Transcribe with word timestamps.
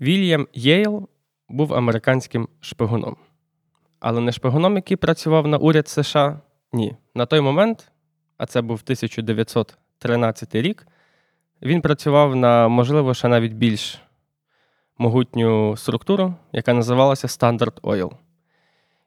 Вільям 0.00 0.48
Єйл 0.54 1.08
був 1.48 1.74
американським 1.74 2.48
шпигуном. 2.60 3.16
Але 4.00 4.20
не 4.20 4.32
шпигуном, 4.32 4.76
який 4.76 4.96
працював 4.96 5.46
на 5.46 5.58
уряд 5.58 5.88
США. 5.88 6.40
Ні. 6.72 6.96
На 7.14 7.26
той 7.26 7.40
момент, 7.40 7.92
а 8.38 8.46
це 8.46 8.62
був 8.62 8.80
1913 8.84 10.54
рік, 10.54 10.86
він 11.62 11.80
працював 11.80 12.36
на, 12.36 12.68
можливо, 12.68 13.14
ще 13.14 13.28
навіть 13.28 13.52
більш 13.52 13.98
могутню 14.98 15.76
структуру, 15.76 16.34
яка 16.52 16.72
називалася 16.72 17.26
Standard 17.26 17.80
Oil. 17.80 18.12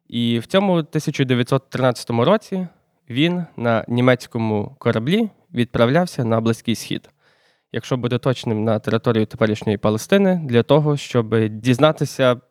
І 0.08 0.40
в 0.40 0.46
цьому 0.46 0.74
1913 0.74 2.10
році 2.10 2.68
він 3.10 3.46
на 3.58 3.86
німецькому 3.88 4.76
кораблі 4.78 5.30
відправлявся 5.54 6.26
на 6.26 6.42
Близький 6.42 6.76
Схід, 6.76 7.10
якщо 7.72 7.98
бути 7.98 8.18
точним, 8.18 8.64
на 8.64 8.80
територію 8.80 9.26
теперішньої 9.26 9.78
Палестини, 9.78 10.42
для 10.46 10.64
того, 10.64 10.98
щоб 10.98 11.48
дізнатися, 11.48 12.42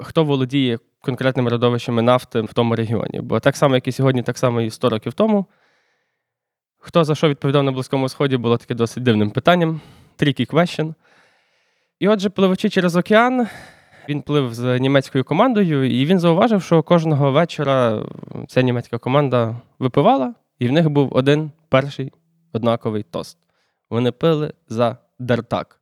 хто 0.00 0.24
володіє 0.24 0.78
конкретними 1.00 1.50
родовищами 1.50 2.02
нафти 2.02 2.40
в 2.40 2.52
тому 2.52 2.76
регіоні. 2.76 3.20
Бо 3.20 3.40
так 3.40 3.56
само, 3.56 3.74
як 3.74 3.88
і 3.88 3.92
сьогодні, 3.92 4.22
так 4.22 4.38
само 4.38 4.60
і 4.60 4.70
100 4.70 4.88
років 4.88 5.12
тому. 5.12 5.46
Хто 6.78 7.04
за 7.04 7.14
що 7.14 7.28
відповідав 7.28 7.64
на 7.64 7.72
Близькому 7.72 8.08
Сході, 8.08 8.36
було 8.36 8.56
таке 8.56 8.74
досить 8.74 9.02
дивним 9.02 9.30
питанням. 9.30 9.80
Tricky 10.18 10.50
question. 10.50 10.94
І 11.98 12.08
отже, 12.08 12.30
пливучи 12.30 12.70
через 12.70 12.96
океан, 12.96 13.46
він 14.08 14.22
плив 14.22 14.54
з 14.54 14.78
німецькою 14.78 15.24
командою, 15.24 15.84
і 16.00 16.06
він 16.06 16.18
зауважив, 16.18 16.62
що 16.62 16.82
кожного 16.82 17.32
вечора 17.32 18.02
ця 18.48 18.62
німецька 18.62 18.98
команда 18.98 19.56
випивала, 19.78 20.34
і 20.58 20.68
в 20.68 20.72
них 20.72 20.90
був 20.90 21.08
один 21.16 21.50
перший 21.68 22.12
однаковий 22.52 23.02
тост. 23.02 23.38
Вони 23.94 24.12
пили 24.12 24.52
за 24.68 24.98
дертак, 25.18 25.80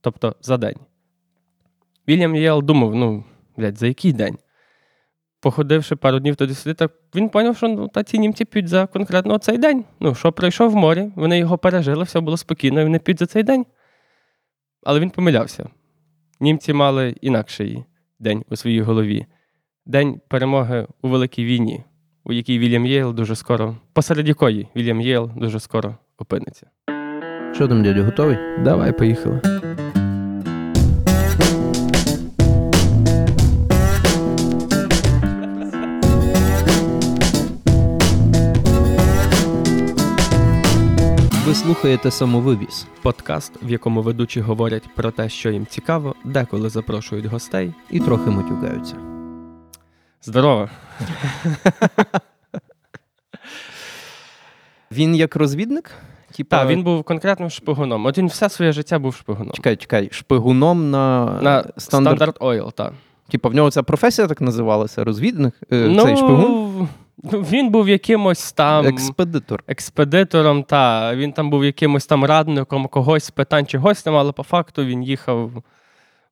тобто 0.00 0.36
за 0.40 0.56
день. 0.56 0.76
Вільям 2.08 2.36
Єл 2.36 2.62
думав: 2.62 2.94
ну, 2.94 3.24
блядь, 3.56 3.78
за 3.78 3.86
який 3.86 4.12
день? 4.12 4.38
Походивши 5.40 5.96
пару 5.96 6.18
днів 6.18 6.36
туди 6.36 6.54
сюди, 6.54 6.74
так 6.74 6.92
він 7.14 7.30
зрозумів, 7.32 7.56
що 7.56 7.68
ну, 7.68 7.88
та 7.88 8.02
ці 8.02 8.18
німці 8.18 8.44
п'ють 8.44 8.68
за 8.68 8.86
конкретно 8.86 9.38
цей 9.38 9.58
день. 9.58 9.84
Ну, 10.00 10.14
що 10.14 10.32
пройшов 10.32 10.70
в 10.70 10.76
морі, 10.76 11.12
вони 11.16 11.38
його 11.38 11.58
пережили, 11.58 12.04
все 12.04 12.20
було 12.20 12.36
спокійно, 12.36 12.80
і 12.80 12.84
вони 12.84 12.98
п'ють 12.98 13.18
за 13.18 13.26
цей 13.26 13.42
день. 13.42 13.66
Але 14.82 15.00
він 15.00 15.10
помилявся. 15.10 15.68
Німці 16.40 16.72
мали 16.72 17.14
інакший 17.20 17.84
день 18.18 18.44
у 18.48 18.56
своїй 18.56 18.80
голові. 18.80 19.26
День 19.86 20.20
перемоги 20.28 20.86
у 21.02 21.08
Великій 21.08 21.44
війні, 21.44 21.84
у 22.24 22.32
якій 22.32 22.58
Вільям 22.58 22.86
Єйл 22.86 23.14
дуже 23.14 23.36
скоро, 23.36 23.76
посеред 23.92 24.28
якої 24.28 24.68
Вільям 24.76 25.00
Єйл 25.00 25.30
дуже 25.36 25.60
скоро 25.60 25.96
опиниться. 26.18 26.66
Що 27.54 27.68
там, 27.68 27.82
дядя, 27.82 28.02
готовий? 28.02 28.38
Давай, 28.64 28.92
поїхали. 28.92 29.40
Ви 41.46 41.54
слухаєте 41.54 42.10
самовивіз. 42.10 42.86
Подкаст, 43.02 43.52
в 43.62 43.70
якому 43.70 44.02
ведучі 44.02 44.40
говорять 44.40 44.94
про 44.94 45.10
те, 45.10 45.28
що 45.28 45.50
їм 45.50 45.66
цікаво, 45.66 46.14
деколи 46.24 46.68
запрошують 46.70 47.26
гостей. 47.26 47.74
І 47.90 48.00
трохи 48.00 48.30
матюкаються. 48.30 48.96
Здорово! 50.22 50.68
Він 54.92 55.14
як 55.14 55.36
розвідник? 55.36 55.90
Типа, 56.36 56.58
Так, 56.58 56.68
він 56.68 56.82
був 56.82 57.02
конкретним 57.02 57.50
шпигуном. 57.50 58.06
От 58.06 58.18
він 58.18 58.26
все 58.26 58.48
своє 58.48 58.72
життя 58.72 58.98
був 58.98 59.14
шпигуном. 59.14 59.52
Чекай, 59.52 59.76
чекай, 59.76 60.08
шпигуном 60.12 60.90
на, 60.90 61.38
На. 61.42 61.62
Standard 61.62 62.38
Oil, 62.38 62.72
так. 62.72 62.92
Типа, 63.30 63.48
в 63.48 63.54
нього 63.54 63.70
ця 63.70 63.82
професія 63.82 64.28
так 64.28 64.40
називалася? 64.40 65.04
Розвідник? 65.04 65.54
Е, 65.72 65.96
цей 66.04 66.16
шпигун? 66.16 66.88
ну, 67.22 67.40
він 67.40 67.70
був 67.70 67.88
якимось 67.88 68.52
там 68.52 68.86
Експедитор. 68.86 69.64
експедитором, 69.68 70.62
та 70.62 71.14
він 71.14 71.32
там 71.32 71.50
був 71.50 71.64
якимось 71.64 72.06
там 72.06 72.24
радником 72.24 72.86
когось 72.86 73.24
з 73.24 73.30
питань 73.30 73.66
чи 73.66 73.78
гостем, 73.78 74.16
але 74.16 74.32
по 74.32 74.42
факту 74.42 74.84
він 74.84 75.02
їхав 75.02 75.50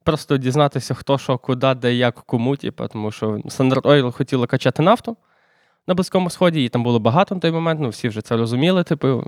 просто 0.04 0.36
дізнатися, 0.36 0.94
хто 0.94 1.18
що, 1.18 1.38
куди, 1.38 1.74
де, 1.74 1.94
як, 1.94 2.14
кому. 2.14 2.56
Типу, 2.56 2.88
тому 2.88 3.10
що 3.10 3.26
Standard 3.26 3.82
Oil 3.82 4.12
хотіло 4.12 4.46
качати 4.46 4.82
нафту 4.82 5.16
на 5.86 5.94
Близькому 5.94 6.30
Сході, 6.30 6.64
і 6.64 6.68
там 6.68 6.82
було 6.82 6.98
багато 6.98 7.34
на 7.34 7.40
той 7.40 7.50
момент, 7.50 7.80
ну 7.80 7.88
всі 7.88 8.08
вже 8.08 8.22
це 8.22 8.36
розуміли. 8.36 8.84
Типу, 8.84 9.24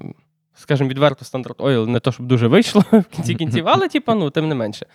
скажімо, 0.60 0.90
відверто, 0.90 1.24
Standard 1.24 1.56
Oil 1.56 1.86
не 1.86 2.00
то, 2.00 2.12
щоб 2.12 2.26
дуже 2.26 2.46
вийшло 2.46 2.84
в 2.92 3.04
кінці 3.04 3.34
кінців, 3.34 3.68
але 3.68 3.88
типу, 3.88 4.14
ну, 4.14 4.30
тим 4.30 4.48
не 4.48 4.54
менше. 4.54 4.86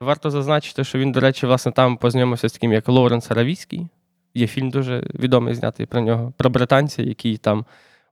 Варто 0.00 0.30
зазначити, 0.30 0.84
що 0.84 0.98
він, 0.98 1.12
до 1.12 1.20
речі, 1.20 1.46
власне, 1.46 1.72
там 1.72 1.96
познайомився 1.96 2.48
з 2.48 2.52
таким, 2.52 2.72
як 2.72 2.88
Лоуренс 2.88 3.30
Аравійський. 3.30 3.88
Є 4.34 4.46
фільм 4.46 4.70
дуже 4.70 5.06
відомий 5.14 5.54
знятий 5.54 5.86
про 5.86 6.00
нього, 6.00 6.32
про 6.36 6.50
британця, 6.50 7.02
який 7.02 7.36
там 7.36 7.64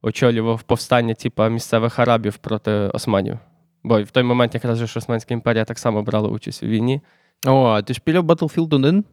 очолював 0.03 0.63
повстання 0.63 1.15
типу, 1.15 1.49
місцевих 1.49 1.99
арабів 1.99 2.37
проти 2.37 2.71
османів. 2.73 3.39
Бо 3.83 4.03
в 4.03 4.11
той 4.11 4.23
момент 4.23 4.55
якраз 4.55 4.79
же 4.79 4.99
Османська 4.99 5.35
імперія 5.35 5.65
так 5.65 5.79
само 5.79 6.03
брала 6.03 6.29
участь 6.29 6.63
у 6.63 6.67
війні. 6.67 7.01
О, 7.47 7.65
а 7.65 7.83
ти 7.83 7.95
шпіляв 7.95 8.25
Battlefield 8.25 8.75
1? 8.75 9.05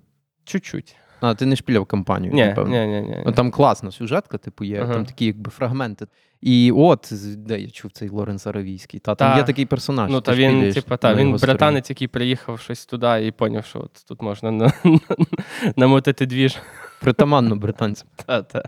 Чуть-чуть. 0.46 0.96
А, 1.22 1.34
ти 1.34 1.46
не 1.46 1.56
шпіляв 1.56 1.86
кампанію, 1.86 2.34
Ні, 2.34 2.46
напевно. 2.46 2.72
ні, 2.72 2.88
ні, 2.88 3.02
ні. 3.02 3.24
Ну, 3.26 3.32
Там 3.32 3.52
класна 3.52 3.92
сюжетка, 3.92 4.38
типу, 4.38 4.64
є, 4.64 4.82
Ага. 4.82 4.94
там 4.94 5.06
такі 5.06 5.26
якби 5.26 5.52
фрагменти. 5.52 6.08
І 6.42 6.72
от, 6.72 7.14
де 7.38 7.60
я 7.60 7.70
чув 7.70 7.92
цей 7.92 8.10
Лоренс 8.10 8.48
Аравійський. 8.48 9.00
Та, 9.00 9.16
там 9.16 9.32
Та. 9.32 9.38
є 9.38 9.44
такий 9.44 9.66
персонаж. 9.66 10.12
Ну, 10.12 10.22
та 10.22 10.36
він, 10.36 10.74
типу, 10.74 10.98
та, 10.98 11.16
він 11.16 11.36
британець, 11.36 11.90
який 11.90 12.08
приїхав 12.08 12.60
щось 12.60 12.86
туди 12.86 13.26
і 13.26 13.32
поняв, 13.32 13.66
що 13.66 13.80
от 13.80 14.06
тут 14.08 14.22
можна 14.22 14.52
на, 14.52 14.74
намотити 15.76 16.26
двіж. 16.26 16.58
Притаманно 17.02 17.56
британцям. 17.56 18.08
Та, 18.26 18.42
та. 18.42 18.64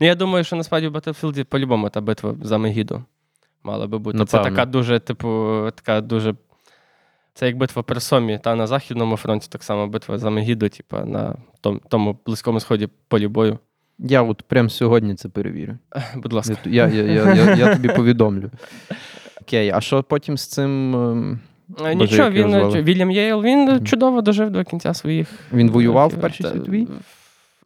Ну, 0.00 0.06
я 0.06 0.14
думаю, 0.14 0.44
що 0.44 0.56
насправді 0.56 0.88
в 0.88 0.96
Battlefield 0.96 1.44
по-любому 1.44 1.88
та 1.88 2.00
битва 2.00 2.34
за 2.42 2.58
Мегіду 2.58 3.04
мала 3.62 3.86
би 3.86 3.98
бути. 3.98 4.24
Це 4.24 4.38
така 4.38 4.64
дуже, 4.64 4.98
типу, 4.98 5.28
така 5.74 6.00
дуже. 6.00 6.34
Це 7.34 7.46
як 7.46 7.56
битва 7.56 7.82
при 7.82 8.00
Сомі, 8.00 8.38
та 8.38 8.54
на 8.54 8.66
Західному 8.66 9.16
фронті 9.16 9.48
так 9.50 9.62
само 9.62 9.86
битва 9.86 10.18
за 10.18 10.30
Мегіду, 10.30 10.68
типу, 10.68 10.96
на 10.96 11.36
тому, 11.60 11.80
тому 11.88 12.18
близькому 12.26 12.60
сході 12.60 12.88
полі 13.08 13.28
бою. 13.28 13.58
Я 13.98 14.22
от 14.22 14.42
прямо 14.42 14.68
сьогодні 14.68 15.14
це 15.14 15.28
перевірю. 15.28 15.78
Будь 16.16 16.32
ласка. 16.32 16.56
Я, 16.64 16.88
я, 16.88 17.02
я, 17.02 17.34
я, 17.34 17.54
я 17.54 17.74
тобі 17.74 17.88
повідомлю. 17.88 18.50
Окей, 19.42 19.70
а 19.74 19.80
що 19.80 20.02
потім 20.02 20.38
з 20.38 20.46
цим. 20.46 20.96
ем, 20.96 21.40
Е, 21.70 21.74
Боже, 21.82 21.94
Нічого, 21.94 22.30
він? 22.30 22.82
Вільям 22.82 23.10
Єйл, 23.10 23.42
він 23.42 23.86
чудово 23.86 24.20
дожив 24.22 24.50
до 24.50 24.64
кінця 24.64 24.94
своїх. 24.94 25.28
Він 25.52 25.70
воював 25.70 26.08
в 26.08 26.20
Першій 26.20 26.42
світовій? 26.42 26.88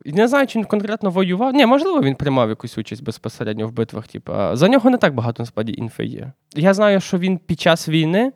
Не 0.05 0.29
знаю, 0.29 0.47
чи 0.47 0.59
він 0.59 0.67
конкретно 0.67 1.11
воював. 1.11 1.55
Ні, 1.55 1.67
можливо, 1.67 2.01
він 2.03 2.15
приймав 2.15 2.49
якусь 2.49 2.79
участь 2.79 3.05
безпосередньо 3.05 3.69
в 3.69 3.73
битвах. 3.73 4.09
Типу. 4.09 4.33
За 4.53 4.69
нього 4.69 4.91
не 4.91 4.99
так 4.99 5.15
багато 5.15 5.43
насправді 5.43 5.75
інфи 5.79 6.05
є. 6.05 6.33
Я 6.55 6.75
знаю, 6.75 7.01
що 7.01 7.19
він 7.19 7.39
під 7.39 7.61
час 7.61 7.89
війни 7.89 8.33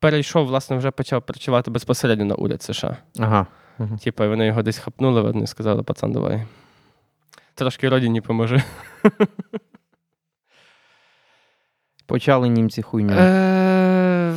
перейшов, 0.00 0.46
власне, 0.46 0.76
вже 0.76 0.90
почав 0.90 1.22
працювати 1.22 1.70
безпосередньо 1.70 2.24
на 2.24 2.34
уряд 2.34 2.62
США. 2.62 2.96
Ага. 3.18 3.46
Ага. 3.78 3.98
Типу, 4.04 4.28
вони 4.28 4.46
його 4.46 4.62
десь 4.62 4.78
хапнули, 4.78 5.20
вони 5.22 5.46
сказали, 5.46 5.82
пацан, 5.82 6.12
давай. 6.12 6.42
Трошки 7.58 7.88
родині 7.88 8.20
поможи. 8.20 8.62
Почали 12.06 12.48
німці 12.48 12.82
хуйню. 12.82 13.12
Е, 13.12 14.34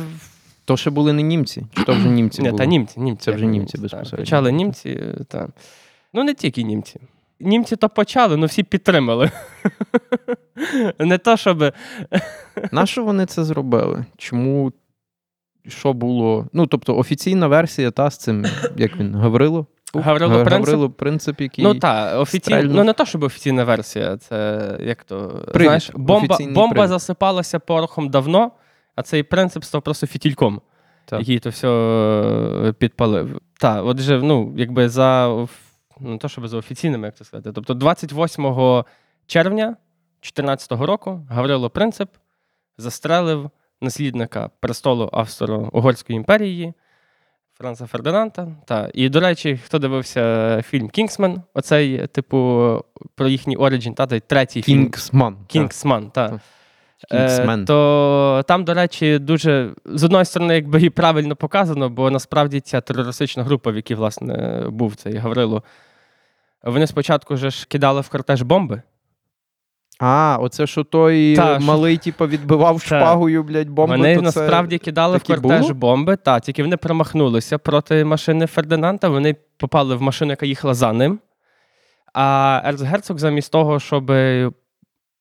То 0.64 0.76
ще 0.76 0.90
були 0.90 1.12
не 1.12 1.22
німці? 1.22 1.66
Чи 1.76 1.84
то 1.84 1.92
вже 1.92 2.08
німці 2.08 2.42
Ні, 2.42 2.48
були? 2.48 2.58
та 2.58 2.64
німці, 2.64 3.00
німці. 3.00 3.24
Це 3.24 3.32
вже 3.32 3.46
німці 3.46 3.78
безпосередньо. 3.78 4.16
Почали 4.18 4.52
німці, 4.52 5.00
так. 5.28 5.50
Ну, 6.12 6.24
не 6.24 6.34
тільки 6.34 6.62
німці. 6.62 7.00
Німці 7.40 7.76
то 7.76 7.88
почали, 7.88 8.34
але 8.36 8.46
всі 8.46 8.62
підтримали. 8.62 9.30
Не 10.98 11.18
то, 11.18 11.36
щоб. 11.36 11.72
На 12.72 12.86
що 12.86 13.04
вони 13.04 13.26
це 13.26 13.44
зробили? 13.44 14.04
Чому? 14.16 14.72
Що 15.68 15.92
було? 15.92 16.48
Ну, 16.52 16.66
тобто, 16.66 16.96
офіційна 16.96 17.46
версія 17.48 17.90
та 17.90 18.10
з 18.10 18.18
цим, 18.18 18.44
як 18.76 18.96
він, 18.96 19.14
Гаврило? 19.14 19.66
Гаврило 20.00 20.44
Принцип? 20.44 20.52
Гаврило 20.52 20.90
принцип, 20.90 21.40
який. 21.40 21.64
Ну 21.64 21.74
так, 21.74 22.20
офіційно. 22.20 22.62
Ну, 22.62 22.84
не 22.84 22.92
то, 22.92 23.04
щоб 23.04 23.22
офіційна 23.22 23.64
версія, 23.64 24.16
це 24.16 24.78
як 24.80 25.04
то. 25.04 25.28
Привід, 25.28 25.66
знаєш, 25.66 25.90
бомба, 25.94 26.34
офіційний 26.34 26.54
бомба 26.54 26.74
привід. 26.74 26.88
засипалася 26.88 27.58
порохом 27.58 28.08
давно, 28.08 28.50
а 28.96 29.02
цей 29.02 29.22
принцип 29.22 29.64
став 29.64 29.82
просто 29.82 30.06
фітільком, 30.06 30.60
Так. 31.04 31.20
який 31.20 31.38
то 31.38 31.50
все 31.50 31.68
е, 31.68 32.72
підпалив. 32.72 33.40
Так, 33.58 33.82
отже, 33.86 34.20
ну, 34.22 34.54
якби 34.56 34.88
за. 34.88 35.28
Ну, 36.00 36.18
то, 36.18 36.28
щоб 36.28 36.48
за 36.48 36.56
офіційними, 36.56 37.06
як 37.06 37.16
це 37.16 37.24
сказати. 37.24 37.52
Тобто, 37.52 37.74
28 37.74 38.44
червня 39.26 39.66
2014 39.66 40.72
року 40.72 41.26
Гаврило 41.30 41.70
Принцип 41.70 42.08
застрелив 42.78 43.50
наслідника 43.80 44.50
престолу 44.60 45.10
Австро-Угорської 45.12 46.16
імперії 46.16 46.74
Франца 47.62 47.86
Фердинанда. 47.86 48.48
Та. 48.64 48.90
І, 48.94 49.08
до 49.08 49.20
речі, 49.20 49.60
хто 49.64 49.78
дивився 49.78 50.62
фільм 50.62 50.88
Кінгсмен, 50.88 51.42
оцей, 51.54 52.06
типу, 52.06 52.38
про 53.14 53.28
їхній 53.28 53.56
origin, 53.56 53.94
та 53.94 54.06
той 54.06 54.20
третій 54.20 54.62
фільм. 54.62 54.78
Кінгсман. 54.78 55.36
Кінгсман, 55.46 56.10
та. 56.10 56.28
Так. 56.28 56.40
Кінгсмен. 57.10 57.62
Е, 57.62 57.64
то 57.64 58.44
там, 58.48 58.64
до 58.64 58.74
речі, 58.74 59.18
дуже 59.18 59.70
з 59.84 60.04
одної 60.04 60.24
сторони, 60.24 60.54
якби 60.54 60.82
і 60.82 60.90
правильно 60.90 61.36
показано, 61.36 61.88
бо 61.88 62.10
насправді 62.10 62.60
ця 62.60 62.80
терористична 62.80 63.42
група, 63.42 63.70
в 63.70 63.76
якій, 63.76 63.94
власне, 63.94 64.64
був 64.68 64.94
цей 64.94 65.16
Гаврило, 65.16 65.62
вони 66.62 66.86
спочатку 66.86 67.36
же 67.36 67.50
ж 67.50 67.66
кидали 67.68 68.00
в 68.00 68.08
кортеж 68.08 68.42
бомби. 68.42 68.82
А, 70.00 70.38
оце 70.40 70.66
що 70.66 70.84
той 70.84 71.36
Та, 71.36 71.52
е, 71.52 71.56
що- 71.56 71.66
малий, 71.66 71.96
типу, 71.96 72.26
відбивав 72.26 72.80
Та. 72.80 72.86
шпагою, 72.86 73.42
блядь, 73.42 73.68
бомби. 73.68 73.96
вони 73.96 74.14
то 74.14 74.20
це... 74.20 74.24
насправді 74.24 74.78
кидали 74.78 75.18
в 75.18 75.22
кортеж 75.22 75.60
було? 75.60 75.74
бомби, 75.74 76.16
та, 76.16 76.40
тільки 76.40 76.62
вони 76.62 76.76
промахнулися 76.76 77.58
проти 77.58 78.04
машини 78.04 78.46
Фердинанда, 78.46 79.08
вони 79.08 79.36
попали 79.56 79.94
в 79.96 80.02
машину, 80.02 80.30
яка 80.32 80.46
їхала 80.46 80.74
за 80.74 80.92
ним. 80.92 81.18
А 82.14 82.60
Ерцгерцог, 82.64 83.18
замість 83.18 83.52
того, 83.52 83.80
щоб 83.80 84.12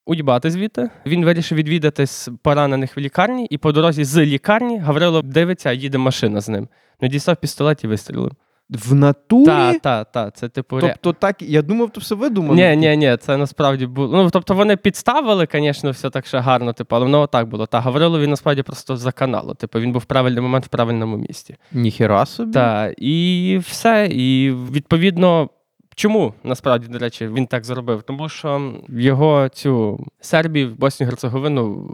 уїбати 0.06 0.52
звідти, 0.52 0.90
він 1.06 1.26
вирішив 1.26 1.58
відвідати 1.58 2.06
поранених 2.44 2.98
в 2.98 3.00
лікарні, 3.00 3.48
і 3.50 3.58
по 3.58 3.72
дорозі 3.72 4.04
з 4.04 4.26
лікарні 4.26 4.80
Гаврило 4.80 5.22
дивиться, 5.22 5.70
а 5.70 5.74
їде 5.74 5.98
машина 5.98 6.42
з 6.42 6.50
ним. 6.50 6.68
Ну, 7.02 7.08
дістав 7.08 7.36
пістолет 7.36 7.84
і 7.84 7.88
вистрілив. 7.88 8.32
В 8.72 8.94
натурі? 8.94 9.46
Так, 9.46 9.82
так, 9.82 10.12
так. 10.12 10.36
Це 10.36 10.50
типу. 10.50 10.80
Тобто 10.80 11.14
так, 11.14 11.42
я 11.42 11.62
думав, 11.62 11.90
то 11.90 12.02
все 12.02 12.16
видумано. 12.16 12.54
Ні, 12.54 12.76
ні, 12.76 12.98
ні, 12.98 13.18
це 13.18 13.38
насправді 13.38 13.86
було. 13.86 14.24
Ну, 14.24 14.30
тобто 14.30 14.54
вони 14.54 14.78
підставили, 14.78 15.48
звісно, 15.54 15.92
все 15.92 16.10
так 16.10 16.26
ще 16.26 16.40
гарно, 16.40 16.74
типу, 16.74 16.96
але 16.96 17.06
воно 17.06 17.22
отак 17.22 17.48
було. 17.48 17.66
Та 17.66 17.80
Гаврило 17.80 18.20
він 18.20 18.30
насправді 18.30 18.64
просто 18.64 18.98
за 18.98 19.12
каналу. 19.12 19.54
Типу, 19.54 19.80
він 19.80 19.92
був 19.92 20.02
в 20.02 20.06
правильний 20.06 20.42
момент 20.42 20.66
в 20.66 20.68
правильному 20.68 21.18
місці. 21.18 21.56
Ніхіра 21.72 22.26
собі. 22.26 22.52
Так, 22.54 22.94
і 22.98 23.60
все. 23.68 24.08
І 24.12 24.52
відповідно, 24.52 25.50
чому 25.96 26.34
насправді, 26.44 26.88
до 26.88 27.00
речі, 27.00 27.28
він 27.28 27.48
так 27.48 27.66
зробив? 27.66 28.04
Тому 28.04 28.30
що 28.30 28.74
його 28.90 29.50
цю 29.50 30.06
Сербію, 30.22 30.76
Боснію 30.80 31.10
Герцеговину, 31.10 31.90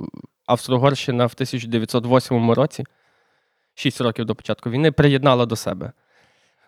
Австро-Угорщина 0.46 1.26
в 1.26 1.34
1908 1.36 2.52
році, 2.52 2.84
6 3.76 4.02
років 4.02 4.26
до 4.26 4.36
початку 4.36 4.70
війни, 4.70 4.92
приєднала 4.92 5.46
до 5.46 5.56
себе. 5.56 5.92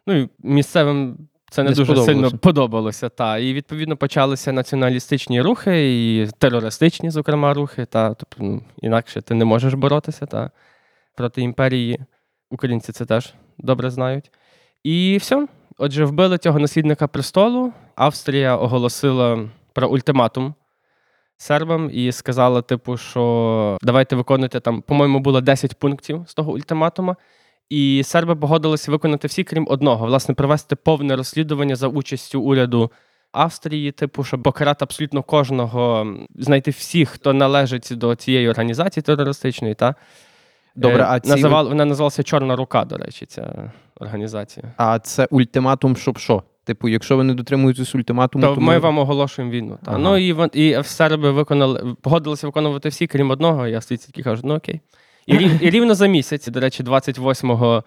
Ну 0.08 0.16
і 0.16 0.30
місцевим 0.44 1.18
це 1.50 1.64
не, 1.64 1.70
Не 1.70 1.76
дуже 1.76 1.96
сильно 1.96 2.32
подобалося. 2.32 3.10
Та. 3.10 3.38
І 3.38 3.54
відповідно 3.54 3.98
почалися 3.98 4.52
націоналістичні 4.52 5.42
рухи, 5.42 5.94
і 5.94 6.28
терористичні, 6.38 7.10
зокрема, 7.10 7.54
рухи. 7.54 7.86
Та. 7.86 8.14
Тобто, 8.14 8.38
ну, 8.40 8.62
інакше 8.82 9.22
ти 9.22 9.34
не 9.34 9.46
можеш 9.46 9.74
боротися 9.74 10.26
та, 10.26 10.52
проти 11.16 11.42
імперії. 11.42 12.00
Українці 12.52 12.92
це 12.92 13.06
теж 13.06 13.34
добре 13.58 13.90
знають. 13.90 14.32
І 14.84 15.18
все. 15.18 15.48
Отже, 15.78 16.06
вбили 16.06 16.38
цього 16.38 16.60
наслідника 16.60 17.08
престолу. 17.08 17.74
Австрія 17.96 18.58
оголосила 18.58 19.50
про 19.74 19.90
ультиматум 19.90 20.54
сербам 21.38 21.90
і 21.94 22.12
сказала, 22.12 22.62
типу, 22.62 22.98
що 22.98 23.78
давайте 23.82 24.16
виконуйте 24.16 24.60
там, 24.60 24.82
по-моєму, 24.82 25.20
було 25.20 25.42
10 25.42 25.80
пунктів 25.80 26.24
з 26.28 26.34
того 26.34 26.52
ультиматума. 26.52 27.16
І 27.70 28.02
серби 28.06 28.36
погодилися 28.36 28.92
виконати 28.92 29.28
всі, 29.28 29.44
крім 29.44 29.68
одного, 29.70 30.06
власне, 30.06 30.36
провести 30.36 30.76
повне 30.76 31.16
розслідування 31.16 31.76
за 31.76 31.88
участю 31.88 32.42
уряду 32.42 32.92
Австрії, 33.32 33.92
типу, 33.92 34.24
щоб 34.24 34.44
покарати 34.44 34.86
абсолютно 34.86 35.24
кожного, 35.24 36.08
знайти 36.36 36.72
всіх, 36.72 37.10
хто 37.10 37.34
належить 37.34 37.90
до 37.92 38.16
цієї 38.16 38.50
організації 38.50 39.04
терористичної. 39.04 39.74
Та? 39.74 39.96
Добре, 40.76 41.02
Е, 41.04 41.06
а 41.10 41.20
ці... 41.20 41.30
називал, 41.30 41.68
вона 41.68 41.86
називалася 41.86 42.24
Чорна 42.24 42.56
рука, 42.56 42.86
до 42.86 42.98
речі, 42.98 43.26
ця 43.26 43.72
організація. 44.00 44.66
а 44.78 45.00
це 45.00 45.28
ультиматум, 45.32 45.96
щоб 45.96 46.18
що? 46.18 46.44
Типу, 46.64 46.88
якщо 46.90 47.18
ви 47.18 47.24
не 47.24 47.34
дотримуєтесь 47.34 47.96
ультиматуму, 47.96 48.46
То 48.46 48.56
то 48.56 48.62
ми 48.62 48.78
вам 48.80 48.98
оголошуємо 49.00 49.52
війну. 49.54 49.78
Та. 49.86 49.92
Ага. 49.92 50.00
Ну 50.00 50.18
і, 50.18 50.36
і 50.54 50.84
серби 50.84 51.32
виконали, 51.32 51.96
погодилися 52.02 52.48
виконувати 52.48 52.90
всі, 52.90 53.08
крім 53.08 53.30
одного, 53.30 53.68
і 53.68 53.74
австрійці 53.74 54.08
такі 54.08 54.24
кажуть, 54.24 54.46
ну 54.46 54.56
окей. 54.56 54.82
І, 55.30 55.52
і 55.62 55.70
рівно 55.70 55.96
за 55.96 56.08
місяць, 56.08 56.48
до 56.48 56.60
речі, 56.60 56.84
28 56.84 57.82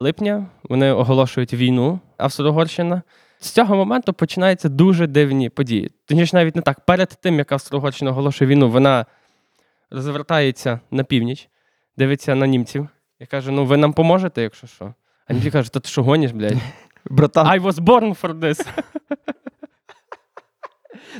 липня 0.00 0.46
вони 0.62 0.92
оголошують 0.92 1.54
війну 1.54 2.00
Австро-Угорщина. 2.16 3.02
З 3.40 3.50
цього 3.50 3.76
моменту 3.76 4.12
починаються 4.12 4.68
дуже 4.68 5.06
дивні 5.06 5.48
події. 5.48 5.90
Точніше, 6.06 6.36
навіть 6.36 6.56
не 6.56 6.62
так. 6.62 6.80
Перед 6.80 7.08
тим, 7.08 7.38
як 7.38 7.52
Австро-Угорщина 7.52 8.10
оголошує 8.10 8.50
війну, 8.50 8.70
вона 8.70 9.06
розвертається 9.90 10.80
на 10.90 11.04
північ, 11.04 11.48
дивиться 11.96 12.34
на 12.34 12.46
німців 12.46 12.88
і 13.20 13.26
каже: 13.26 13.50
Ну, 13.50 13.64
ви 13.64 13.76
нам 13.76 13.92
поможете, 13.92 14.42
якщо 14.42 14.66
що. 14.66 14.94
А 15.26 15.32
німці 15.32 15.50
кажуть, 15.50 15.72
та 15.72 15.80
ти 15.80 15.88
що 15.88 16.02
гониш, 16.02 16.32
блядь? 16.32 16.58
Братан, 17.04 17.46
I 17.46 17.62
was 17.62 17.74
born 17.74 18.20
for 18.20 18.38
this. 18.38 18.66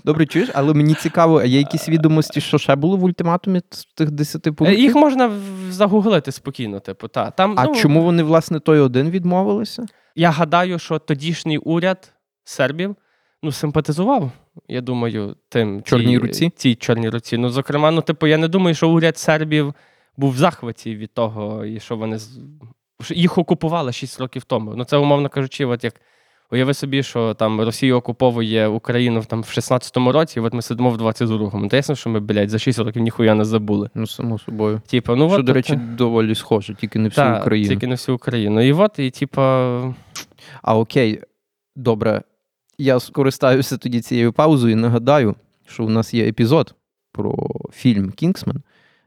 Добре 0.05 0.27
чуєш, 0.27 0.49
але 0.55 0.75
мені 0.75 0.95
цікаво, 0.95 1.39
а 1.39 1.45
є 1.45 1.59
якісь 1.59 1.89
відомості, 1.89 2.41
що 2.41 2.59
ще 2.59 2.77
було 2.77 2.97
в 2.97 3.05
ультиматумі 3.05 3.61
з 3.71 3.85
тих 3.85 4.11
10 4.11 4.47
Е, 4.47 4.53
пунктів? 4.53 4.81
Їх 4.81 4.95
можна 4.95 5.31
загуглити 5.71 6.33
спокійно, 6.33 6.81
типу, 6.81 7.09
та. 7.09 7.31
Там, 7.31 7.55
А 7.57 7.65
ну, 7.65 7.75
чому 7.75 8.03
вони, 8.03 8.23
власне, 8.23 8.61
той 8.61 8.79
один 8.79 9.11
відмовилися? 9.11 9.87
Я 10.17 10.31
гадаю, 10.31 10.79
що 10.79 10.99
тодішній 10.99 11.59
уряд 11.59 12.13
сербів 12.45 12.97
ну, 13.43 13.53
симпатизував, 13.53 14.31
я 14.69 14.81
думаю, 14.81 15.37
тим 15.49 15.83
Чорній 15.83 16.07
тій- 16.07 16.19
руці? 16.19 16.53
Цій 16.57 16.75
чорній 16.75 17.09
руці. 17.09 17.39
Ну, 17.39 17.51
зокрема, 17.51 17.91
ну, 17.91 18.01
типу, 18.03 18.27
я 18.27 18.39
не 18.39 18.49
думаю, 18.49 18.75
що 18.75 18.91
уряд 18.91 19.19
сербів 19.19 19.75
був 20.17 20.33
в 20.33 20.37
захваті 20.37 20.97
від 20.97 21.15
того, 21.15 21.65
і 21.65 21.81
що 21.81 21.97
вони 21.97 22.19
їх 23.11 23.39
окупували 23.39 23.93
6 23.93 24.21
років 24.21 24.45
тому. 24.45 24.75
Ну, 24.77 24.85
це, 24.85 24.97
умовно 24.97 25.29
кажучи, 25.29 25.65
от 25.65 25.85
як. 25.85 25.95
Уяви 26.53 26.75
собі, 26.75 27.03
що 27.03 27.35
там 27.35 27.61
Росія 27.61 27.95
окуповує 27.95 28.69
Україну 28.69 29.25
там, 29.27 29.43
в 29.43 29.45
16-му 29.45 30.13
році, 30.13 30.39
і 30.39 30.43
от 30.43 30.55
ми 30.55 30.63
сидимо 30.63 30.91
в 30.91 30.97
22-му. 30.97 31.69
То 31.69 31.77
ясно, 31.77 31.95
що 31.95 32.11
ми, 32.11 32.21
блядь, 32.21 32.51
за 32.51 32.59
6 32.59 32.79
років 32.79 33.03
ніхуя 33.03 33.35
не 33.35 33.45
забули. 33.45 33.91
Ну, 33.95 34.07
само 34.07 34.39
собою. 34.39 34.81
Типу, 34.87 35.17
ну, 35.17 35.29
що, 35.29 35.39
от, 35.39 35.47
до 35.47 35.53
речі, 35.53 35.77
доволі 35.77 36.35
схоже, 36.35 36.75
тільки 36.75 36.99
не 36.99 37.09
всю 37.09 37.27
та, 37.27 37.41
Україну. 37.41 37.69
Тільки 37.69 37.87
на 37.87 37.95
всю 37.95 38.17
Україну. 38.17 38.61
І 38.61 38.73
от, 38.73 38.99
і 38.99 39.11
типу, 39.11 39.41
А 40.63 40.79
окей, 40.79 41.21
добре. 41.77 42.23
Я 42.79 43.01
скористаюся 43.01 43.77
тоді 43.77 44.01
цією 44.01 44.33
паузою 44.33 44.73
і 44.73 44.77
нагадаю, 44.77 45.35
що 45.67 45.85
у 45.85 45.89
нас 45.89 46.15
є 46.15 46.29
епізод 46.29 46.75
про 47.13 47.51
фільм 47.73 48.11
Кінгсмен, 48.11 48.63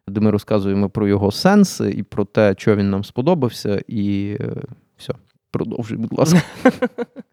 де 0.07 0.21
ми 0.21 0.31
розказуємо 0.31 0.89
про 0.89 1.07
його 1.07 1.31
сенси 1.31 1.91
і 1.91 2.03
про 2.03 2.25
те, 2.25 2.55
що 2.57 2.75
він 2.75 2.89
нам 2.89 3.03
сподобався, 3.03 3.81
і 3.88 4.38
е, 4.39 4.55
все. 4.97 5.13
Продовжуй, 5.51 5.97
будь 5.97 6.19
ласка. 6.19 6.41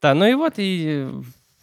Та, 0.00 0.14
ну 0.14 0.26
і 0.26 0.34
от 0.34 0.58
і 0.58 1.04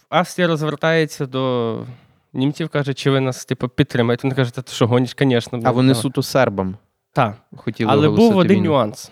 Австрія 0.10 0.48
розвертається 0.48 1.26
до 1.26 1.86
німців, 2.34 2.70
каже, 2.70 2.94
чи 2.94 3.12
ви 3.12 3.20
нас 3.20 3.46
типу, 3.46 3.70
підтримаєте. 3.70 4.28
Вони 4.28 4.36
кажуть, 4.36 4.54
ти 4.54 4.72
що 4.72 4.88
гониш, 4.88 5.16
звісно. 5.20 5.62
А 5.64 5.72
вони 5.72 5.96
суто 5.96 6.24
сербам 6.24 6.78
Так. 7.14 7.38
хотіли 7.56 7.92
Але 7.92 8.10
був 8.10 8.38
один 8.38 8.58
війну. 8.58 8.70
нюанс. 8.70 9.12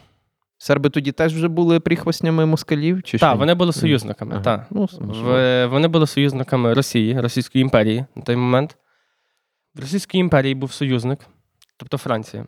Серби 0.57 0.89
тоді 0.89 1.11
теж 1.11 1.33
вже 1.35 1.47
були 1.47 1.79
прихвостнями 1.79 2.45
москалів? 2.45 3.03
Чи 3.03 3.17
що? 3.17 3.27
Так, 3.27 3.37
вони 3.37 3.53
були 3.53 3.73
союзниками. 3.73 4.31
Ага. 4.31 4.43
Та. 4.43 4.65
Ну. 4.69 4.87
В, 4.99 5.65
вони 5.65 5.87
були 5.87 6.07
союзниками 6.07 6.73
Росії, 6.73 7.21
Російської 7.21 7.61
імперії 7.61 8.05
на 8.15 8.21
той 8.21 8.35
момент. 8.35 8.77
В 9.75 9.79
Російській 9.79 10.17
імперії 10.17 10.55
був 10.55 10.71
союзник, 10.71 11.19
тобто 11.77 11.97
Франція. 11.97 12.45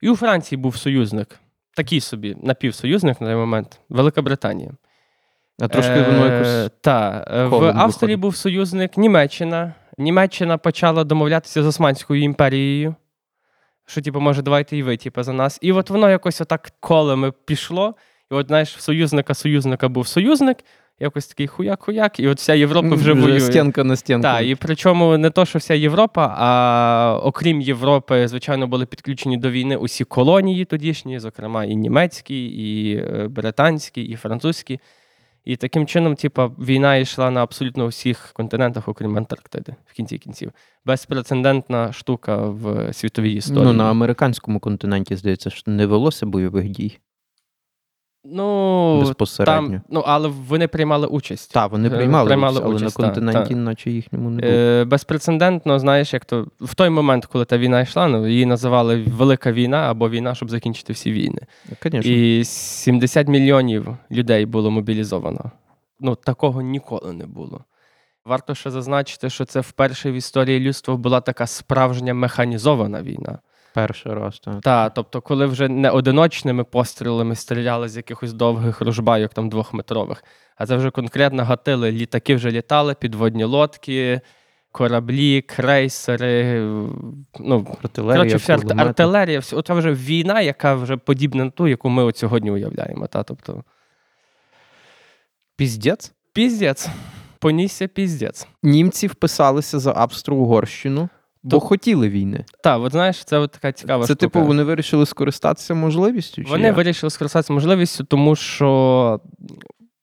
І 0.00 0.10
у 0.10 0.16
Франції 0.16 0.58
був 0.58 0.76
союзник, 0.76 1.40
такий 1.76 2.00
собі 2.00 2.36
напівсоюзник 2.42 3.20
на 3.20 3.26
той 3.26 3.36
момент 3.36 3.80
Велика 3.88 4.22
Британія. 4.22 4.70
А 5.60 5.68
трошки 5.68 6.02
воно 6.02 6.26
якось. 6.26 6.70
Так, 6.80 7.28
в 7.50 7.72
Австрії 7.76 8.16
був 8.16 8.36
союзник 8.36 8.96
Німеччина. 8.96 9.74
Німеччина 9.98 10.58
почала 10.58 11.04
домовлятися 11.04 11.62
з 11.62 11.66
Османською 11.66 12.22
імперією. 12.22 12.94
Що, 13.86 14.02
типу, 14.02 14.20
може, 14.20 14.42
давайте 14.42 14.76
і 14.76 14.82
ви, 14.82 14.96
типу, 14.96 15.22
за 15.22 15.32
нас. 15.32 15.58
І 15.62 15.72
от 15.72 15.90
воно 15.90 16.10
якось 16.10 16.40
отак 16.40 16.72
колами 16.80 17.32
пішло. 17.44 17.94
І 18.30 18.34
от, 18.34 18.46
знаєш, 18.46 18.76
в 18.76 18.80
союзника 18.80 19.34
союзника 19.34 19.88
був 19.88 20.06
союзник, 20.06 20.56
якось 21.00 21.26
такий 21.26 21.46
хуяк-хуяк, 21.46 22.20
і 22.20 22.28
от 22.28 22.38
вся 22.38 22.54
Європа 22.54 22.94
вже 22.94 23.12
воює. 23.12 23.40
стінка 23.40 23.84
на 23.84 23.96
стінку. 23.96 24.22
Так, 24.22 24.46
і 24.46 24.54
причому 24.54 25.18
не 25.18 25.30
то, 25.30 25.44
що 25.44 25.58
вся 25.58 25.74
Європа, 25.74 26.34
а 26.38 27.20
окрім 27.22 27.60
Європи, 27.60 28.28
звичайно, 28.28 28.66
були 28.66 28.86
підключені 28.86 29.36
до 29.36 29.50
війни 29.50 29.76
усі 29.76 30.04
колонії 30.04 30.64
тодішні, 30.64 31.18
зокрема, 31.18 31.64
і 31.64 31.76
німецькі, 31.76 32.46
і 32.46 32.96
е, 32.96 33.28
британські, 33.28 34.02
і 34.02 34.16
французькі. 34.16 34.80
І 35.44 35.56
таким 35.56 35.86
чином, 35.86 36.14
типа, 36.14 36.46
війна 36.46 36.96
йшла 36.96 37.30
на 37.30 37.42
абсолютно 37.42 37.86
всіх 37.86 38.32
континентах, 38.32 38.88
окрім 38.88 39.16
Антарктиди, 39.16 39.74
в 39.86 39.92
кінці 39.92 40.18
кінців. 40.18 40.52
Безпрецедентна 40.84 41.92
штука 41.92 42.36
в 42.36 42.92
світовій 42.92 43.32
історії. 43.32 43.64
Ну, 43.64 43.72
на 43.72 43.90
американському 43.90 44.60
континенті, 44.60 45.16
здається, 45.16 45.50
ж 45.50 45.62
не 45.66 45.86
велося 45.86 46.26
бойових 46.26 46.68
дій 46.68 46.98
Ну, 48.24 49.00
безпосередньо. 49.00 49.68
там, 49.70 49.82
ну, 49.88 50.02
але 50.06 50.28
вони 50.28 50.68
приймали 50.68 51.06
участь. 51.06 51.52
Так, 51.52 51.72
вони 51.72 51.88
Е, 51.88 51.90
приймали, 51.90 52.26
приймали 52.26 52.58
участь, 52.58 52.66
але 52.66 52.74
участь, 52.76 52.98
на 52.98 53.04
континенті, 53.06 53.54
та. 53.54 53.60
наче 53.60 53.90
їхньому 53.90 54.30
не 54.30 54.42
було. 54.42 54.52
Е, 54.52 54.84
безпрецедентно, 54.84 55.78
знаєш, 55.78 56.14
як 56.14 56.24
то 56.24 56.46
в 56.60 56.74
той 56.74 56.90
момент, 56.90 57.26
коли 57.26 57.44
та 57.44 57.58
війна 57.58 57.80
йшла, 57.80 58.08
ну, 58.08 58.28
її 58.28 58.46
називали 58.46 59.02
Велика 59.02 59.52
війна 59.52 59.90
або 59.90 60.08
війна, 60.10 60.34
щоб 60.34 60.50
закінчити 60.50 60.92
всі 60.92 61.12
війни. 61.12 61.40
Звісно. 61.82 62.00
І 62.00 62.44
70 62.44 63.28
мільйонів 63.28 63.96
людей 64.10 64.46
було 64.46 64.70
мобілізовано. 64.70 65.50
Ну, 66.00 66.14
такого 66.14 66.62
ніколи 66.62 67.12
не 67.12 67.26
було. 67.26 67.64
Варто 68.24 68.54
ще 68.54 68.70
зазначити, 68.70 69.30
що 69.30 69.44
це 69.44 69.60
вперше 69.60 70.10
в 70.10 70.14
історії 70.14 70.60
людства 70.60 70.96
була 70.96 71.20
така 71.20 71.46
справжня 71.46 72.14
механізована 72.14 73.02
війна. 73.02 73.38
Перший 73.74 74.14
раз, 74.14 74.38
так. 74.38 74.60
Та, 74.60 74.90
тобто, 74.90 75.20
коли 75.20 75.46
вже 75.46 75.68
не 75.68 75.90
одиночними 75.90 76.64
пострілами 76.64 77.34
стріляли 77.34 77.88
з 77.88 77.96
якихось 77.96 78.32
довгих 78.32 78.80
ружбайок, 78.80 79.34
там 79.34 79.48
двохметрових, 79.48 80.24
а 80.56 80.66
це 80.66 80.76
вже 80.76 80.90
конкретно 80.90 81.44
гатили. 81.44 81.92
Літаки 81.92 82.34
вже 82.34 82.50
літали, 82.50 82.94
підводні 82.94 83.44
лодки, 83.44 84.20
кораблі, 84.72 85.42
крейсери. 85.42 86.60
Ну, 87.40 87.76
Артилерія, 87.82 88.16
коротше, 88.18 88.36
вся 88.36 88.56
арт- 88.56 88.80
артилерія, 88.80 89.38
все, 89.38 89.56
оце 89.56 89.74
вже 89.74 89.92
війна, 89.92 90.40
яка 90.40 90.74
вже 90.74 90.96
подібна 90.96 91.44
на 91.44 91.50
ту, 91.50 91.68
яку 91.68 91.88
ми 91.88 92.02
от 92.04 92.16
сьогодні 92.16 92.50
уявляємо. 92.50 93.06
Та, 93.06 93.22
тобто, 93.22 93.64
Піздець. 95.56 96.12
піздець, 96.32 96.88
понісся 97.38 97.88
піздець. 97.88 98.48
Німці 98.62 99.06
вписалися 99.06 99.78
за 99.78 99.92
Австро-Угорщину, 99.92 101.08
бо 101.50 101.56
То- 101.56 101.60
хотіли 101.60 102.08
війни. 102.08 102.44
Так, 102.62 102.80
от 102.80 102.92
знаєш, 102.92 103.24
це 103.24 103.38
от 103.38 103.50
така 103.50 103.72
цікава 103.72 104.06
Це, 104.06 104.14
штука. 104.14 104.20
типу, 104.20 104.46
вони 104.46 104.62
вирішили 104.62 105.06
скористатися 105.06 105.74
можливістю? 105.74 106.44
Чи 106.44 106.50
Вони 106.50 106.66
як? 106.66 106.76
вирішили 106.76 107.10
скористатися 107.10 107.52
можливістю, 107.52 108.04
тому 108.04 108.36
що 108.36 109.20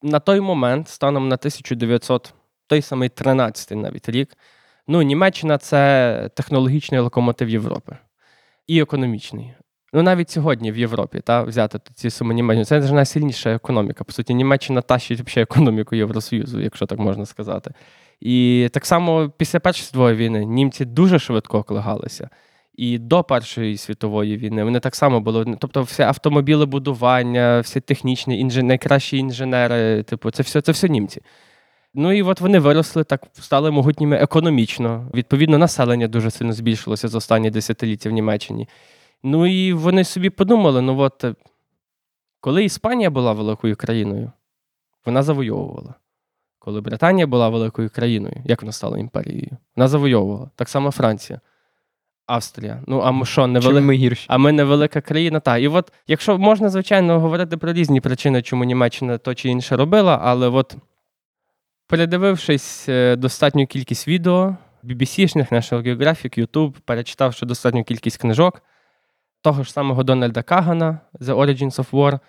на 0.03 0.19
той 0.19 0.39
момент, 0.39 0.89
станом 0.89 1.27
на 1.27 1.37
1900, 1.37 2.33
той 2.67 2.81
самий 2.81 3.09
13-й 3.09 3.75
навіть 3.75 4.09
рік, 4.09 4.37
ну, 4.87 5.01
Німеччина 5.01 5.57
це 5.57 6.29
технологічний 6.35 6.99
локомотив 6.99 7.49
Європи 7.49 7.97
і 8.67 8.81
економічний. 8.81 9.53
Ну, 9.93 10.03
навіть 10.03 10.29
сьогодні 10.29 10.71
в 10.71 10.77
Європі 10.77 11.21
та, 11.23 11.43
взяти 11.43 11.79
ці 11.95 12.09
суми 12.09 12.33
Німеччини, 12.33 12.65
це 12.65 12.81
ж 12.81 12.93
найсильніша 12.93 13.49
економіка. 13.49 14.03
По 14.03 14.13
суті, 14.13 14.33
Німеччина 14.33 14.81
тащить 14.81 15.19
взагалі 15.21 15.43
економіку 15.43 15.95
Євросоюзу, 15.95 16.61
якщо 16.61 16.85
так 16.85 16.99
можна 16.99 17.25
сказати. 17.25 17.71
І 18.21 18.69
так 18.73 18.85
само 18.85 19.31
після 19.37 19.59
Першої 19.59 19.85
світової 19.85 20.15
війни 20.15 20.45
німці 20.45 20.85
дуже 20.85 21.19
швидко 21.19 21.57
окладалися. 21.57 22.29
І 22.73 22.97
до 22.97 23.23
Першої 23.23 23.77
світової 23.77 24.37
війни 24.37 24.63
вони 24.63 24.79
так 24.79 24.95
само 24.95 25.19
були. 25.19 25.57
Тобто, 25.59 25.81
все 25.81 26.05
автомобілебудування, 26.05 27.59
всі 27.59 27.81
технічні 27.81 28.39
інжен... 28.39 28.67
найкращі 28.67 29.17
інженери, 29.17 30.03
типу, 30.03 30.31
це 30.31 30.43
все, 30.43 30.61
це 30.61 30.71
все 30.71 30.89
німці. 30.89 31.21
Ну 31.93 32.13
і 32.13 32.21
от 32.21 32.41
вони 32.41 32.59
виросли, 32.59 33.03
так 33.03 33.23
стали 33.33 33.71
могутніми 33.71 34.15
економічно. 34.15 35.11
Відповідно, 35.13 35.57
населення 35.57 36.07
дуже 36.07 36.31
сильно 36.31 36.53
збільшилося 36.53 37.07
за 37.07 37.17
останні 37.17 37.49
десятиліття 37.49 38.09
в 38.09 38.13
Німеччині. 38.13 38.67
Ну 39.23 39.45
і 39.47 39.73
вони 39.73 40.03
собі 40.03 40.29
подумали: 40.29 40.81
ну 40.81 40.99
от 40.99 41.25
коли 42.39 42.63
Іспанія 42.63 43.09
була 43.09 43.33
великою 43.33 43.75
країною, 43.75 44.31
вона 45.05 45.23
завойовувала. 45.23 45.93
Коли 46.65 46.81
Британія 46.81 47.27
була 47.27 47.49
великою 47.49 47.89
країною, 47.89 48.35
як 48.45 48.61
вона 48.61 48.71
стала 48.71 48.97
імперією? 48.97 49.57
Вона 49.75 49.87
завойовувала. 49.87 50.49
Так 50.55 50.69
само 50.69 50.91
Франція, 50.91 51.39
Австрія. 52.25 52.83
Ну, 52.87 52.99
а 52.99 53.11
ми 53.11 53.25
що, 53.25 53.47
не 53.47 53.59
ми 53.59 53.93
гірші? 53.93 54.25
А 54.29 54.37
ми 54.37 54.51
невелика 54.51 55.01
країна. 55.01 55.39
Так, 55.39 55.61
і 55.61 55.67
от, 55.67 55.91
якщо 56.07 56.37
можна, 56.37 56.69
звичайно, 56.69 57.19
говорити 57.19 57.57
про 57.57 57.73
різні 57.73 58.01
причини, 58.01 58.41
чому 58.41 58.63
Німеччина 58.63 59.17
то 59.17 59.35
чи 59.35 59.49
інше 59.49 59.75
робила, 59.75 60.19
але 60.23 60.47
от 60.47 60.75
передивившись 61.87 62.89
е, 62.89 63.15
достатню 63.15 63.67
кількість 63.67 64.07
відео, 64.07 64.55
BBC-шних, 64.83 65.53
National 65.53 65.87
Geographic, 65.87 66.39
YouTube, 66.39 66.73
перечитавши 66.85 67.45
достатню 67.45 67.83
кількість 67.83 68.17
книжок, 68.17 68.61
того 69.41 69.63
ж 69.63 69.71
самого 69.71 70.03
Дональда 70.03 70.43
Кагана 70.43 70.99
The 71.19 71.37
Origins 71.37 71.75
of 71.75 71.89
War, 71.91 72.19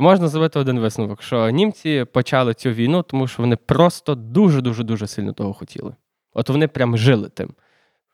можна 0.00 0.28
зробити 0.28 0.58
один 0.58 0.80
висновок, 0.80 1.22
що 1.22 1.50
німці 1.50 2.06
почали 2.12 2.54
цю 2.54 2.70
війну, 2.70 3.02
тому 3.02 3.26
що 3.26 3.42
вони 3.42 3.56
просто 3.56 4.14
дуже-дуже 4.14 4.84
дуже 4.84 5.06
сильно 5.06 5.32
того 5.32 5.52
хотіли. 5.52 5.94
От 6.32 6.48
вони 6.48 6.68
прям 6.68 6.98
жили 6.98 7.28
тим. 7.28 7.50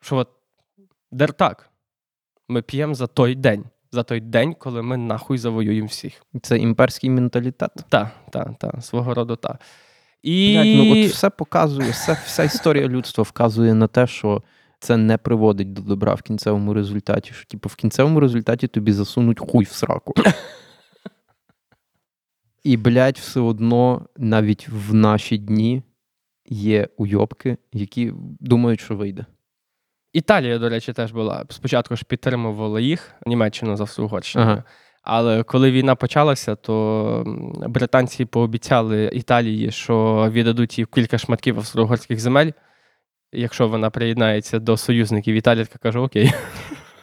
Що 0.00 0.16
от 0.16 0.28
дер 1.12 1.32
так, 1.32 1.70
ми 2.48 2.62
п'ємо 2.62 2.94
за 2.94 3.06
той 3.06 3.34
день. 3.34 3.64
За 3.94 4.02
той 4.02 4.20
день, 4.20 4.54
коли 4.54 4.82
ми 4.82 4.96
нахуй 4.96 5.38
завоюємо 5.38 5.88
всіх. 5.88 6.22
Це 6.42 6.58
імперський 6.58 7.10
менталітет. 7.10 7.70
Та, 7.88 8.10
та, 8.30 8.54
та, 8.58 8.80
свого 8.80 9.14
роду 9.14 9.36
та. 9.36 9.58
І 10.22 10.54
Блядь, 10.54 10.76
ну 10.76 10.92
от 10.92 11.10
все 11.10 11.30
показує, 11.30 11.90
все, 11.90 12.18
вся 12.24 12.44
історія 12.44 12.88
людства 12.88 13.24
вказує 13.24 13.74
на 13.74 13.86
те, 13.86 14.06
що 14.06 14.42
це 14.78 14.96
не 14.96 15.18
приводить 15.18 15.72
до 15.72 15.82
добра 15.82 16.14
в 16.14 16.22
кінцевому 16.22 16.74
результаті. 16.74 17.32
Що, 17.32 17.46
типу, 17.46 17.68
в 17.68 17.74
кінцевому 17.74 18.20
результаті 18.20 18.68
тобі 18.68 18.92
засунуть 18.92 19.40
хуй 19.40 19.64
в 19.64 19.72
сраку. 19.72 20.14
І, 22.64 22.76
блядь, 22.76 23.18
все 23.18 23.40
одно 23.40 24.06
навіть 24.16 24.68
в 24.68 24.94
наші 24.94 25.38
дні 25.38 25.82
є 26.46 26.88
уйобки, 26.96 27.56
які 27.72 28.12
думають, 28.40 28.80
що 28.80 28.96
вийде. 28.96 29.26
Італія, 30.12 30.58
до 30.58 30.68
речі, 30.68 30.92
теж 30.92 31.12
була. 31.12 31.44
Спочатку 31.48 31.96
ж 31.96 32.04
підтримувала 32.04 32.80
їх, 32.80 33.14
Німеччину 33.26 33.76
за 33.76 34.02
Угорщиною. 34.02 34.50
Ага. 34.50 34.64
Але 35.02 35.42
коли 35.42 35.70
війна 35.70 35.94
почалася, 35.94 36.54
то 36.54 37.24
британці 37.68 38.24
пообіцяли 38.24 39.10
Італії, 39.12 39.70
що 39.70 40.28
віддадуть 40.32 40.78
їй 40.78 40.84
кілька 40.84 41.18
шматків 41.18 41.58
австро-угорських 41.58 42.18
земель. 42.18 42.50
Якщо 43.32 43.68
вона 43.68 43.90
приєднається 43.90 44.58
до 44.58 44.76
союзників, 44.76 45.34
Італія 45.34 45.64
така 45.64 45.78
каже: 45.78 45.98
Окей. 45.98 46.32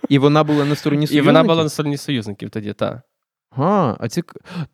І 0.10 0.18
вона 0.20 0.44
була 0.44 0.66
на 0.66 0.76
стороні 0.76 1.08
І 1.12 1.22
вона 1.22 1.44
була 1.44 1.64
на 1.64 1.70
стороні 1.70 1.98
союзників 1.98 2.50
тоді, 2.50 2.74
та. 2.74 3.02
А, 3.58 3.96
а 4.00 4.08
ці... 4.08 4.24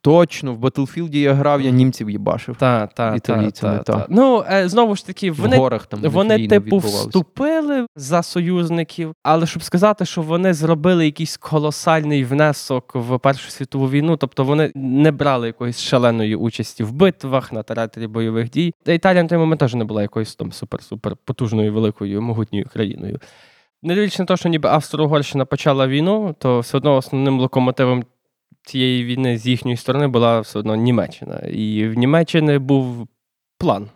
Точно, 0.02 0.54
в 0.54 0.60
Battlefield 0.60 1.16
я 1.16 1.34
грав, 1.34 1.62
я 1.62 1.72
німців 1.72 2.10
їбашив. 2.10 2.56
Та, 2.56 2.88
та, 2.88 3.20
та, 3.20 3.52
та, 3.52 3.78
та. 3.78 4.06
Ну, 4.10 4.46
е, 4.52 4.70
знову 4.70 4.96
ж 4.96 5.06
таки, 5.06 5.32
в 5.32 5.36
вони 5.36 5.58
горах 5.58 5.86
там 5.86 6.02
Вони, 6.02 6.48
типу, 6.48 6.78
вступили 6.78 7.88
за 7.96 8.24
союзників, 8.24 9.14
але 9.24 9.46
щоб 9.46 9.64
сказати, 9.64 10.06
що 10.06 10.22
вони 10.22 10.54
зробили 10.54 11.06
якийсь 11.06 11.38
колосальний 11.38 12.24
внесок 12.24 12.92
в 12.96 13.20
Першу 13.20 13.52
світову 13.52 13.90
війну, 13.90 14.18
тобто 14.18 14.44
вони 14.44 14.72
не 14.76 15.12
брали 15.12 15.48
якоїсь 15.48 15.80
шаленої 15.80 16.36
участі 16.36 16.84
в 16.84 16.92
битвах 16.92 17.54
на 17.54 17.64
театрі 17.64 18.08
бойових 18.08 18.50
дій. 18.50 18.74
Та 18.84 18.94
Італія 18.94 19.24
на 19.24 19.30
той 19.30 19.38
момент 19.38 19.60
теж 19.60 19.74
не 19.74 19.86
була 19.86 20.02
якоюсь 20.02 20.36
там 20.36 20.52
супер-супер 20.52 21.16
потужною, 21.26 21.74
великою, 21.74 22.22
могутньою 22.22 22.66
країною. 22.74 23.20
Не 23.84 23.96
дивлячись 23.96 24.20
на 24.20 24.26
те, 24.26 24.38
що 24.38 24.50
ніби 24.50 24.70
Австро-Угорщина 24.70 25.46
почала 25.46 25.88
війну, 25.88 26.36
то 26.40 26.60
все 26.60 26.78
одно 26.78 26.96
основним 26.96 27.40
локомотивом 27.40 28.04
цієї 28.66 29.06
війни 29.06 29.38
з 29.38 29.48
їхньої 29.48 29.78
сторони 29.78 30.08
була 30.08 30.40
все 30.40 30.60
одно 30.60 30.76
Німеччина. 30.76 31.38
І 31.40 31.88
в 31.88 31.94
Німеччини 31.94 32.60
був 32.60 33.08
план 33.58 33.90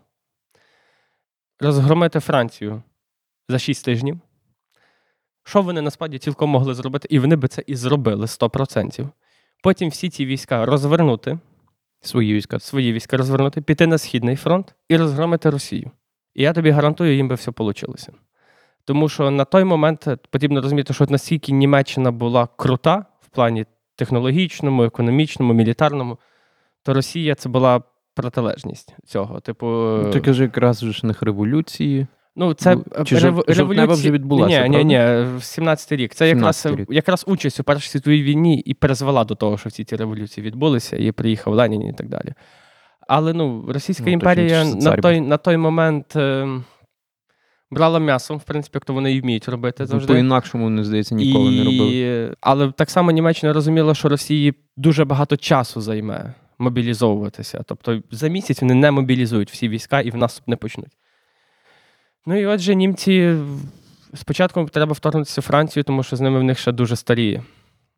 розгромити 1.59 2.19
Францію 2.19 2.81
за 3.49 3.59
6 3.59 3.85
тижнів. 3.85 4.19
Що 5.43 5.61
вони 5.61 5.81
насправді 5.81 6.17
цілком 6.17 6.49
могли 6.49 6.73
зробити, 6.73 7.07
і 7.11 7.19
вони 7.19 7.35
би 7.35 7.47
це 7.47 7.63
і 7.67 7.75
зробили 7.75 8.25
100%. 8.25 9.09
Потім 9.63 9.89
всі 9.89 10.09
ці 10.09 10.25
війська 10.25 10.65
розвернути, 10.65 11.39
Свої 12.01 12.33
війська. 12.33 12.59
свої 12.59 12.93
війська 12.93 13.17
розвернути, 13.17 13.61
піти 13.61 13.87
на 13.87 13.97
Східний 13.97 14.35
фронт 14.35 14.75
і 14.89 14.97
розгромити 14.97 15.49
Росію. 15.49 15.91
І 16.35 16.43
я 16.43 16.53
тобі 16.53 16.69
гарантую, 16.69 17.15
їм 17.15 17.27
би 17.27 17.35
все 17.35 17.51
вийшло. 17.57 17.95
Тому 18.85 19.09
що 19.09 19.31
на 19.31 19.45
той 19.45 19.63
момент 19.63 20.07
потрібно 20.29 20.61
розуміти, 20.61 20.93
що 20.93 21.05
наскільки 21.09 21.51
Німеччина 21.51 22.11
була 22.11 22.47
крута 22.55 23.05
в 23.21 23.29
плані 23.29 23.65
технологічному, 23.99 24.83
економічному, 24.83 25.53
мілітарному, 25.53 26.17
то 26.83 26.93
Росія 26.93 27.35
це 27.35 27.49
була 27.49 27.81
протилежність 28.15 28.95
цього. 29.05 29.39
Типу, 29.39 29.97
Ти 30.13 30.19
кажи, 30.19 30.43
якраз 30.43 30.79
ж 30.79 31.05
них 31.05 31.21
революції. 31.21 32.07
Ну, 32.35 32.53
це 32.53 32.75
Ну, 32.75 33.05
чи 33.05 33.15
жов- 33.15 33.53
жовтнева 33.53 33.93
вже 33.93 34.11
відбулася, 34.11 34.67
Ні, 34.67 34.77
ні, 34.77 34.83
ні, 34.85 34.97
в 34.97 35.35
17-й 35.41 35.95
рік. 35.95 36.13
Це 36.13 36.27
якраз, 36.27 36.65
17-й 36.65 36.75
рік. 36.75 36.87
якраз 36.91 37.25
участь 37.27 37.59
у 37.59 37.63
Першій 37.63 37.89
світовій 37.89 38.23
війні 38.23 38.59
і 38.59 38.73
призвела 38.73 39.23
до 39.23 39.35
того, 39.35 39.57
що 39.57 39.69
всі 39.69 39.83
ці 39.83 39.95
революції 39.95 40.47
відбулися, 40.47 40.97
і 40.97 41.11
приїхав 41.11 41.53
Ленін 41.53 41.81
і 41.81 41.93
так 41.93 42.07
далі. 42.07 42.33
Але 43.07 43.33
ну, 43.33 43.65
Російська 43.67 44.03
Ну, 44.05 44.11
імперія 44.11 44.63
точніше, 44.63 44.89
на 44.89 44.97
той, 44.97 45.21
на 45.21 45.37
той 45.37 45.57
момент 45.57 46.15
е, 46.15 46.47
брала 47.71 47.99
м'ясо, 47.99 48.35
в 48.35 48.43
принципі, 48.43 48.75
як 48.75 48.85
то 48.85 48.93
вони 48.93 49.13
і 49.13 49.21
вміють 49.21 49.49
робити 49.49 49.85
завжди. 49.85 50.13
По-інакшому, 50.13 50.69
мені 50.69 50.83
здається, 50.83 51.15
ніколи 51.15 51.51
не 51.51 51.63
робили. 51.63 52.35
Але 52.41 52.71
так 52.71 52.89
само 52.89 53.11
Німеччина 53.11 53.53
розуміла, 53.53 53.95
що 53.95 54.09
Росії 54.09 54.53
дуже 54.77 55.05
багато 55.05 55.37
часу 55.37 55.81
займе 55.81 56.33
мобілізовуватися. 56.59 57.63
Тобто 57.65 58.01
за 58.11 58.27
місяць 58.27 58.61
вони 58.61 58.73
не 58.73 58.91
мобілізують 58.91 59.51
всі 59.51 59.69
війська 59.69 60.01
і 60.01 60.09
в 60.09 60.15
наступ 60.15 60.47
не 60.47 60.55
почнуть. 60.55 60.97
Ну 62.25 62.39
і 62.39 62.45
отже, 62.45 62.75
німці 62.75 63.35
спочатку 64.13 64.65
треба 64.65 64.93
вторгнутися 64.93 65.41
в 65.41 65.43
Францію, 65.43 65.83
тому 65.83 66.03
що 66.03 66.15
з 66.15 66.21
ними 66.21 66.39
в 66.39 66.43
них 66.43 66.59
ще 66.59 66.71
дуже 66.71 66.95
старі 66.95 67.41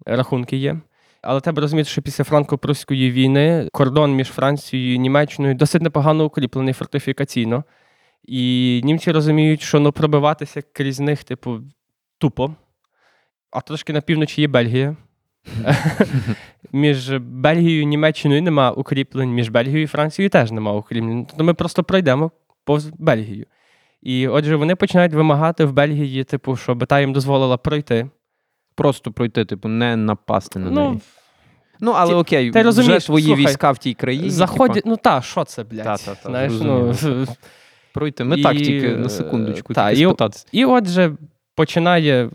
рахунки 0.05 0.57
є. 0.57 0.77
Але 1.21 1.41
треба 1.41 1.61
розуміти, 1.61 1.89
що 1.89 2.01
після 2.01 2.23
франко-прусської 2.23 3.11
війни 3.11 3.69
кордон 3.71 4.15
між 4.15 4.27
Францією 4.27 4.95
і 4.95 4.99
Німеччиною 4.99 5.55
досить 5.55 5.81
непогано 5.81 6.25
укріплений 6.25 6.73
фортифікаційно. 6.73 7.63
І 8.23 8.81
німці 8.83 9.11
розуміють, 9.11 9.61
що 9.61 9.79
ну, 9.79 9.91
пробиватися 9.91 10.61
крізь 10.73 10.99
них, 10.99 11.23
типу, 11.23 11.59
тупо. 12.17 12.55
А 13.51 13.61
трошки 13.61 13.93
на 13.93 14.01
півночі 14.01 14.41
є 14.41 14.47
Бельгія. 14.47 14.95
між 16.71 17.17
Бельгією 17.17 17.81
і 17.81 17.85
Німеччиною 17.85 18.41
нема 18.41 18.71
укріплень, 18.71 19.29
між 19.29 19.49
Бельгією 19.49 19.83
і 19.83 19.87
Францією 19.87 20.29
теж 20.29 20.51
нема 20.51 20.73
укріплень. 20.73 21.25
Тобто 21.25 21.43
ми 21.43 21.53
просто 21.53 21.83
пройдемо 21.83 22.31
повз 22.63 22.85
Бельгію. 22.85 23.45
І 24.01 24.27
отже, 24.27 24.55
вони 24.55 24.75
починають 24.75 25.13
вимагати 25.13 25.65
в 25.65 25.73
Бельгії, 25.73 26.23
типу, 26.23 26.55
щоб 26.55 26.85
та 26.87 26.99
їм 26.99 27.13
дозволила 27.13 27.57
пройти. 27.57 28.09
Просто 28.75 29.11
пройти, 29.11 29.45
типу, 29.45 29.67
не 29.67 29.95
напасти 29.95 30.59
на 30.59 30.71
Ну, 30.71 30.81
неї. 30.89 31.01
Ну, 31.79 31.91
але 31.91 32.09
ти- 32.09 32.15
окей, 32.15 32.51
ти 32.51 32.69
вже 32.69 32.99
твої 32.99 33.25
слухай, 33.25 33.45
війська 33.45 33.71
в 33.71 33.77
тій 33.77 33.93
країні. 33.93 34.29
Заходять, 34.29 34.75
типа, 34.75 34.89
ну 34.89 34.97
та, 34.97 35.21
що 35.21 35.43
це, 35.43 35.63
блядь? 35.63 35.83
Та-та-та, 35.83 36.29
Знаєш, 36.29 36.53
ну, 36.61 36.93
зрозуміло. 36.93 37.35
Пройти. 37.93 38.23
Ми 38.23 38.35
і, 38.39 38.43
так 38.43 38.57
тільки 38.57 38.87
е, 38.87 38.97
на 38.97 39.09
секундочку, 39.09 39.73
та, 39.73 39.89
тільки 39.89 40.01
і- 40.01 40.05
І 40.51 40.65
отже, 40.65 41.11
починає 41.55 42.29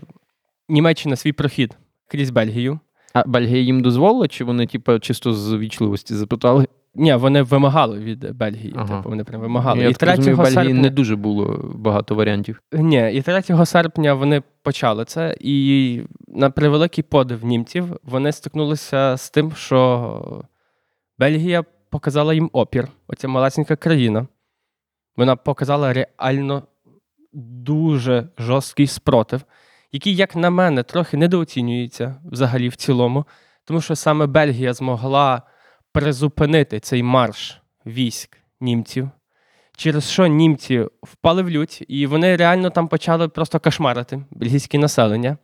Німеччина 0.69 1.15
свій 1.15 1.31
прохід 1.31 1.77
крізь 2.07 2.29
Бельгію. 2.29 2.79
А 3.13 3.23
Бельгія 3.27 3.61
їм 3.61 3.81
дозволила, 3.81 4.27
чи 4.27 4.43
вони, 4.43 4.67
типу, 4.67 4.99
чисто 4.99 5.33
з 5.33 5.57
вічливості 5.57 6.15
запитали? 6.15 6.67
Ні, 6.95 7.15
вони 7.15 7.41
вимагали 7.41 7.99
від 7.99 8.31
Бельгії. 8.37 8.73
Ага. 8.77 8.97
Типу, 8.97 9.09
вони 9.09 9.23
прям 9.23 9.41
вимагали. 9.41 9.79
Я 9.83 9.89
і 9.89 9.93
так 9.93 10.09
розумію, 10.09 10.35
3 10.37 10.51
в 10.51 10.55
Бельгії 10.55 10.73
не 10.81 10.89
дуже 10.89 11.15
було 11.15 11.71
багато 11.75 12.15
варіантів. 12.15 12.61
Ні, 12.71 13.11
і 13.13 13.21
3 13.21 13.65
серпня 13.65 14.13
вони 14.13 14.41
почали 14.63 15.05
це, 15.05 15.37
і 15.39 16.01
на 16.27 16.49
превеликий 16.49 17.03
подив 17.03 17.45
німців 17.45 17.85
вони 18.03 18.31
стикнулися 18.31 19.17
з 19.17 19.29
тим, 19.29 19.51
що 19.51 20.43
Бельгія 21.19 21.63
показала 21.89 22.33
їм 22.33 22.49
опір. 22.53 22.87
Оця 23.07 23.27
малесенька 23.27 23.75
країна. 23.75 24.27
Вона 25.17 25.35
показала 25.35 25.93
реально 25.93 26.63
дуже 27.33 28.29
жорсткий 28.37 28.87
спротив, 28.87 29.41
який, 29.91 30.15
як 30.15 30.35
на 30.35 30.49
мене, 30.49 30.83
трохи 30.83 31.17
недооцінюється 31.17 32.15
взагалі 32.31 32.69
в 32.69 32.75
цілому, 32.75 33.25
тому 33.65 33.81
що 33.81 33.95
саме 33.95 34.25
Бельгія 34.25 34.73
змогла 34.73 35.41
призупинити 35.91 36.79
цей 36.79 37.03
марш 37.03 37.61
військ 37.85 38.37
німців 38.61 39.09
через 39.77 40.09
що 40.09 40.27
німці 40.27 40.85
впали 41.03 41.41
в 41.41 41.49
лють, 41.49 41.85
і 41.87 42.07
вони 42.07 42.35
реально 42.35 42.69
там 42.69 42.87
почали 42.87 43.27
просто 43.27 43.59
кошмарити 43.59 44.23
бельгійське 44.31 44.77
населення. 44.77 45.37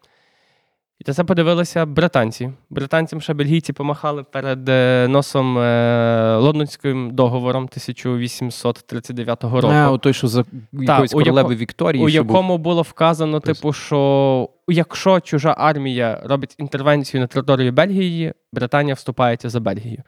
І 1.07 1.11
це 1.11 1.23
подивилися 1.23 1.85
британці. 1.85 2.51
Британцям 2.69 3.21
ще 3.21 3.33
бельгійці 3.33 3.73
помахали 3.73 4.23
перед 4.23 4.69
е, 4.69 5.07
носом 5.09 5.57
е, 5.57 6.37
Лондонським 6.37 7.11
договором 7.11 7.63
1839 7.63 9.43
року. 9.43 9.67
А, 9.71 9.91
о 9.91 9.97
той, 9.97 10.13
що 10.13 10.27
за 10.27 10.43
якоїсь 10.71 11.13
у 11.15 11.21
яко- 11.21 11.55
Вікторії, 11.55 12.03
у 12.03 12.05
був. 12.05 12.13
якому 12.13 12.57
було 12.57 12.81
вказано, 12.81 13.41
Просто. 13.41 13.53
типу, 13.61 13.73
що 13.73 14.49
якщо 14.67 15.19
чужа 15.19 15.55
армія 15.57 16.21
робить 16.23 16.55
інтервенцію 16.57 17.21
на 17.21 17.27
територію 17.27 17.71
Бельгії, 17.71 18.33
Британія 18.53 18.93
вступається 18.95 19.49
за 19.49 19.59
Бельгію. 19.59 20.03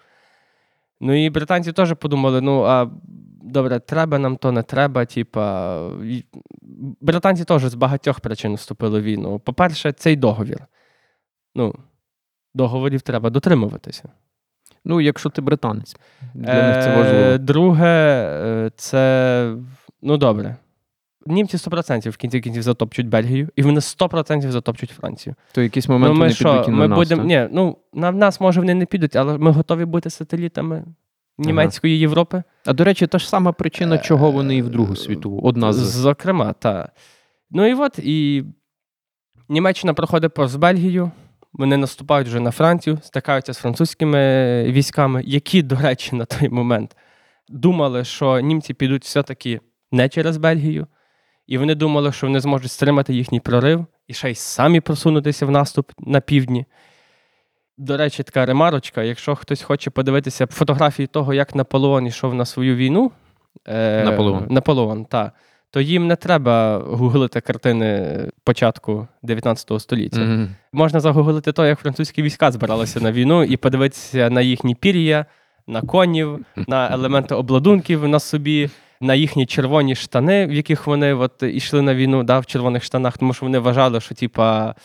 Ну 1.01 1.25
і 1.25 1.29
британці 1.29 1.71
теж 1.71 1.93
подумали: 1.93 2.41
ну, 2.41 2.63
а 2.63 2.87
добре, 3.43 3.79
треба 3.79 4.19
нам 4.19 4.37
то 4.37 4.51
не 4.51 4.63
треба. 4.63 5.05
Типа, 5.05 5.79
британці 7.01 7.43
теж 7.43 7.65
з 7.65 7.75
багатьох 7.75 8.19
причин 8.19 8.55
вступили 8.55 8.99
в 8.99 9.03
війну. 9.03 9.39
По-перше, 9.39 9.91
цей 9.91 10.15
договір. 10.15 10.59
Ну, 11.55 11.75
договорів 12.53 13.01
треба 13.01 13.29
дотримуватися. 13.29 14.09
Ну, 14.85 15.01
якщо 15.01 15.29
ти 15.29 15.41
британець. 15.41 15.95
Для 16.33 16.67
них 16.67 16.83
це 16.83 16.95
важливо. 16.95 17.19
Е, 17.19 17.38
Друге, 17.38 17.88
е, 17.88 18.71
це 18.75 19.55
ну 20.01 20.17
добре. 20.17 20.55
Німці 21.27 21.57
100% 21.57 22.09
в 22.09 22.17
кінці 22.17 22.39
кінців 22.41 22.62
затопчуть 22.62 23.07
Бельгію, 23.07 23.50
і 23.55 23.62
вони 23.62 23.79
100% 23.79 24.51
затопчуть 24.51 24.89
Францію. 24.89 25.35
То 25.51 25.62
в 25.62 25.63
якийсь 25.63 25.89
момент 25.89 26.13
ну, 26.13 26.19
ми 26.19 26.25
вони 26.25 26.33
що, 26.33 26.51
підуть 26.51 26.67
і 26.67 26.71
на 26.71 26.77
ми 26.77 26.88
нас. 26.88 27.00
будемо. 27.00 27.21
так? 27.21 27.29
Ні, 27.29 27.47
ну 27.51 27.77
на 27.93 28.12
нас 28.12 28.41
може 28.41 28.59
вони 28.59 28.74
не 28.74 28.85
підуть, 28.85 29.15
але 29.15 29.38
ми 29.38 29.51
готові 29.51 29.85
бути 29.85 30.09
сателітами 30.09 30.83
німецької 31.38 32.00
Європи. 32.00 32.43
А 32.65 32.74
до 32.74 32.83
речі, 32.83 33.07
та 33.07 33.19
ж 33.19 33.29
сама 33.29 33.51
причина, 33.51 33.97
чого 33.97 34.31
вони 34.31 34.55
і 34.55 34.62
в 34.62 34.67
Е, 34.67 34.69
Другу 34.69 34.95
світову. 34.95 35.39
Одна 35.43 35.74
з. 35.74 35.77
Зокрема, 35.77 36.53
так. 36.53 36.91
Ну 37.51 37.67
і 37.67 37.74
от, 37.74 38.00
і 38.00 38.43
Німеччина 39.50 39.93
проходить 39.93 40.33
повз 40.33 40.55
Бельгію. 40.55 41.12
Вони 41.57 41.77
наступають 41.77 42.27
вже 42.27 42.39
на 42.39 42.51
Францію, 42.51 43.00
стикаються 43.03 43.53
з 43.53 43.57
французькими 43.57 44.63
військами, 44.63 45.24
які, 45.25 45.62
до 45.62 45.75
речі, 45.75 46.15
на 46.15 46.25
той 46.25 46.50
момент 46.50 46.95
думали, 47.50 48.03
що 48.03 48.39
німці 48.39 48.74
підуть 48.74 49.03
все-таки 49.03 49.59
не 49.91 50.09
через 50.09 50.37
Бельгію, 50.37 50.87
і 51.48 51.57
вони 51.57 51.75
думали, 51.75 52.11
що 52.11 52.27
вони 52.27 52.39
зможуть 52.39 52.72
стримати 52.72 53.13
їхній 53.13 53.39
прорив 53.39 53.85
і 54.07 54.13
ще 54.13 54.31
й 54.31 54.35
самі 54.35 54.81
просунутися 54.81 55.46
в 55.46 55.51
наступ 55.51 55.91
на 56.00 56.22
півдні. 56.22 56.65
До 57.77 57.98
речі, 57.98 58.24
така 58.24 58.46
ремарочка: 58.46 59.03
якщо 59.03 59.35
хтось 59.35 59.61
хоче 59.61 59.89
подивитися 59.89 60.48
фотографії 60.48 61.07
того, 61.07 61.33
як 61.33 61.55
Наполеон 61.55 62.07
йшов 62.07 62.35
на 62.35 62.46
свою 62.46 62.75
війну, 62.75 63.11
е, 63.65 64.03
Наполеон. 64.03 64.48
Наполеон, 64.50 65.05
та, 65.05 65.31
то 65.75 65.81
їм 65.81 66.07
не 66.07 66.16
треба 66.16 66.77
гуглити 66.77 67.42
картини 67.42 68.18
початку 68.44 69.07
19 69.24 69.81
століття. 69.81 70.20
Мгм. 70.20 70.50
Можна 70.74 71.00
загуглити 71.00 71.51
то, 71.51 71.66
як 71.66 71.79
французькі 71.79 72.22
війська 72.22 72.51
збиралися 72.51 73.00
на 73.00 73.11
війну, 73.11 73.44
і 73.44 73.57
подивитися 73.57 74.29
на 74.29 74.42
їхні 74.42 74.75
пір'я, 74.75 75.25
на 75.68 75.81
конів, 75.81 76.46
на 76.68 76.90
елементи 76.92 77.35
обладунків 77.35 78.07
на 78.07 78.20
собі, 78.20 78.70
на 79.01 79.14
їхні 79.16 79.46
червоні 79.46 79.96
штани, 79.96 80.46
в 80.46 80.53
яких 80.53 80.88
вони 80.88 81.14
от 81.14 81.44
йшли 81.44 81.81
на 81.81 81.96
війну, 81.96 82.24
да, 82.24 82.40
в 82.40 82.46
червоних 82.46 82.83
штанах, 82.83 83.18
тому 83.18 83.33
що 83.33 83.46
вони 83.46 83.59
вважали, 83.59 84.01
що 84.01 84.16
типа 84.16 84.75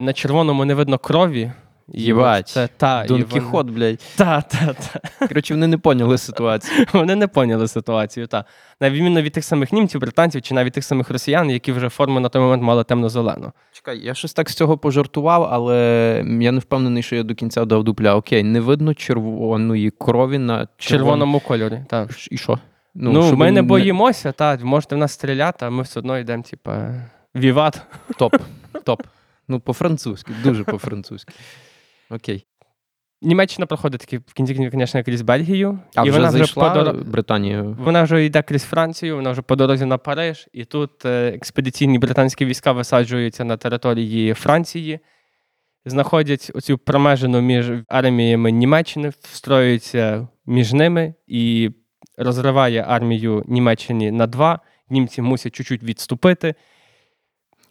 на 0.00 0.12
червоному 0.12 0.64
не 0.64 0.74
видно 0.74 0.98
крові. 0.98 1.52
Єбать. 1.88 2.48
Це, 2.48 2.68
та, 2.76 3.04
Дон 3.08 3.22
вони- 3.22 3.32
Кіхот, 3.32 3.66
блядь. 3.70 4.00
Та, 4.16 4.40
та, 4.40 4.72
та. 4.72 5.26
Коротше, 5.26 5.54
вони 5.54 5.66
не 5.66 5.78
поняли 5.78 6.18
ситуацію. 6.18 6.86
Вони 6.92 7.14
не 7.14 7.26
поняли 7.26 7.68
ситуацію. 7.68 8.26
Та. 8.26 8.44
На 8.80 8.90
відміну 8.90 9.20
від 9.20 9.32
тих 9.32 9.44
самих 9.44 9.72
німців, 9.72 10.00
британців 10.00 10.42
чи 10.42 10.54
навіть 10.54 10.72
тих 10.72 10.84
самих 10.84 11.10
росіян, 11.10 11.50
які 11.50 11.72
вже 11.72 11.88
форму 11.88 12.20
на 12.20 12.28
той 12.28 12.42
момент 12.42 12.62
мали 12.62 12.84
темно-зелену. 12.84 13.52
Чекай, 13.72 13.98
я 13.98 14.14
щось 14.14 14.34
так 14.34 14.50
з 14.50 14.54
цього 14.54 14.78
пожартував, 14.78 15.48
але 15.50 15.76
я 16.40 16.52
не 16.52 16.58
впевнений, 16.58 17.02
що 17.02 17.16
я 17.16 17.22
до 17.22 17.34
кінця 17.34 17.64
дав 17.64 17.84
дупля. 17.84 18.14
Окей, 18.16 18.42
не 18.42 18.60
видно 18.60 18.94
червоної 18.94 19.90
крові 19.90 20.38
на 20.38 20.62
В 20.62 20.68
червоному 20.76 21.40
кольорі. 21.40 21.80
Так. 21.88 22.10
І 22.30 22.36
що? 22.36 22.58
Ну, 22.94 23.22
щоб 23.22 23.38
ми 23.38 23.50
не 23.50 23.62
боїмося, 23.62 24.32
та, 24.32 24.58
можете 24.62 24.94
в 24.94 24.98
нас 24.98 25.12
стріляти, 25.12 25.66
а 25.66 25.70
ми 25.70 25.82
все 25.82 26.00
одно 26.00 26.18
йдемо, 26.18 26.42
типа, 26.42 26.88
віват. 27.34 27.82
Топ. 28.18 28.36
Топ. 28.84 29.02
Ну, 29.48 29.60
по-французьки, 29.60 30.32
дуже 30.44 30.64
по-французьки. 30.64 31.34
Окей. 32.10 32.46
Німеччина 33.22 33.66
проходить 33.66 34.00
таки 34.00 34.18
в 34.18 34.32
кінці 34.32 34.54
кінців, 34.54 34.72
звісно, 34.74 35.04
крізь 35.04 35.22
Бельгію. 35.22 35.78
А 35.94 36.04
і 36.04 36.10
вже 36.10 36.18
вона 36.18 36.30
зайшла 36.30 36.72
вже 36.72 36.84
по 36.84 36.92
дор... 36.92 37.04
Британія. 37.04 37.62
Вона 37.62 38.02
вже 38.02 38.24
йде 38.24 38.42
крізь 38.42 38.64
Францію, 38.64 39.16
вона 39.16 39.30
вже 39.30 39.42
по 39.42 39.56
дорозі 39.56 39.84
на 39.84 39.98
Париж, 39.98 40.48
і 40.52 40.64
тут 40.64 41.04
е, 41.04 41.28
експедиційні 41.28 41.98
британські 41.98 42.44
війська 42.44 42.72
висаджуються 42.72 43.44
на 43.44 43.56
території 43.56 44.34
Франції, 44.34 44.98
знаходять 45.84 46.50
оцю 46.54 46.78
промежину 46.78 47.40
між 47.40 47.72
арміями 47.88 48.50
Німеччини, 48.50 49.12
встроюються 49.20 50.28
між 50.46 50.72
ними 50.72 51.14
і 51.26 51.70
розриває 52.18 52.84
армію 52.88 53.44
Німеччини 53.46 54.12
на 54.12 54.26
два. 54.26 54.60
Німці 54.90 55.22
мусять 55.22 55.54
чуть-чуть 55.54 55.82
відступити. 55.82 56.54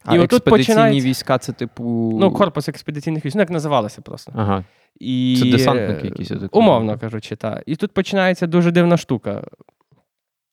А 0.05 0.15
І 0.15 0.19
експедиційні 0.23 0.57
починається- 0.57 1.07
війська 1.07 1.37
це 1.37 1.53
типу. 1.53 2.17
Ну, 2.21 2.31
корпус 2.31 2.69
експедиційних 2.69 3.25
військ, 3.25 3.35
ну 3.35 3.41
як 3.41 3.49
називалося 3.49 4.01
просто. 4.01 4.31
Ага. 4.35 4.63
І, 4.99 5.37
Це 5.39 5.51
десантники 5.51 6.01
е, 6.01 6.05
якісь, 6.05 6.27
так 6.27 6.55
Умовно 6.55 6.99
кажучи, 6.99 7.35
так. 7.35 7.63
І 7.65 7.75
тут 7.75 7.91
починається 7.91 8.47
дуже 8.47 8.71
дивна 8.71 8.97
штука. 8.97 9.43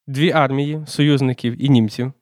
Дві 0.07 0.33
армії 0.33 0.83
союзників 0.87 1.65
і 1.65 1.69
німців 1.69 2.13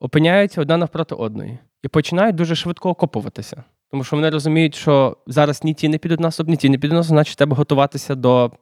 опиняються 0.00 0.60
одна 0.60 0.76
навпроти 0.76 1.14
одної 1.14 1.58
і 1.82 1.88
починають 1.88 2.36
дуже 2.36 2.54
швидко 2.54 2.90
окопуватися. 2.90 3.64
Тому 3.90 4.04
що 4.04 4.16
вони 4.16 4.30
розуміють, 4.30 4.74
що 4.74 5.16
зараз 5.26 5.64
ні 5.64 5.74
ті 5.74 5.88
не 5.88 5.98
підуть 5.98 6.20
наступ, 6.20 6.48
ні 6.48 6.56
ті 6.56 6.68
не 6.68 6.78
підуть 6.78 6.96
наступ, 6.96 7.08
значить 7.14 7.36
треба 7.36 7.56
готуватися 7.56 8.14
до, 8.14 8.52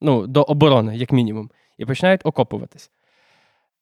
ну, 0.00 0.26
до 0.26 0.42
оборони, 0.42 0.96
як 0.96 1.12
мінімум, 1.12 1.50
і 1.78 1.84
починають 1.84 2.20
окопуватись. 2.24 2.90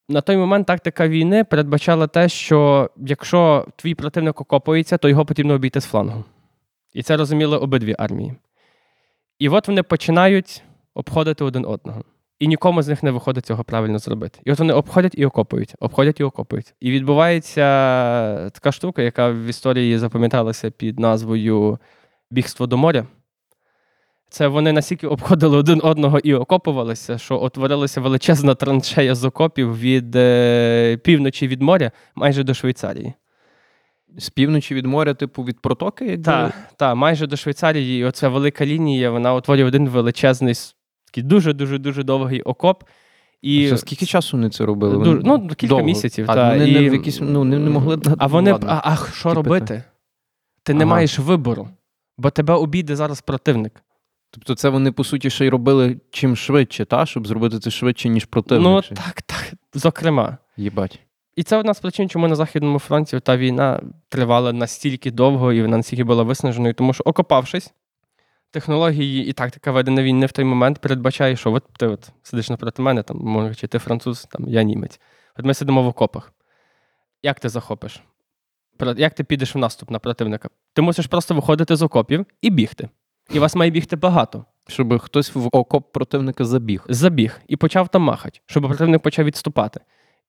На 0.09 0.21
той 0.21 0.37
момент 0.37 0.67
тактика 0.67 1.09
війни 1.09 1.45
передбачала 1.45 2.07
те, 2.07 2.29
що 2.29 2.91
якщо 2.97 3.67
твій 3.77 3.95
противник 3.95 4.41
окопується, 4.41 4.99
то 4.99 5.09
його 5.09 5.27
потрібно 5.27 5.55
обійти 5.55 5.81
з 5.81 5.85
флангу. 5.85 6.25
І 6.95 7.03
це 7.03 7.17
розуміли 7.17 7.59
обидві 7.59 7.97
армії. 7.99 8.35
І 9.39 9.49
от 9.49 9.69
вони 9.69 9.83
починають 9.83 10.63
обходити 10.95 11.45
один 11.45 11.65
одного. 11.65 12.05
І 12.39 12.49
нікому 12.49 12.83
з 12.83 12.89
них 12.89 13.03
не 13.03 13.11
виходить 13.11 13.47
цього 13.47 13.65
правильно 13.65 13.99
зробити. 13.99 14.41
І 14.45 14.53
от 14.53 14.59
вони 14.59 14.73
обходять 14.73 15.15
і 15.17 15.27
окопують, 15.27 15.75
обходять 15.81 16.21
і 16.21 16.25
окопують. 16.25 16.75
І 16.81 16.91
відбувається 16.91 17.63
така 18.51 18.73
штука, 18.73 19.03
яка 19.03 19.31
в 19.31 19.45
історії 19.45 19.99
запам'яталася 19.99 20.71
під 20.71 20.99
назвою 20.99 21.79
Бігство 22.31 22.67
до 22.67 22.77
моря. 22.77 23.07
Це 24.31 24.49
вони 24.49 24.73
настільки 24.73 25.07
обходили 25.07 25.57
один 25.57 25.81
одного 25.85 26.19
і 26.19 26.35
окопувалися, 26.35 27.19
що 27.19 27.39
утворилася 27.39 28.01
величезна 28.01 28.55
траншея 28.55 29.15
з 29.15 29.25
окопів 29.25 29.79
від 29.79 30.17
е, 30.17 30.97
півночі 31.05 31.49
від 31.49 31.63
моря 31.63 31.91
майже 32.15 32.43
до 32.43 32.55
Швейцарії. 32.55 33.13
З 34.19 34.31
півночі 34.31 34.75
від 34.75 34.87
моря, 34.87 35.15
типу, 35.15 35.43
від 35.43 35.61
протоки. 35.61 36.19
Так, 36.19 36.53
та, 36.77 36.95
майже 36.95 37.27
до 37.27 37.37
Швейцарії. 37.37 38.01
І 38.01 38.05
оця 38.05 38.29
велика 38.29 38.67
лінія, 38.67 39.11
вона 39.11 39.35
утворює 39.35 39.65
один 39.65 39.89
величезний, 39.89 40.55
такий 41.07 41.23
дуже-дуже 41.23 41.79
дуже 41.79 42.03
довгий 42.03 42.43
окоп. 42.43 42.85
І 43.43 43.69
Це 43.69 43.79
скільки 43.79 44.07
часу 44.07 44.37
вони 44.37 44.51
це 44.51 44.65
робили? 44.67 45.05
Дуже- 45.05 45.23
ну, 45.25 45.49
кілька 45.49 45.67
довго. 45.67 45.85
місяців, 45.85 46.27
А 46.29 46.35
та, 46.35 46.49
вони 46.51 46.73
не, 46.73 46.91
в 46.91 46.93
якісь, 46.93 47.19
ну, 47.21 47.45
не, 47.45 47.59
не 47.59 47.71
могли 47.71 47.99
А 48.19 48.27
вони 48.27 48.53
ладно. 48.53 48.69
а, 48.71 48.93
а 48.93 49.13
що 49.13 49.35
робити? 49.35 49.83
Ти 50.63 50.75
не 50.75 50.87
маєш 50.87 51.19
вибору, 51.19 51.69
бо 52.19 52.31
тебе 52.31 52.55
обійде 52.55 52.97
зараз 52.97 53.21
противник. 53.21 53.83
Тобто 54.31 54.55
це 54.55 54.69
вони, 54.69 54.93
по 54.93 55.05
суті, 55.05 55.31
ще 55.31 55.47
й 55.47 55.49
робили 55.49 56.01
чим 56.11 56.37
швидше, 56.37 56.85
та? 56.85 57.07
щоб 57.07 57.27
зробити 57.27 57.59
це 57.59 57.71
швидше, 57.71 58.09
ніж 58.09 58.25
противник. 58.25 58.67
Ну 58.91 58.97
так, 58.97 59.23
так, 59.23 59.53
зокрема. 59.75 60.39
Їбать. 60.57 61.01
І 61.37 61.43
це 61.43 61.57
одна 61.57 61.75
з 61.75 61.81
причин, 61.81 62.09
чому 62.09 62.29
на 62.29 62.35
Західному 62.35 62.79
фронті 62.79 63.21
та 63.21 63.37
війна 63.37 63.83
тривала 64.09 64.53
настільки 64.53 65.11
довго 65.11 65.53
і 65.53 65.63
вона 65.63 65.77
настільки 65.77 66.05
була 66.05 66.23
виснаженою, 66.23 66.75
тому 66.75 66.93
що 66.93 67.05
окопавшись, 67.07 67.75
технології 68.51 69.27
і 69.27 69.33
тактика 69.33 69.73
ведення 69.73 70.03
війни 70.03 70.27
в 70.27 70.33
той 70.33 70.45
момент 70.45 70.79
передбачає, 70.79 71.37
що 71.37 71.53
от 71.53 71.65
ти 71.79 71.87
от 71.87 72.11
сидиш 72.23 72.51
напроти 72.51 72.83
мене, 72.83 73.03
там, 73.03 73.17
може, 73.17 73.55
чи 73.55 73.67
ти 73.67 73.79
француз, 73.79 74.27
там, 74.31 74.49
я 74.49 74.63
німець. 74.63 75.01
От 75.39 75.45
ми 75.45 75.55
сидимо 75.55 75.83
в 75.83 75.87
окопах. 75.87 76.33
Як 77.23 77.41
ти 77.41 77.49
захопиш? 77.49 78.03
Як 78.97 79.15
ти 79.15 79.25
підеш 79.25 79.55
в 79.55 79.59
наступ 79.59 79.91
на 79.91 79.99
противника? 79.99 80.49
Ти 80.73 80.83
мусиш 80.83 81.07
просто 81.07 81.35
виходити 81.35 81.77
з 81.77 81.83
окопів 81.83 82.27
і 82.43 82.51
бігти. 82.51 82.89
І 83.33 83.39
вас 83.39 83.55
має 83.55 83.71
бігти 83.71 83.97
багато. 83.97 84.45
Щоб 84.69 84.99
хтось 84.99 85.35
в 85.35 85.49
окоп 85.53 85.93
противника 85.93 86.45
забіг. 86.45 86.85
Забіг 86.89 87.41
і 87.49 87.57
почав 87.57 87.89
там 87.89 88.03
махати, 88.03 88.41
щоб 88.47 88.67
противник 88.67 89.03
почав 89.03 89.25
відступати. 89.25 89.81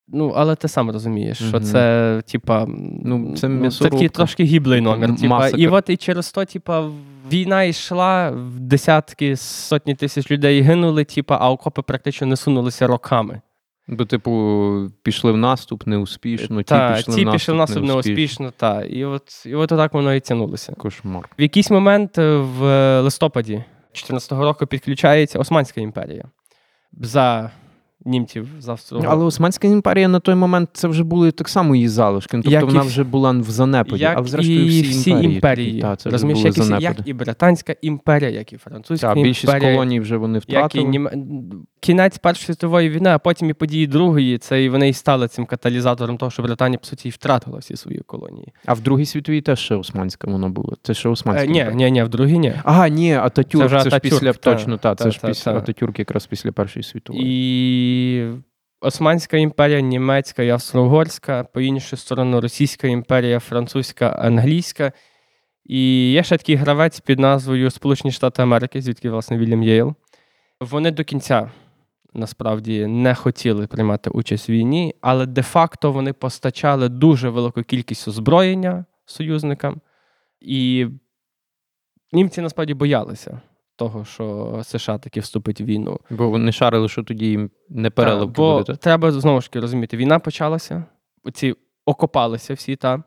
Ну, 0.07 0.33
але 0.35 0.55
ти 0.55 0.67
сам 0.67 0.91
розумієш, 0.91 1.37
що 1.37 1.59
це, 1.59 2.21
типа, 2.31 2.65
Ну, 3.03 3.35
це 3.35 3.49
такий 3.89 4.09
трошки 4.09 4.43
гіблий 4.43 4.81
номер. 4.81 5.15
Типа, 5.15 5.47
і 5.49 5.67
от 5.67 5.89
і 5.89 5.97
через 5.97 6.31
то, 6.31 6.45
типа, 6.45 6.89
війна 7.31 7.63
йшла, 7.63 8.29
в 8.31 8.59
десятки, 8.59 9.35
сотні 9.35 9.95
тисяч 9.95 10.31
людей 10.31 10.61
гинули, 10.61 11.03
типа, 11.03 11.37
а 11.41 11.51
окопи 11.51 11.81
практично 11.81 12.27
не 12.27 12.35
сунулися 12.35 12.87
роками. 12.87 13.41
Бо, 13.91 14.05
типу, 14.05 14.91
пішли 15.03 15.31
в 15.31 15.37
наступ 15.37 15.87
неуспішно, 15.87 16.57
ті 16.57 16.63
та, 16.63 16.95
пішли 16.95 17.15
ті 17.15 17.21
в 17.21 17.25
наступ, 17.25 17.33
пішли 17.33 17.53
в 17.53 17.57
наступ 17.57 17.83
неуспішно. 17.83 18.13
неуспішно, 18.13 18.53
та. 18.57 18.83
І 18.83 19.05
от, 19.05 19.45
і 19.45 19.55
от 19.55 19.69
так 19.69 19.93
воно 19.93 20.13
і 20.13 20.19
тягнулося. 20.19 20.73
Кошмар. 20.77 21.29
В 21.39 21.41
якийсь 21.41 21.71
момент 21.71 22.17
е, 22.17 22.37
в 22.37 22.61
листопаді 23.01 23.53
2014 23.53 24.31
року 24.31 24.65
підключається 24.65 25.39
Османська 25.39 25.81
імперія. 25.81 26.25
За 27.01 27.51
німців, 28.05 28.47
за 28.59 28.71
австро 28.71 29.01
Але 29.07 29.25
Османська 29.25 29.67
імперія 29.67 30.07
на 30.07 30.19
той 30.19 30.35
момент 30.35 30.69
це 30.73 30.87
вже 30.87 31.03
були 31.03 31.31
так 31.31 31.49
само 31.49 31.75
її 31.75 31.87
залишки. 31.87 32.37
Ну, 32.37 32.43
Тобто 32.43 32.53
Як 32.53 32.65
вона 32.65 32.79
всі- 32.79 32.89
вже 32.89 33.03
була 33.03 33.31
в 33.31 33.43
занепаді. 33.43 34.03
як 34.03 34.17
але 34.17 34.27
зрештою 34.27 34.65
і 34.65 34.69
всі, 34.69 34.81
всі 34.81 35.09
імперії. 35.09 35.35
імперії. 35.35 35.81
та, 35.81 35.95
це 35.95 36.09
Розумієш, 36.09 36.57
як, 36.57 36.57
і, 36.57 36.83
як 36.83 36.97
і 37.05 37.13
Британська 37.13 37.75
імперія, 37.81 38.29
як 38.29 38.53
і 38.53 38.57
Французька 38.57 39.13
Та, 39.13 39.21
більшість 39.21 39.59
колоній 39.59 39.99
вже 39.99 40.17
вони 40.17 40.39
втратили. 40.39 40.63
як 40.63 40.75
і. 40.75 40.83
Нім... 40.89 41.09
кінець 41.79 42.17
Першої 42.17 42.45
світової 42.45 42.89
війни, 42.89 43.09
а 43.09 43.19
потім 43.19 43.49
і 43.49 43.53
події 43.53 43.87
Другої, 43.87 44.37
це 44.37 44.63
і 44.63 44.69
вони 44.69 44.89
і 44.89 44.93
стали 44.93 45.27
цим 45.27 45.45
каталізатором 45.45 46.17
того, 46.17 46.31
що 46.31 46.43
Британія, 46.43 46.79
по 46.79 46.85
суті, 46.85 47.07
і 47.07 47.11
втратила 47.11 47.57
всі 47.57 47.75
свої 47.75 47.99
колонії. 47.99 48.53
А 48.65 48.73
в 48.73 48.81
Другій 48.81 49.05
світовій 49.05 49.41
теж 49.41 49.59
ще 49.59 49.75
Османська 49.75 50.31
вона 50.31 50.49
була. 50.49 50.75
Це 50.83 50.93
ще 50.93 51.09
Османська. 51.09 51.45
Е, 51.45 51.47
ні, 51.47 51.67
ні, 51.73 51.91
ні, 51.91 52.03
в 52.03 52.09
другій 52.09 52.37
ні. 52.37 52.53
Ага, 52.63 52.89
ні, 52.89 53.13
Ататюрк, 53.13 53.63
Це 53.63 53.67
вже 53.67 53.83
це, 53.83 53.89
ж 53.89 53.95
Ататюрк, 53.95 54.13
після 54.13 54.33
та, 54.33 54.55
точно, 54.55 54.77
та, 54.77 54.95
та, 54.95 55.03
це 55.03 55.11
ж 55.11 55.21
та, 55.21 55.27
після 55.27 55.51
та. 55.51 55.57
Ататюрк 55.57 55.99
якраз 55.99 56.25
після 56.25 56.51
Першої 56.51 56.83
світової. 56.83 57.25
І 57.25 58.33
Османська 58.81 59.37
імперія, 59.37 59.81
німецька 59.81 60.43
і 60.43 60.49
австро-угорська, 60.49 61.45
по 61.53 61.61
іншу 61.61 61.97
сторону 61.97 62.41
Російська 62.41 62.87
імперія, 62.87 63.39
французька, 63.39 64.09
англійська. 64.09 64.91
І 65.65 66.11
є 66.11 66.23
ще 66.23 66.37
такий 66.37 66.55
гравець 66.55 66.99
під 66.99 67.19
назвою 67.19 67.71
Сполучені 67.71 68.11
Штати 68.11 68.41
Америки, 68.41 68.81
звідки, 68.81 69.09
власне, 69.09 69.37
Вільям 69.37 69.63
Єйл. 69.63 69.95
Вони 70.59 70.91
до 70.91 71.03
кінця 71.03 71.51
насправді 72.13 72.87
не 72.87 73.15
хотіли 73.15 73.67
приймати 73.67 74.09
участь 74.09 74.49
в 74.49 74.51
війні, 74.51 74.95
але 75.01 75.25
де-факто 75.25 75.91
вони 75.91 76.13
постачали 76.13 76.89
дуже 76.89 77.29
велику 77.29 77.63
кількість 77.63 78.07
озброєння 78.07 78.85
союзникам. 79.05 79.81
І 80.41 80.87
німці 82.11 82.41
насправді 82.41 82.73
боялися 82.73 83.41
того, 83.75 84.05
що 84.05 84.59
США 84.63 84.97
таки 84.97 85.19
вступить 85.19 85.61
в 85.61 85.63
війну. 85.63 85.99
Бо 86.09 86.29
вони 86.29 86.51
шарили, 86.51 86.89
що 86.89 87.03
тоді 87.03 87.25
їм 87.25 87.51
не 87.69 87.89
переливки 87.89 88.33
бо 88.35 88.57
буде. 88.57 88.75
треба 88.75 89.11
знову 89.11 89.41
ж 89.41 89.49
таки 89.49 89.59
розуміти, 89.59 89.97
війна 89.97 90.19
почалася, 90.19 90.83
ці 91.33 91.55
окопалися 91.85 92.53
всі 92.53 92.75
та. 92.75 93.03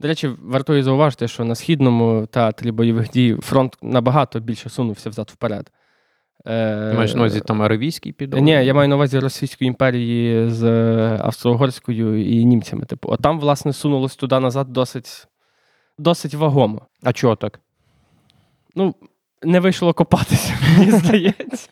До 0.00 0.08
речі, 0.08 0.28
вартує 0.42 0.82
зауважити, 0.82 1.28
що 1.28 1.44
на 1.44 1.54
східному 1.54 2.26
театрі 2.26 2.70
бойових 2.70 3.10
дій 3.10 3.36
фронт 3.42 3.76
набагато 3.82 4.40
більше 4.40 4.68
сунувся 4.68 5.10
взад 5.10 5.30
вперед. 5.30 5.70
Е, 6.46 6.92
Маєш 6.96 7.14
на 7.14 7.20
увазі 7.20 7.40
там 7.40 7.62
Аравійський 7.62 8.12
підвал? 8.12 8.42
Ні, 8.42 8.50
я 8.50 8.74
маю 8.74 8.88
на 8.88 8.94
увазі 8.94 9.18
Російської 9.18 9.68
імперії 9.68 10.50
з 10.50 10.64
е, 10.64 11.18
Австро-Угорською 11.22 12.26
і 12.26 12.44
німцями. 12.44 12.84
Типу, 12.84 13.08
от 13.12 13.22
там, 13.22 13.40
власне, 13.40 13.72
сунулось 13.72 14.16
туди 14.16 14.40
назад 14.40 14.72
досить, 14.72 15.26
досить 15.98 16.34
вагомо. 16.34 16.86
А 17.02 17.12
чого 17.12 17.36
так? 17.36 17.60
Ну, 18.74 18.94
не 19.42 19.60
вийшло 19.60 19.92
копатися, 19.92 20.54
мені 20.78 20.90
здається. 20.90 21.68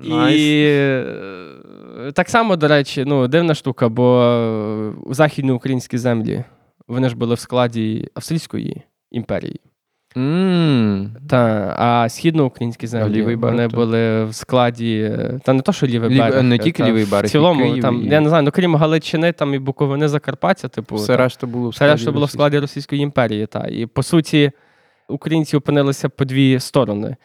І 0.00 0.64
е, 0.66 2.12
так 2.14 2.28
само, 2.28 2.56
до 2.56 2.68
речі, 2.68 3.04
ну, 3.06 3.28
дивна 3.28 3.54
штука, 3.54 3.88
бо 3.88 4.22
е, 4.22 5.14
західні 5.14 5.50
українські 5.50 5.98
землі 5.98 6.44
вони 6.90 7.08
ж 7.08 7.16
були 7.16 7.34
в 7.34 7.38
складі 7.38 8.08
Австрійської 8.14 8.82
імперії. 9.10 9.60
М, 10.16 11.16
Та, 11.28 11.74
а 11.78 12.08
східноукраїнські 12.08 12.86
землі 12.86 13.36
вони 13.36 13.68
були 13.68 14.24
в 14.24 14.34
складі. 14.34 15.18
Та 15.44 15.52
не 15.52 15.62
то, 15.62 15.72
що 15.72 15.86
лівий 15.86 16.10
Лів- 16.10 16.18
берег. 16.18 16.42
не 16.42 16.58
тільки 16.58 16.84
лівий 16.84 17.04
берег, 17.04 17.26
В 17.28 17.30
цілому, 17.30 17.62
Київ, 17.64 17.82
там, 17.82 18.02
і- 18.02 18.08
я 18.08 18.20
не 18.20 18.28
знаю, 18.28 18.44
ну 18.44 18.50
крім 18.50 18.76
Галичини, 18.76 19.32
там 19.32 19.54
і 19.54 19.58
Буковини, 19.58 20.08
Закарпаття, 20.08 20.68
типу. 20.68 20.96
Все 20.96 21.16
решта 21.16 21.46
було 21.46 21.66
в 21.66 21.70
Все 21.70 21.76
складі 21.78 22.04
було 22.04 22.12
в 22.12 22.14
Російської. 22.20 22.28
складі 22.38 22.58
Російської 22.58 23.00
імперії. 23.02 23.46
Та. 23.46 23.66
І 23.70 23.86
по 23.86 24.02
суті, 24.02 24.50
українці 25.08 25.56
опинилися 25.56 26.08
по 26.08 26.24
дві 26.24 26.60
сторони. 26.60 27.16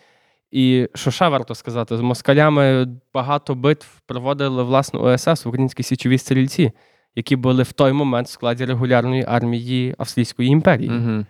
І 0.51 0.87
що 0.95 1.11
ще 1.11 1.27
варто 1.27 1.55
сказати, 1.55 1.97
з 1.97 2.01
москалями 2.01 2.87
багато 3.13 3.55
битв 3.55 3.87
проводили 4.05 4.63
власне 4.63 4.99
ОСС, 4.99 5.45
Українські 5.45 5.83
січові 5.83 6.17
стрільці, 6.17 6.71
які 7.15 7.35
були 7.35 7.63
в 7.63 7.71
той 7.71 7.91
момент 7.91 8.27
в 8.27 8.31
складі 8.31 8.65
регулярної 8.65 9.25
армії 9.27 9.95
Австрійської 9.97 10.49
імперії. 10.49 10.89
Угу. 10.89 11.25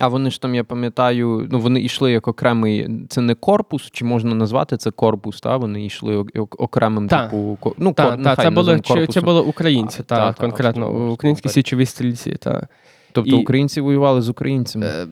А 0.00 0.08
вони 0.08 0.30
ж 0.30 0.40
там, 0.40 0.54
я 0.54 0.64
пам'ятаю, 0.64 1.48
ну 1.50 1.60
вони 1.60 1.80
йшли 1.82 2.12
як 2.12 2.28
окремий. 2.28 3.06
Це 3.08 3.20
не 3.20 3.34
корпус, 3.34 3.90
чи 3.90 4.04
можна 4.04 4.34
назвати 4.34 4.76
це 4.76 4.90
корпус, 4.90 5.40
та? 5.40 5.56
Вони 5.56 5.84
йшли 5.84 6.16
ок- 6.16 6.36
ок- 6.38 6.62
окремим, 6.62 7.08
Та. 7.08 7.24
типу, 7.24 7.58
ну, 7.78 7.92
Так, 7.92 8.18
кор- 8.18 8.24
та, 8.24 8.36
це, 8.36 8.50
були, 8.50 8.80
це 9.06 9.20
були 9.20 9.40
українці, 9.40 9.98
А, 10.00 10.02
та, 10.02 10.16
та, 10.16 10.32
та, 10.32 10.40
конкретно 10.40 11.12
українські 11.12 11.48
січові 11.48 11.86
стрільці. 11.86 12.32
Та. 12.32 12.68
Тобто 13.12 13.30
і- 13.36 13.42
українці 13.42 13.80
воювали 13.80 14.22
з 14.22 14.28
українцями. 14.28 14.86
Е, 14.86 15.06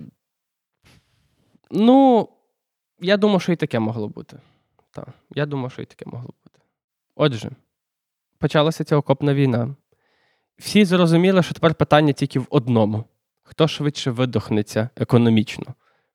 ну, 1.70 2.28
я 3.00 3.16
думаю, 3.16 3.40
що 3.40 3.52
і 3.52 3.56
таке 3.56 3.78
могло 3.78 4.08
бути. 4.08 4.36
Так, 4.90 5.08
я 5.34 5.46
думаю, 5.46 5.70
що 5.70 5.82
і 5.82 5.84
таке 5.84 6.04
могло 6.06 6.30
бути. 6.44 6.60
Отже, 7.16 7.50
почалася 8.38 8.84
ця 8.84 8.96
окопна 8.96 9.34
війна. 9.34 9.74
Всі 10.58 10.84
зрозуміли, 10.84 11.42
що 11.42 11.54
тепер 11.54 11.74
питання 11.74 12.12
тільки 12.12 12.38
в 12.38 12.46
одному: 12.50 13.04
хто 13.42 13.68
швидше 13.68 14.10
видохнеться 14.10 14.88
економічно, 14.96 15.66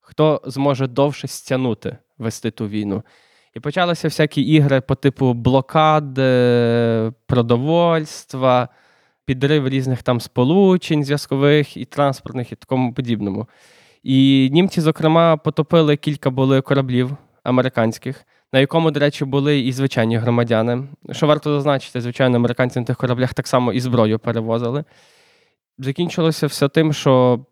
хто 0.02 0.42
зможе 0.46 0.88
довше 0.88 1.28
стягнути 1.28 1.98
вести 2.18 2.52
ту 2.52 2.68
війну. 2.68 3.04
І 3.54 3.60
почалися 3.60 4.08
всякі 4.08 4.42
ігри 4.42 4.82
по 4.82 4.96
типу 4.96 5.34
блокад, 5.34 6.20
е, 6.20 7.12
продовольства, 7.26 8.70
підрив 9.26 9.68
різних 9.68 10.04
там 10.04 10.22
сполучень 10.22 11.04
зв'язкових 11.04 11.78
і 11.78 11.86
транспортних, 11.86 12.52
і 12.52 12.56
такому 12.56 12.94
подібному. 12.94 13.48
І 14.04 14.50
німці, 14.54 14.82
зокрема, 14.82 15.38
потопили 15.38 15.98
кілька 15.98 16.30
були 16.30 16.62
кораблів 16.62 17.18
американських, 17.44 18.26
на 18.54 18.60
якому, 18.60 18.92
до 18.92 19.00
речі, 19.00 19.26
були 19.26 19.60
і 19.60 19.72
звичайні 19.72 20.18
громадяни. 20.18 20.88
Що 21.12 21.28
варто 21.28 21.54
зазначити, 21.54 22.02
звичайно, 22.02 22.38
американці 22.38 22.80
на 22.80 22.86
тих 22.86 22.98
кораблях 22.98 23.34
так 23.34 23.48
само 23.48 23.74
і 23.74 23.80
зброю 23.80 24.20
перевозили. 24.20 24.84
Закінчилося 25.78 26.48
все 26.48 26.70
тим, 26.70 26.94
що 26.94 27.46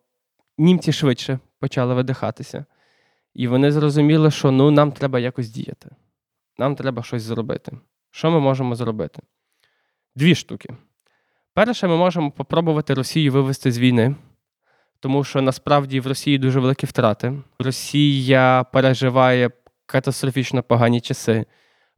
німці 0.58 0.94
швидше 0.94 1.40
почали 1.60 1.94
видихатися. 1.94 2.66
І 3.34 3.48
вони 3.48 3.72
зрозуміли, 3.72 4.32
що 4.32 4.52
ну, 4.52 4.72
нам 4.72 4.92
треба 4.92 5.20
якось 5.20 5.50
діяти. 5.50 5.90
Нам 6.58 6.76
треба 6.76 7.04
щось 7.04 7.24
зробити. 7.24 7.78
Що 8.12 8.32
ми 8.32 8.40
можемо 8.40 8.76
зробити? 8.76 9.22
Дві 10.16 10.36
штуки. 10.36 10.70
Перше, 11.54 11.88
ми 11.88 11.98
можемо 11.98 12.32
попробувати 12.32 12.94
Росію 12.94 13.32
вивести 13.32 13.72
з 13.72 13.80
війни, 13.80 14.16
тому 15.00 15.24
що 15.24 15.42
насправді 15.42 16.00
в 16.00 16.08
Росії 16.08 16.38
дуже 16.38 16.60
великі 16.60 16.88
втрати. 16.88 17.34
Росія 17.60 18.66
переживає 18.74 19.50
катастрофічно 19.92 20.64
погані 20.64 21.02
часи. 21.02 21.46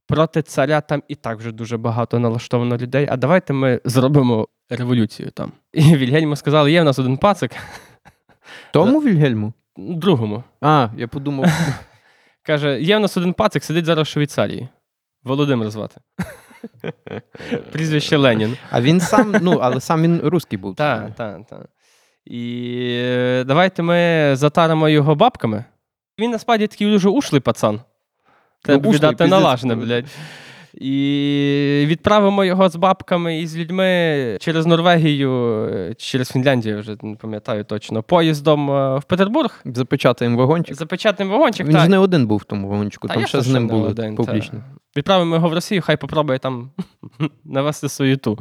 Проти 0.07 0.41
царя 0.41 0.81
там 0.81 1.03
і 1.07 1.15
так 1.15 1.37
вже 1.37 1.51
дуже 1.51 1.77
багато 1.77 2.19
налаштовано 2.19 2.77
людей. 2.77 3.07
А 3.11 3.17
давайте 3.17 3.53
ми 3.53 3.81
зробимо 3.85 4.47
революцію 4.69 5.31
там. 5.31 5.51
І 5.73 5.81
Вільгельму 5.97 6.35
сказали: 6.35 6.71
є 6.71 6.81
в 6.81 6.85
нас 6.85 6.99
один 6.99 7.17
пацик. 7.17 7.51
Тому 8.73 8.99
Вільгельму? 8.99 9.53
другому. 9.77 10.43
А, 10.61 10.89
я 10.97 11.07
подумав, 11.07 11.49
Каже: 12.43 12.81
є 12.81 12.97
в 12.97 12.99
нас 12.99 13.17
один 13.17 13.33
пацик, 13.33 13.63
сидить 13.63 13.85
зараз 13.85 14.07
в 14.07 14.11
Швейцарії. 14.11 14.67
Володимир 15.23 15.69
звати. 15.69 16.01
Прізвище 17.71 18.17
Ленін. 18.17 18.57
а 18.71 18.81
він 18.81 18.99
сам, 18.99 19.35
ну, 19.41 19.51
але 19.61 19.81
сам 19.81 20.01
він 20.01 20.21
русський 20.23 20.59
був. 20.59 20.75
Так, 20.75 21.15
так, 21.15 21.47
так. 21.49 21.69
І 22.25 22.75
е, 23.01 23.43
давайте 23.43 23.83
ми 23.83 24.31
затаримо 24.35 24.89
його 24.89 25.15
бабками. 25.15 25.65
Він 26.19 26.31
насправді 26.31 26.67
такий 26.67 26.87
дуже 26.91 27.09
ушлий 27.09 27.41
пацан. 27.41 27.81
Треба 28.61 28.89
ушлий, 28.89 28.95
віддати 28.95 29.27
налажне, 29.27 29.75
блядь. 29.75 30.05
І 30.77 31.83
відправимо 31.87 32.45
його 32.45 32.69
з 32.69 32.75
бабками 32.75 33.39
і 33.39 33.47
з 33.47 33.57
людьми 33.57 34.37
через 34.41 34.65
Норвегію, 34.65 35.31
е, 35.73 35.93
через 35.97 36.29
Фінляндію, 36.31 36.79
вже 36.79 36.95
не 37.01 37.15
пам'ятаю 37.15 37.63
точно, 37.63 38.03
поїздом 38.03 38.71
е, 38.71 38.97
в 38.97 39.03
Петербург. 39.03 39.61
Запечатаємо 39.65 40.37
вагончик. 40.37 40.75
Запечатаємо 40.75 41.37
вагончик. 41.37 41.67
Він 41.67 41.73
так. 41.73 41.83
ж 41.83 41.89
не 41.89 41.97
один 41.97 42.27
був 42.27 42.37
в 42.37 42.43
тому 42.43 42.69
вагончику, 42.69 43.07
Та 43.07 43.13
там 43.13 43.25
ще 43.25 43.41
з 43.41 43.47
ним 43.47 43.67
були 43.67 43.89
один, 43.89 44.15
та. 44.15 44.23
публічно. 44.23 44.59
Відправимо 44.97 45.35
його 45.35 45.49
в 45.49 45.53
Росію, 45.53 45.81
хай 45.81 45.97
попробує 45.97 46.39
там 46.39 46.69
навести 47.45 47.89
суєту. 47.89 48.39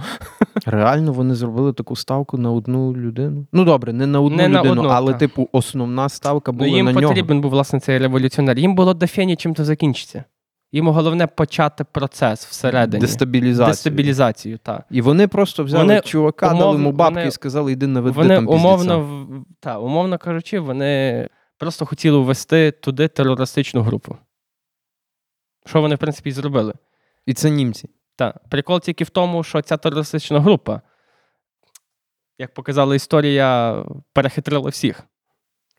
Реально 0.66 1.12
вони 1.12 1.34
зробили 1.34 1.72
таку 1.72 1.96
ставку 1.96 2.38
на 2.38 2.50
одну 2.52 2.96
людину. 2.96 3.46
Ну 3.52 3.64
добре, 3.64 3.92
не 3.92 4.06
на 4.06 4.20
одну 4.20 4.36
Не 4.36 4.48
на 4.48 4.58
людину, 4.60 4.80
одну, 4.80 4.92
але, 4.92 5.12
та. 5.12 5.18
типу, 5.18 5.48
основна 5.52 6.08
ставка 6.08 6.52
Ну, 6.52 6.58
була 6.58 6.70
їм 6.70 6.86
на 6.86 6.92
нього. 6.92 7.08
потрібен 7.08 7.40
був, 7.40 7.50
власне, 7.50 7.80
цей 7.80 7.98
революціонер. 7.98 8.58
Їм 8.58 8.74
було 8.74 8.94
до 8.94 9.06
фені 9.06 9.36
чим 9.36 9.54
то 9.54 9.64
закінчиться. 9.64 10.24
Їм 10.72 10.88
головне 10.88 11.26
почати 11.26 11.84
процес 11.84 12.46
всередині. 12.46 13.00
Дестабілізацію. 13.00 13.72
Дестабілізацію, 13.72 14.58
так. 14.58 14.84
І 14.90 15.00
вони 15.00 15.28
просто 15.28 15.64
взяли 15.64 15.84
Вони 15.84 16.00
чувака, 16.00 16.48
умов- 16.48 16.58
дали 16.58 16.72
йому 16.72 16.92
бабки 16.92 17.14
вони- 17.14 17.28
і 17.28 17.30
сказали, 17.30 17.72
йди 17.72 17.86
наведи 17.86 18.16
Вони 18.16 18.34
там 18.34 18.48
умовно, 18.48 19.44
та, 19.60 19.78
умовно 19.78 20.18
кажучи, 20.18 20.60
вони 20.60 21.28
просто 21.58 21.86
хотіли 21.86 22.18
ввести 22.18 22.70
туди 22.70 23.08
терористичну 23.08 23.82
групу. 23.82 24.16
Що 25.66 25.80
вони, 25.80 25.94
в 25.94 25.98
принципі, 25.98 26.28
і 26.28 26.32
зробили. 26.32 26.74
І 27.26 27.34
це 27.34 27.50
німці. 27.50 27.90
Так. 28.16 28.48
Прикол 28.48 28.80
тільки 28.80 29.04
в 29.04 29.10
тому, 29.10 29.44
що 29.44 29.62
ця 29.62 29.76
терористична 29.76 30.40
група, 30.40 30.80
як 32.38 32.54
показала 32.54 32.94
історія, 32.94 33.82
перехитрила 34.12 34.70
всіх. 34.70 35.02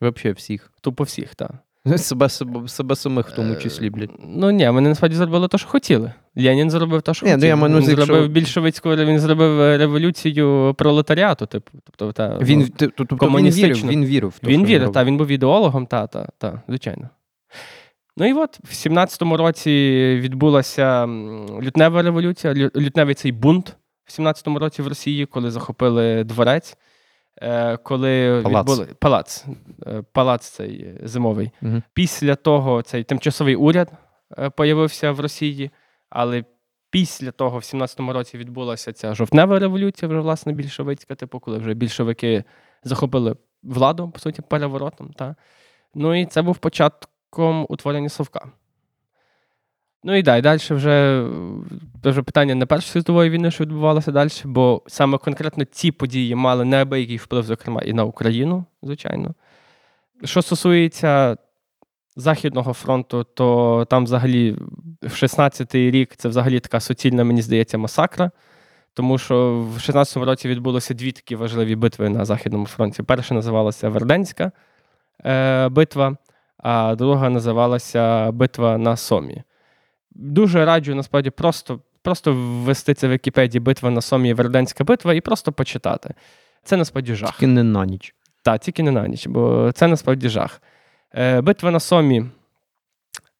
Взагалі 0.00 0.32
всіх. 0.32 0.72
Тупо 0.80 1.04
всіх, 1.04 1.34
так. 1.34 1.52
Себе, 1.96 2.28
себе, 2.28 2.68
себе 2.68 2.96
самих 2.96 3.28
в 3.28 3.34
тому 3.34 3.56
числі, 3.56 3.90
блядь. 3.90 4.10
Ну 4.18 4.50
ні, 4.50 4.68
вони 4.68 4.88
насправді 4.88 5.16
зробили 5.16 5.48
те, 5.48 5.58
що 5.58 5.68
хотіли. 5.68 6.12
Ленін 6.36 6.70
зробив 6.70 7.02
те, 7.02 7.14
що 7.14 7.26
Ні, 7.26 7.36
ну, 7.36 7.46
я 7.46 7.56
маю 7.56 7.76
він 7.76 7.82
зробив 7.82 8.28
більшовицьку, 8.28 8.96
він 8.96 9.18
зробив 9.18 9.60
е, 9.60 9.78
революцію 9.78 10.74
пролетаріату, 10.78 11.46
типу. 11.46 11.70
Тобто, 11.84 12.12
та, 12.12 12.38
Він, 12.38 12.58
ну, 12.58 12.68
ти- 12.68 12.88
тобто 12.88 13.16
він 13.16 13.50
вірив, 13.50 13.86
він 13.86 14.04
вірив 14.04 14.34
в 14.42 14.46
він 14.46 14.66
вірив, 14.66 14.92
та, 14.92 15.04
він 15.04 15.16
був 15.16 15.26
ідеологом, 15.28 15.86
та, 15.86 16.06
та, 16.06 16.28
та, 16.38 16.62
звичайно. 16.68 17.08
Ну 18.16 18.26
і 18.28 18.32
от 18.32 18.58
в 18.64 18.72
17-му 18.88 19.36
році 19.36 19.70
відбулася 20.20 21.06
лютнева 21.62 22.02
революція, 22.02 22.54
лютневий 22.76 23.14
цей 23.14 23.32
бунт 23.32 23.76
в 24.04 24.20
17-му 24.20 24.58
році 24.58 24.82
в 24.82 24.88
Росії, 24.88 25.26
коли 25.26 25.50
захопили 25.50 26.24
дворець, 26.24 26.72
е, 26.72 26.76
коли 27.82 28.42
Палац. 28.42 28.68
відбули 28.68 28.88
палац, 28.98 29.44
е, 29.86 30.02
палац 30.12 30.48
цей 30.48 30.82
е, 30.82 31.00
зимовий. 31.02 31.50
Мгм. 31.60 31.82
Після 31.94 32.34
того 32.34 32.82
цей 32.82 33.04
тимчасовий 33.04 33.56
уряд 33.56 33.92
е, 34.38 34.50
появився 34.50 35.12
в 35.12 35.20
Росії, 35.20 35.70
але 36.10 36.44
після 36.90 37.30
того, 37.30 37.58
в 37.58 37.62
17-му 37.62 38.12
році, 38.12 38.38
відбулася 38.38 38.92
ця 38.92 39.14
жовтнева 39.14 39.58
революція, 39.58 40.08
вже 40.08 40.20
власне 40.20 40.52
більшовицька, 40.52 41.14
типу, 41.14 41.40
коли 41.40 41.58
вже 41.58 41.74
більшовики 41.74 42.44
захопили 42.84 43.36
владу, 43.62 44.10
по 44.10 44.18
суті, 44.18 44.42
переворотом. 44.42 45.12
Та. 45.12 45.36
Ну 45.94 46.14
і 46.14 46.26
це 46.26 46.42
був 46.42 46.56
початком 46.58 47.66
утворення 47.68 48.08
Совка. 48.08 48.52
Ну 50.06 50.16
і 50.16 50.22
далі, 50.22 50.42
далі 50.42 50.60
вже, 50.70 51.24
е, 52.04 52.10
вже 52.10 52.22
питання 52.22 52.54
не 52.54 52.66
Першої 52.66 52.92
світової 52.92 53.30
війни, 53.30 53.50
що 53.50 53.64
відбувалося 53.64 54.12
далі, 54.12 54.30
бо 54.44 54.82
саме 54.86 55.18
конкретно 55.18 55.64
ці 55.64 55.92
події 55.92 56.34
мали 56.34 56.64
неабиякий 56.64 57.16
вплив, 57.16 57.44
зокрема, 57.44 57.80
і 57.82 57.92
на 57.92 58.04
Україну, 58.04 58.64
звичайно. 58.82 59.34
Що 60.24 60.42
стосується 60.42 61.36
Західного 62.16 62.72
фронту, 62.72 63.24
то 63.24 63.86
там 63.90 64.04
взагалі 64.04 64.56
в 65.02 65.12
16-й 65.12 65.90
рік 65.90 66.16
це 66.16 66.28
взагалі 66.28 66.60
така 66.60 66.80
суцільна, 66.80 67.24
мені 67.24 67.42
здається, 67.42 67.78
масакра. 67.78 68.30
Тому 68.94 69.18
що 69.18 69.66
в 69.74 69.76
16-му 69.76 70.24
році 70.24 70.48
відбулося 70.48 70.94
дві 70.94 71.12
такі 71.12 71.36
важливі 71.36 71.76
битви 71.76 72.08
на 72.08 72.24
Західному 72.24 72.66
фронті. 72.66 73.02
Перша 73.02 73.34
називалася 73.34 73.88
Верденська 73.88 74.52
е, 75.24 75.68
битва, 75.68 76.16
а 76.58 76.94
друга 76.94 77.30
називалася 77.30 78.32
Битва 78.32 78.78
на 78.78 78.96
Сомі. 78.96 79.42
Дуже 80.14 80.64
раджу 80.64 80.94
насправді 80.94 81.30
просто, 81.30 81.80
просто 82.02 82.34
ввести 82.34 82.94
це 82.94 83.08
в 83.08 83.10
Вікіпедії 83.10 83.60
битва 83.60 83.90
на 83.90 84.00
Сомі 84.00 84.34
Верденська 84.34 84.84
битва 84.84 85.14
і 85.14 85.20
просто 85.20 85.52
почитати. 85.52 86.14
Це 86.64 86.76
насправді 86.76 87.14
жах. 87.14 87.32
Тільки 87.32 87.46
не 87.46 87.62
на 87.62 87.86
ніч. 87.86 88.14
Так, 88.42 88.60
тільки 88.60 88.82
не 88.82 88.90
на 88.90 89.08
ніч, 89.08 89.26
бо 89.26 89.72
це 89.74 89.86
насправді 89.86 90.28
жах. 90.28 90.62
Е, 91.14 91.40
битва 91.40 91.70
на 91.70 91.80
Сомі 91.80 92.24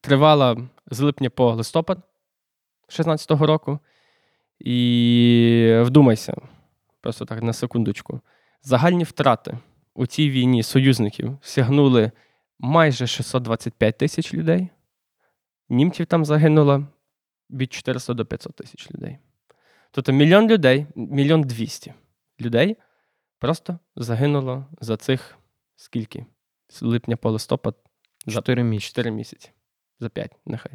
тривала 0.01 0.57
з 0.91 0.99
липня 0.99 1.29
по 1.29 1.51
листопад 1.51 1.97
16-го 2.89 3.47
року. 3.47 3.79
І 4.59 5.79
вдумайся, 5.81 6.33
просто 7.01 7.25
так 7.25 7.43
на 7.43 7.53
секундочку. 7.53 8.21
Загальні 8.63 9.03
втрати 9.03 9.57
у 9.93 10.05
цій 10.05 10.29
війні 10.29 10.63
союзників 10.63 11.37
сягнули 11.41 12.11
майже 12.59 13.07
625 13.07 13.97
тисяч 13.97 14.33
людей. 14.33 14.69
Німців 15.69 16.05
там 16.05 16.25
загинуло 16.25 16.87
від 17.49 17.73
400 17.73 18.13
до 18.13 18.25
500 18.25 18.55
тисяч 18.55 18.91
людей. 18.91 19.17
Тобто 19.91 20.11
мільйон 20.11 20.47
людей, 20.47 20.87
мільйон 20.95 21.41
двісті 21.41 21.93
людей 22.41 22.77
просто 23.39 23.79
загинуло 23.95 24.65
за 24.81 24.97
цих 24.97 25.37
скільки? 25.75 26.25
З 26.69 26.81
липня 26.81 27.17
по 27.17 27.31
листопад 27.31 27.75
за 28.25 28.33
Чотири 28.33 28.63
місяці. 28.63 28.93
4 28.95 29.11
місяці. 29.11 29.51
За 29.99 30.09
5, 30.09 30.35
нехай. 30.45 30.71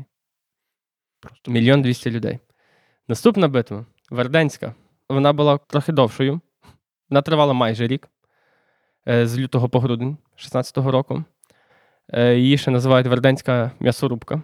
Просто 1.21 1.51
мільйон 1.51 1.83
двісті 1.83 2.11
людей. 2.11 2.39
Наступна 3.09 3.49
битва 3.49 3.87
Верденська. 4.11 4.75
Вона 5.09 5.33
була 5.33 5.59
трохи 5.59 5.93
довшою. 5.93 6.41
Вона 7.11 7.23
тривала 7.23 7.53
майже 7.53 7.87
рік 7.87 8.09
е, 9.09 9.27
з 9.27 9.39
лютого 9.39 9.69
по 9.69 9.81
грудень 9.81 10.17
16-го 10.37 10.91
року. 10.91 11.25
Е, 12.09 12.37
Її 12.37 12.59
ще 12.59 12.71
називають 12.71 13.07
Верденська 13.07 13.71
м'ясорубка. 13.81 14.43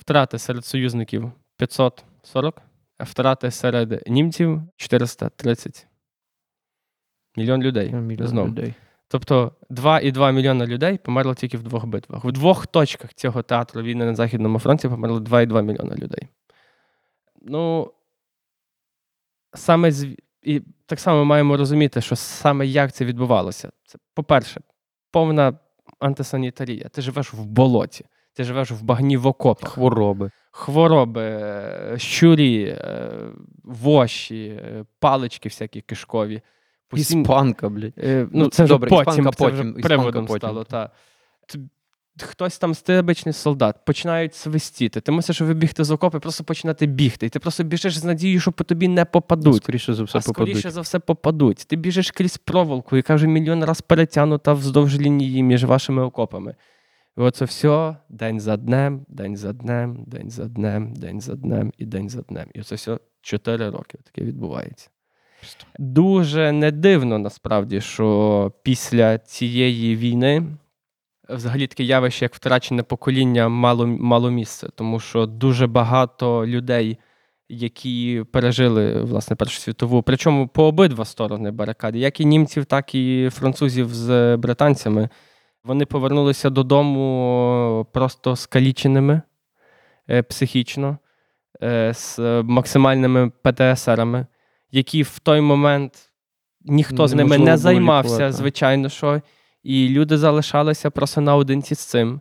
Втрати 0.00 0.38
серед 0.38 0.64
союзників 0.64 1.32
540, 1.56 2.62
а 2.98 3.04
втрати 3.04 3.50
серед 3.50 4.02
німців 4.06 4.62
430. 4.76 5.86
Мільйон 7.36 7.62
людей. 7.62 7.92
Мільйон 7.92 8.28
Знов. 8.28 8.48
людей. 8.48 8.74
Тобто 9.08 9.52
2,2 9.70 10.32
мільйона 10.32 10.66
людей 10.66 10.98
померло 10.98 11.34
тільки 11.34 11.58
в 11.58 11.62
двох 11.62 11.86
битвах. 11.86 12.24
В 12.24 12.32
двох 12.32 12.66
точках 12.66 13.14
цього 13.14 13.42
театру 13.42 13.82
війни 13.82 14.04
на 14.04 14.14
Західному 14.14 14.58
фронті 14.58 14.88
померло 14.88 15.20
2,2 15.20 15.62
мільйона 15.62 15.96
людей. 15.96 16.28
Ну, 17.42 17.92
саме 19.54 19.92
з... 19.92 20.16
і 20.42 20.62
так 20.86 21.00
само 21.00 21.24
маємо 21.24 21.56
розуміти, 21.56 22.00
що 22.00 22.16
саме 22.16 22.66
як 22.66 22.92
це 22.92 23.04
відбувалося. 23.04 23.70
Це, 23.84 23.98
по-перше, 24.14 24.60
повна 25.10 25.58
антисанітарія. 25.98 26.88
Ти 26.88 27.02
живеш 27.02 27.34
в 27.34 27.44
болоті, 27.44 28.04
ти 28.36 28.44
живеш 28.44 28.70
в 28.70 28.82
багні 28.82 29.16
в 29.16 29.26
окопах 29.26 29.70
Хвороби. 29.72 30.30
хвороби, 30.50 31.22
е, 31.22 31.94
щурі, 31.98 32.62
е, 32.64 33.10
воші, 33.64 34.44
е, 34.46 34.84
палички 35.00 35.48
всякі 35.48 35.80
кишкові. 35.80 36.42
Постійно- 36.88 37.20
Іспанка, 37.22 37.68
блядь. 37.68 37.92
Ну, 37.96 38.28
Ну, 38.32 38.48
це 38.48 38.66
добре, 38.66 38.90
потім, 38.90 39.10
іспанка 39.12 39.32
це 39.32 39.46
вже 39.46 39.62
потім, 39.62 39.82
приводом 39.82 40.26
потім. 40.26 40.38
стало. 40.38 40.64
Та. 40.64 40.90
Хтось 42.22 42.58
там 42.58 42.74
стебичний 42.74 43.32
солдат, 43.32 43.84
починають 43.84 44.34
свистіти. 44.34 45.00
Ти 45.00 45.12
мусиш 45.12 45.40
вибігти 45.40 45.84
з 45.84 45.90
окопу 45.90 46.16
і 46.16 46.20
просто 46.20 46.44
починати 46.44 46.86
бігти. 46.86 47.26
І 47.26 47.28
ти 47.28 47.38
просто 47.38 47.64
біжиш 47.64 47.98
з 47.98 48.04
надією, 48.04 48.40
що 48.40 48.52
по 48.52 48.64
тобі 48.64 48.88
не 48.88 49.04
попадуть. 49.04 49.62
Скоріше 49.62 49.94
за 49.94 50.02
все 50.02 50.18
а 50.18 50.22
скоріше 50.22 50.54
попадуть. 50.54 50.72
за 50.74 50.80
все 50.80 50.98
попадуть. 50.98 51.64
Ти 51.68 51.76
біжиш 51.76 52.10
крізь 52.10 52.36
проволоку, 52.36 52.96
яка 52.96 53.14
вже 53.14 53.26
мільйон 53.26 53.64
раз 53.64 53.80
перетягнута 53.80 54.52
вздовж 54.52 55.00
лінії 55.00 55.42
між 55.42 55.64
вашими 55.64 56.02
окопами. 56.02 56.54
І 57.18 57.20
оце 57.20 57.44
все 57.44 57.96
день 58.08 58.40
за 58.40 58.56
днем, 58.56 59.06
день 59.08 59.36
за 59.36 59.52
днем, 59.52 60.04
день 60.06 60.30
за 60.30 60.44
днем, 60.44 60.94
день 60.94 61.20
за 61.20 61.34
днем 61.34 61.72
і 61.78 61.84
день 61.84 62.08
за 62.08 62.22
днем. 62.22 62.46
І 62.54 62.60
оце 62.60 62.74
все 62.74 62.98
чотири 63.20 63.70
роки 63.70 63.98
таке 64.04 64.22
відбувається. 64.22 64.90
Дуже 65.78 66.52
не 66.52 66.70
дивно 66.70 67.18
насправді, 67.18 67.80
що 67.80 68.52
після 68.62 69.18
цієї 69.18 69.96
війни 69.96 70.42
взагалі 71.28 71.66
таке 71.66 71.84
явище, 71.84 72.24
як 72.24 72.34
втрачене 72.34 72.82
покоління, 72.82 73.48
мало, 73.48 73.86
мало 73.86 74.30
місце, 74.30 74.68
тому 74.74 75.00
що 75.00 75.26
дуже 75.26 75.66
багато 75.66 76.46
людей, 76.46 76.98
які 77.48 78.24
пережили 78.32 79.02
власне 79.02 79.36
Першу 79.36 79.60
світову, 79.60 80.02
причому 80.02 80.48
по 80.48 80.64
обидва 80.64 81.04
сторони 81.04 81.50
барикади, 81.50 81.98
як 81.98 82.20
і 82.20 82.24
німців, 82.24 82.64
так 82.64 82.94
і 82.94 83.30
французів 83.32 83.94
з 83.94 84.36
британцями. 84.36 85.08
Вони 85.66 85.86
повернулися 85.86 86.50
додому 86.50 87.86
просто 87.92 88.36
скаліченими 88.36 89.22
е, 90.10 90.22
психічно, 90.22 90.98
е, 91.62 91.94
з 91.94 92.18
максимальними 92.42 93.30
ПТСРами, 93.42 94.26
які 94.70 95.02
в 95.02 95.18
той 95.18 95.40
момент 95.40 95.92
ніхто 96.64 97.08
з 97.08 97.14
ними 97.14 97.38
не 97.38 97.56
займався, 97.56 98.14
лікувати. 98.14 98.32
звичайно, 98.32 98.88
що. 98.88 99.20
І 99.62 99.88
люди 99.88 100.18
залишалися 100.18 100.90
просто 100.90 101.20
наодинці 101.20 101.74
з 101.74 101.78
цим. 101.78 102.20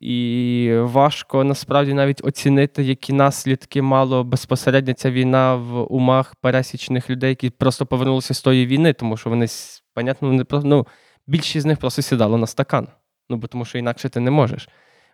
І 0.00 0.72
важко 0.74 1.44
насправді 1.44 1.94
навіть 1.94 2.24
оцінити, 2.24 2.82
які 2.82 3.12
наслідки 3.12 3.82
мало 3.82 4.24
безпосередньо 4.24 4.94
ця 4.94 5.10
війна 5.10 5.54
в 5.54 5.94
умах 5.94 6.34
пересічних 6.34 7.10
людей, 7.10 7.30
які 7.30 7.50
просто 7.50 7.86
повернулися 7.86 8.34
з 8.34 8.42
тої 8.42 8.66
війни, 8.66 8.92
тому 8.92 9.16
що 9.16 9.30
вони, 9.30 9.46
понятно, 9.94 10.32
не 10.32 10.44
ну, 10.64 10.86
більшість 11.28 11.62
з 11.62 11.66
них 11.66 11.78
просто 11.78 12.02
сідало 12.02 12.38
на 12.38 12.46
стакан. 12.46 12.88
Ну, 13.30 13.36
бо 13.36 13.46
тому 13.46 13.64
що 13.64 13.78
інакше 13.78 14.08
ти 14.08 14.20
не 14.20 14.30
можеш. 14.30 14.68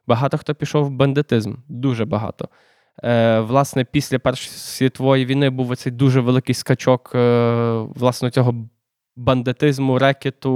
Багато 0.07 0.39
хто 0.39 0.55
пішов 0.55 0.85
в 0.85 0.91
бандитизм, 0.91 1.55
дуже 1.69 2.05
багато. 2.05 2.49
Е, 3.05 3.41
власне, 3.41 3.85
після 3.85 4.19
Першої 4.19 4.57
світової 4.57 5.27
війни 5.27 5.51
був 5.51 5.71
оцей 5.71 5.93
дуже 5.93 6.21
великий 6.21 6.55
скачок 6.55 7.13
е, 7.15 7.87
власне 7.95 8.31
цього 8.31 8.55
бандитизму, 9.17 9.99
рекету, 9.99 10.53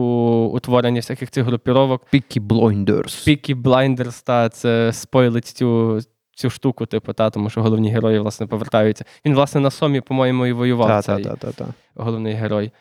утворення 0.55 0.99
всяких 1.01 1.31
цих 1.31 1.45
групіровок. 1.45 2.05
Пікі 2.11 2.41
Blinders. 2.41 3.25
Пікі 3.25 3.55
Блайндерс, 3.55 4.23
та 4.23 4.49
це 4.49 4.93
спойлить 4.93 5.47
цю, 5.47 6.01
цю 6.35 6.51
штуку, 6.51 6.87
типу, 6.87 7.13
та, 7.13 7.31
тому 7.31 7.51
що 7.51 7.63
головні 7.63 7.91
герої, 7.91 8.19
власне, 8.19 8.47
повертаються. 8.47 9.05
Він, 9.25 9.35
власне, 9.35 9.61
на 9.61 9.71
Сомі, 9.71 10.01
по-моєму, 10.01 10.47
і 10.47 10.53
воював 10.53 10.89
Та, 10.89 11.03
цей 11.03 11.25
та, 11.25 11.31
та, 11.31 11.37
та, 11.37 11.53
та. 11.53 11.75
головний 11.95 12.35
герой. 12.35 12.73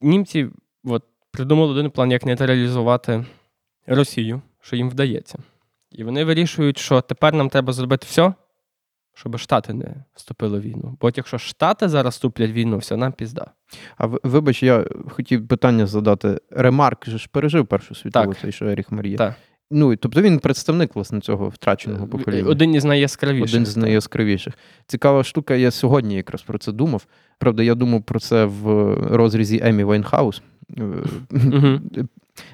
Німці 0.00 0.48
от, 0.84 1.02
придумали 1.30 1.72
один 1.72 1.90
план, 1.90 2.10
як 2.10 2.26
нейтралізувати 2.26 3.24
Росію, 3.86 4.42
що 4.60 4.76
їм 4.76 4.90
вдається. 4.90 5.38
І 5.92 6.04
вони 6.04 6.24
вирішують, 6.24 6.78
що 6.78 7.00
тепер 7.00 7.34
нам 7.34 7.48
треба 7.48 7.72
зробити 7.72 8.06
все, 8.08 8.34
щоб 9.14 9.38
Штати 9.38 9.72
не 9.72 9.94
вступили 10.14 10.58
в 10.58 10.62
війну. 10.62 10.96
Бо 11.00 11.06
от 11.06 11.16
якщо 11.16 11.38
Штати 11.38 11.88
зараз 11.88 12.14
вступлять 12.14 12.50
в 12.50 12.52
війну, 12.52 12.78
все, 12.78 12.96
нам 12.96 13.12
пізда. 13.12 13.46
А 13.96 14.06
вибач, 14.06 14.62
я 14.62 14.86
хотів 15.08 15.48
питання 15.48 15.86
задати. 15.86 16.40
Ремарк 16.50 17.06
же 17.06 17.18
ж 17.18 17.28
пережив 17.32 17.66
Першу 17.66 17.94
світову, 17.94 18.34
цей 18.34 18.52
що 18.52 18.66
Еріх 18.66 18.92
Марія. 18.92 19.16
Так. 19.18 19.34
Ну, 19.70 19.96
тобто 19.96 20.22
він 20.22 20.38
представник 20.38 20.96
власне 20.96 21.20
цього 21.20 21.48
втраченого 21.48 22.06
покоління. 22.06 22.48
Один 22.48 22.74
із 22.74 22.84
найяскравіших. 22.84 23.54
Один 23.54 23.66
з 23.66 23.76
найяскравіших. 23.76 24.54
Цікава 24.86 25.24
штука, 25.24 25.54
я 25.54 25.70
сьогодні 25.70 26.16
якраз 26.16 26.42
про 26.42 26.58
це 26.58 26.72
думав. 26.72 27.06
Правда, 27.38 27.62
я 27.62 27.74
думав 27.74 28.02
про 28.02 28.20
це 28.20 28.44
в 28.44 28.94
розрізі 29.16 29.60
Емі 29.62 29.84
Вайнхаус. 29.84 30.42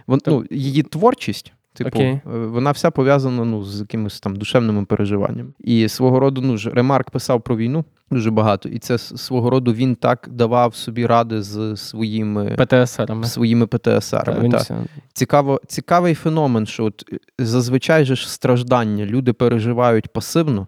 Вон, 0.06 0.20
ну, 0.26 0.44
її 0.50 0.82
творчість, 0.82 1.52
типу, 1.72 1.88
Окей. 1.88 2.06
е, 2.10 2.20
вона 2.24 2.70
вся 2.70 2.90
пов'язана 2.90 3.44
ну, 3.44 3.64
з 3.64 3.80
якимись 3.80 4.20
там 4.20 4.36
душевними 4.36 4.84
переживаннями. 4.84 5.50
І 5.60 5.88
свого 5.88 6.20
роду, 6.20 6.40
ну 6.40 6.56
ж, 6.56 6.70
Ремарк 6.70 7.10
писав 7.10 7.42
про 7.42 7.56
війну 7.56 7.84
дуже 8.10 8.30
багато, 8.30 8.68
і 8.68 8.78
це 8.78 8.98
свого 8.98 9.50
роду 9.50 9.72
він 9.72 9.94
так 9.94 10.28
давав 10.32 10.74
собі 10.74 11.06
ради 11.06 11.42
з 11.42 11.76
своїми. 11.76 12.56
ПТСРами. 12.58 13.24
Своїми 13.24 13.66
ПТСРами. 13.66 14.48
Так. 14.50 14.60
все- 14.60 14.84
Цікаво, 15.12 15.60
цікавий 15.66 16.14
феномен, 16.14 16.66
що 16.66 16.84
от 16.84 17.04
е, 17.12 17.18
зазвичай 17.38 18.04
же 18.04 18.16
ж 18.16 18.32
страждання 18.32 19.06
люди 19.06 19.32
переживають 19.32 20.08
пасивно. 20.08 20.66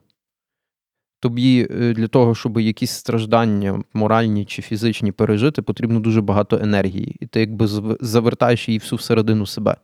Тобі 1.21 1.69
е, 1.71 1.93
для 1.93 2.09
того, 2.09 2.35
щоб 2.35 2.61
якісь 2.61 2.91
страждання, 2.91 3.83
моральні 3.95 4.45
чи 4.45 4.63
фізичні 4.63 5.13
пережити, 5.13 5.63
потрібно 5.63 6.01
дуже 6.01 6.21
багато 6.21 6.59
енергії. 6.63 7.17
І 7.21 7.27
ти 7.27 7.41
якби 7.41 7.67
завертаєш 8.01 8.69
її 8.69 8.79
всю 8.79 8.97
всередину 8.97 9.47
себе. 9.47 9.77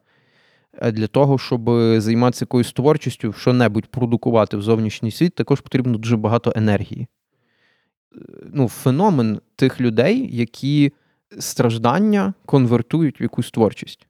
А 0.79 0.91
для 0.91 1.07
того, 1.07 1.39
щоб 1.39 1.71
займатися 2.01 2.43
якоюсь 2.43 2.73
творчістю, 2.73 3.33
що-небудь 3.33 3.87
продукувати 3.87 4.57
в 4.57 4.63
зовнішній 4.63 5.11
світ, 5.11 5.35
також 5.35 5.61
потрібно 5.61 5.99
дуже 5.99 6.17
багато 6.17 6.53
енергії. 6.57 7.07
Е, 8.17 8.19
Ну, 8.53 8.69
феномен 8.69 9.41
тих 9.57 9.81
людей, 9.81 10.37
які 10.37 10.93
страждання 11.39 12.35
конвертують 12.47 13.21
в 13.21 13.23
якусь 13.23 13.51
творчість 13.51 14.07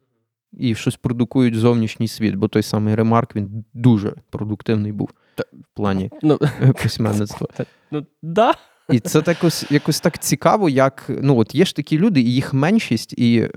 і 0.59 0.75
щось 0.75 0.97
продукують 0.97 1.55
в 1.55 1.59
зовнішній 1.59 2.09
світ, 2.09 2.35
бо 2.35 2.49
той 2.49 2.63
самий 2.63 2.95
ремарк 2.95 3.37
він 3.37 3.65
дуже 3.75 4.15
продуктивний 4.31 4.93
був 4.93 5.11
в 5.41 5.67
плані 5.77 6.11
Ну, 6.23 6.39
письменництва. 6.83 7.47
ну, 7.91 8.07
да. 8.23 8.55
І 8.91 9.01
це 9.01 9.23
так 9.23 9.37
якось, 9.37 9.71
якось 9.71 10.01
так 10.01 10.19
цікаво, 10.19 10.69
як 10.69 11.05
ну 11.09 11.39
от 11.39 11.55
є 11.55 11.65
ж 11.65 11.77
такі 11.77 11.99
люди, 11.99 12.21
і 12.21 12.35
їх 12.35 12.55
меншість, 12.55 13.13
і 13.19 13.41
е, 13.41 13.49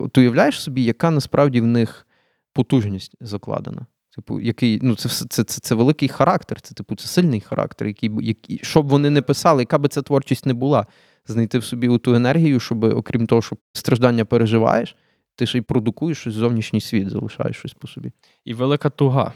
от 0.00 0.18
уявляєш 0.18 0.60
собі, 0.60 0.84
яка 0.84 1.10
насправді 1.10 1.60
в 1.60 1.66
них 1.66 2.06
потужність 2.52 3.14
закладена. 3.20 3.86
Типу, 4.16 4.40
який, 4.40 4.78
ну, 4.82 4.96
це, 4.96 5.08
все- 5.08 5.26
це, 5.28 5.44
це, 5.44 5.60
це 5.60 5.74
великий 5.74 6.08
характер, 6.08 6.60
це 6.60 6.74
типу, 6.74 6.96
це 6.96 7.06
сильний 7.08 7.40
характер, 7.40 7.86
який, 7.88 8.08
б- 8.08 8.22
який, 8.22 8.60
що 8.62 8.82
б 8.82 8.88
вони 8.88 9.10
не 9.10 9.22
писали, 9.22 9.62
яка 9.62 9.78
би 9.78 9.88
ця 9.88 10.02
творчість 10.02 10.46
не 10.46 10.54
була, 10.54 10.86
знайти 11.26 11.58
в 11.58 11.64
собі 11.64 11.98
ту 11.98 12.14
енергію, 12.14 12.60
щоб, 12.60 12.84
окрім 12.84 13.26
того, 13.26 13.42
що 13.42 13.56
страждання 13.72 14.24
переживаєш, 14.24 14.96
ти 15.36 15.46
ще 15.46 15.58
й 15.58 15.60
продукуєш 15.60 16.18
щось 16.18 16.34
зовнішній 16.34 16.80
світ, 16.80 17.10
залишаєш 17.10 17.56
щось 17.56 17.74
по 17.74 17.88
собі. 17.88 18.12
І 18.44 18.54
велика 18.54 18.90
туга, 18.90 19.32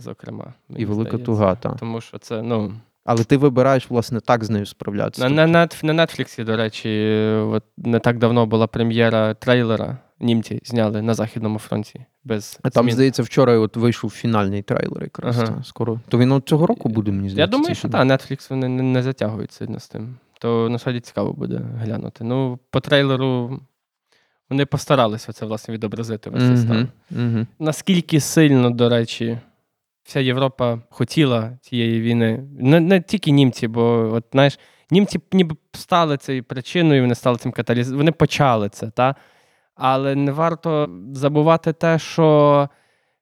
зокрема. 0.00 0.54
І 0.76 0.84
велика 0.84 1.10
здається. 1.10 1.26
туга, 1.26 1.54
так. 1.54 1.76
Тому 1.76 2.00
що 2.00 2.18
це, 2.18 2.42
ну. 2.42 2.72
Але 3.04 3.24
ти 3.24 3.36
вибираєш, 3.36 3.90
власне, 3.90 4.20
так 4.20 4.44
з 4.44 4.50
нею 4.50 4.66
справлятися. 4.66 5.28
На, 5.28 5.46
на, 5.46 5.68
на 5.82 5.92
Netflix, 5.94 6.44
до 6.44 6.56
речі, 6.56 7.14
от 7.46 7.64
не 7.76 7.98
так 7.98 8.18
давно 8.18 8.46
була 8.46 8.66
прем'єра 8.66 9.34
трейлера. 9.34 9.98
Німці 10.22 10.60
зняли 10.64 11.02
на 11.02 11.14
Західному 11.14 11.58
фронті. 11.58 12.04
Без 12.24 12.58
А 12.62 12.70
там, 12.70 12.84
змін. 12.84 12.94
здається, 12.94 13.22
вчора 13.22 13.58
от 13.58 13.76
вийшов 13.76 14.10
фінальний 14.10 14.62
трейлер 14.62 15.02
якраз. 15.02 15.38
Ага. 15.42 15.62
скоро. 15.64 16.00
То 16.08 16.18
він 16.18 16.32
от 16.32 16.48
цього 16.48 16.66
року 16.66 16.88
буде, 16.88 17.10
мені 17.10 17.30
здається. 17.30 17.40
Я 17.56 17.58
думаю, 17.58 17.74
що 17.74 17.88
так, 17.88 18.06
Netflix 18.06 18.50
вони 18.50 18.68
не, 18.68 18.82
не 18.82 19.02
затягують 19.02 19.52
сильно 19.52 19.80
з 19.80 19.88
тим. 19.88 20.16
То 20.40 20.68
насправді 20.70 21.00
цікаво 21.00 21.32
буде 21.32 21.60
глянути. 21.78 22.24
Ну, 22.24 22.58
по 22.70 22.80
трейлеру 22.80 23.60
вони 24.50 24.66
постаралися 24.66 25.32
це 25.32 25.46
власне 25.46 25.74
відобразити 25.74 26.30
весь 26.30 26.42
цей 26.42 26.56
стан. 26.56 26.88
Наскільки 27.58 28.20
сильно, 28.20 28.70
до 28.70 28.88
речі, 28.88 29.38
вся 30.04 30.20
Європа 30.20 30.78
хотіла 30.90 31.58
цієї 31.60 32.00
війни. 32.00 32.44
Не, 32.58 32.80
не 32.80 33.00
тільки 33.00 33.30
німці, 33.30 33.68
бо 33.68 34.10
от 34.12 34.24
знаєш, 34.32 34.58
німці 34.90 35.20
ніби 35.32 35.56
стали 35.72 36.16
цією 36.16 36.44
причиною, 36.44 37.02
вони 37.02 37.14
стали 37.14 37.38
цим 37.38 37.52
каталізатором, 37.52 37.98
вони 37.98 38.12
почали 38.12 38.68
це, 38.68 38.90
та? 38.90 39.14
але 39.74 40.14
не 40.14 40.32
варто 40.32 40.90
забувати 41.12 41.72
те, 41.72 41.98
що 41.98 42.68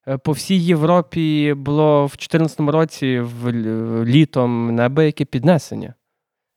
е, 0.09 0.19
по 0.19 0.33
всій 0.33 0.59
Європі 0.59 1.55
було 1.55 2.07
в 2.07 2.11
2014 2.11 2.61
році 2.61 3.21
в 3.21 3.53
літом 4.05 4.75
неабияке 4.75 5.25
піднесення. 5.25 5.95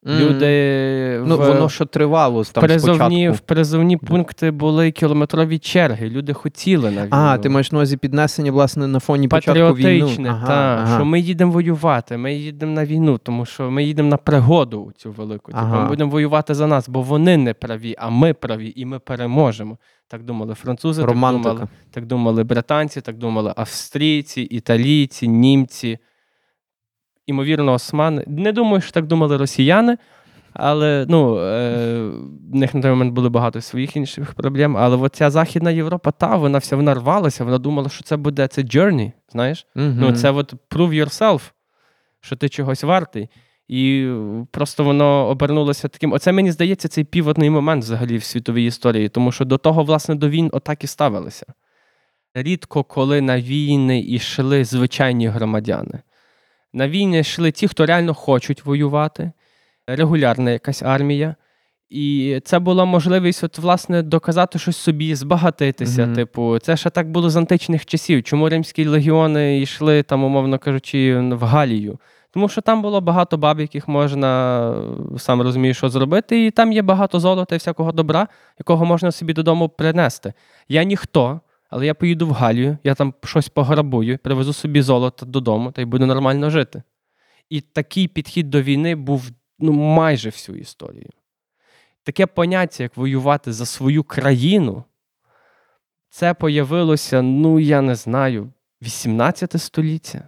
Люди 0.06 1.22
Ну, 1.26 1.38
в, 1.38 1.48
воно 1.48 1.70
що 1.70 1.86
тривало 1.86 2.44
там 2.44 2.64
призовні, 2.64 3.30
в 3.30 3.40
призовні 3.40 3.98
пункти 3.98 4.52
були 4.52 4.92
кілометрові 4.92 5.60
черги. 5.60 6.10
Люди 6.10 6.34
хотіли 6.34 6.92
на 6.92 7.02
війну. 7.02 7.10
А, 7.12 7.38
ти 7.38 7.50
маєш 7.50 7.72
на 7.72 7.78
увазі 7.78 7.98
піднесення, 7.98 8.52
власне, 8.52 8.88
на 8.88 9.00
фоні 9.00 9.28
початку 9.28 9.76
війни. 9.76 10.30
Ага, 10.30 10.48
та, 10.48 10.54
ага. 10.54 10.96
що 10.96 11.06
ми 11.06 11.20
їдемо 11.20 11.52
воювати, 11.52 12.18
ми 12.18 12.34
їдемо 12.34 12.72
на 12.72 12.86
війну, 12.86 13.18
тому 13.18 13.46
що 13.46 13.72
ми 13.72 13.84
їдемо 13.84 14.10
на 14.10 14.18
пригоду 14.18 14.92
цю 14.98 15.12
велику. 15.12 15.52
Типу, 15.52 15.64
Ага. 15.64 15.82
ми 15.82 15.90
будемо 15.90 16.12
воювати 16.12 16.54
за 16.54 16.68
нас, 16.68 16.90
бо 16.90 17.02
вони 17.02 17.38
не 17.38 17.54
праві, 17.54 17.96
а 17.98 18.10
ми 18.10 18.34
праві, 18.34 18.74
і 18.76 18.86
ми 18.86 19.00
переможемо. 19.00 19.78
Так 20.08 20.24
думали 20.24 20.54
французи, 20.54 21.02
так 21.02 21.12
думали, 21.12 21.68
так 21.92 22.06
думали 22.06 22.44
британці, 22.44 23.02
так 23.02 23.18
думали 23.18 23.54
австрійці, 23.56 24.42
італійці, 24.42 25.28
німці. 25.28 26.00
Імовірно, 27.28 27.74
османи. 27.74 28.24
Не 28.28 28.52
думаю, 28.52 28.82
що 28.82 28.92
так 28.92 29.08
думали 29.08 29.38
росіяни. 29.38 29.98
Але 30.54 31.06
ну, 31.10 31.38
е, 31.38 32.10
в 32.52 32.56
них 32.56 32.74
на 32.74 32.82
той 32.82 32.92
момент 32.92 33.14
були 33.14 33.30
багато 33.30 33.62
своїх 33.62 33.96
інших 33.96 34.34
проблем. 34.34 34.78
Але 34.78 34.98
от 34.98 35.16
ця 35.16 35.30
Західна 35.30 35.72
Європа, 35.72 36.12
та 36.12 36.36
вона 36.36 36.58
вся 36.58 36.76
вона 36.76 36.94
рвалася, 36.94 37.44
вона 37.44 37.58
думала, 37.58 37.90
що 37.90 38.04
це 38.04 38.18
буде 38.18 38.48
це 38.48 38.62
journey, 38.62 39.12
знаєш? 39.32 39.68
Мгм. 39.76 39.98
Ну, 40.00 40.12
це 40.12 40.32
от 40.32 40.54
prove 40.70 40.94
yourself, 40.94 41.52
що 42.22 42.36
ти 42.36 42.50
чогось 42.50 42.84
вартий. 42.84 43.30
І 43.68 44.12
просто 44.52 44.84
воно 44.84 45.28
обернулося 45.28 45.88
таким. 45.88 46.14
Оце 46.14 46.32
мені 46.32 46.52
здається, 46.52 46.88
цей 46.88 47.04
півотний 47.04 47.50
момент 47.50 47.84
взагалі 47.84 48.18
в 48.18 48.24
світовій 48.24 48.66
історії, 48.66 49.10
тому 49.10 49.32
що 49.32 49.46
до 49.46 49.58
того, 49.58 49.84
власне, 49.84 50.16
до 50.16 50.30
війн 50.30 50.50
отак 50.54 50.84
і 50.84 50.88
ставилися. 50.88 51.46
Рідко 52.34 52.84
коли 52.84 53.22
на 53.22 53.42
війни 53.42 54.00
йшли 54.00 54.66
звичайні 54.66 55.28
громадяни. 55.28 56.02
На 56.74 56.90
війни 56.90 57.20
йшли 57.20 57.52
ті, 57.52 57.68
хто 57.68 57.86
реально 57.86 58.14
хочуть 58.14 58.66
воювати, 58.66 59.32
регулярна 59.88 60.52
якась 60.52 60.84
армія. 60.84 61.36
І 61.90 62.40
це 62.46 62.60
була 62.60 62.86
можливість, 62.86 63.44
от, 63.44 63.58
власне, 63.58 64.02
доказати 64.02 64.60
щось 64.60 64.78
собі, 64.78 65.16
збагатитися. 65.16 66.06
Мгм. 66.06 66.16
Типу, 66.16 66.60
це 66.60 66.78
ще 66.78 66.90
так 66.90 67.12
було 67.12 67.30
з 67.30 67.36
античних 67.36 67.86
часів. 67.86 68.24
Чому 68.24 68.50
римські 68.50 68.88
легіони 68.88 69.60
йшли, 69.60 70.04
там, 70.04 70.24
умовно 70.24 70.60
кажучи, 70.60 71.20
в 71.20 71.44
Галію? 71.44 72.00
Тому 72.34 72.50
що 72.50 72.62
там 72.62 72.82
було 72.82 73.02
багато 73.02 73.38
баб, 73.38 73.60
яких 73.60 73.88
можна, 73.88 74.74
сам 75.18 75.42
розумієш, 75.42 75.78
що 75.78 75.90
зробити, 75.90 76.46
і 76.46 76.52
там 76.52 76.72
є 76.72 76.82
багато 76.82 77.20
золота 77.20 77.56
і 77.56 77.58
всякого 77.58 77.92
добра, 77.92 78.28
якого 78.60 78.86
можна 78.86 79.12
собі 79.12 79.34
додому 79.34 79.70
принести. 79.70 80.34
Я 80.70 80.84
ніхто, 80.84 81.40
але 81.72 81.86
я 81.86 81.94
поїду 81.94 82.28
в 82.28 82.32
Галію, 82.32 82.78
я 82.84 82.96
там 82.96 83.14
щось 83.24 83.50
пограбую, 83.50 84.18
привезу 84.18 84.54
собі 84.54 84.82
золото 84.82 85.26
додому 85.26 85.72
та 85.72 85.82
й 85.82 85.86
буду 85.86 86.06
нормально 86.06 86.50
жити. 86.50 86.84
І 87.50 87.62
такий 87.62 88.08
підхід 88.08 88.50
до 88.50 88.62
війни 88.62 88.96
був 88.96 89.30
ну, 89.60 89.72
майже 89.72 90.30
всю 90.30 90.58
історію. 90.58 91.10
Таке 92.04 92.26
поняття, 92.26 92.84
як 92.84 92.98
воювати 92.98 93.54
за 93.54 93.66
свою 93.66 94.04
країну, 94.04 94.84
це 96.10 96.34
появилося, 96.34 97.22
ну, 97.22 97.60
я 97.60 97.82
не 97.82 97.96
знаю, 97.96 98.54
18 98.82 99.62
століття, 99.62 100.28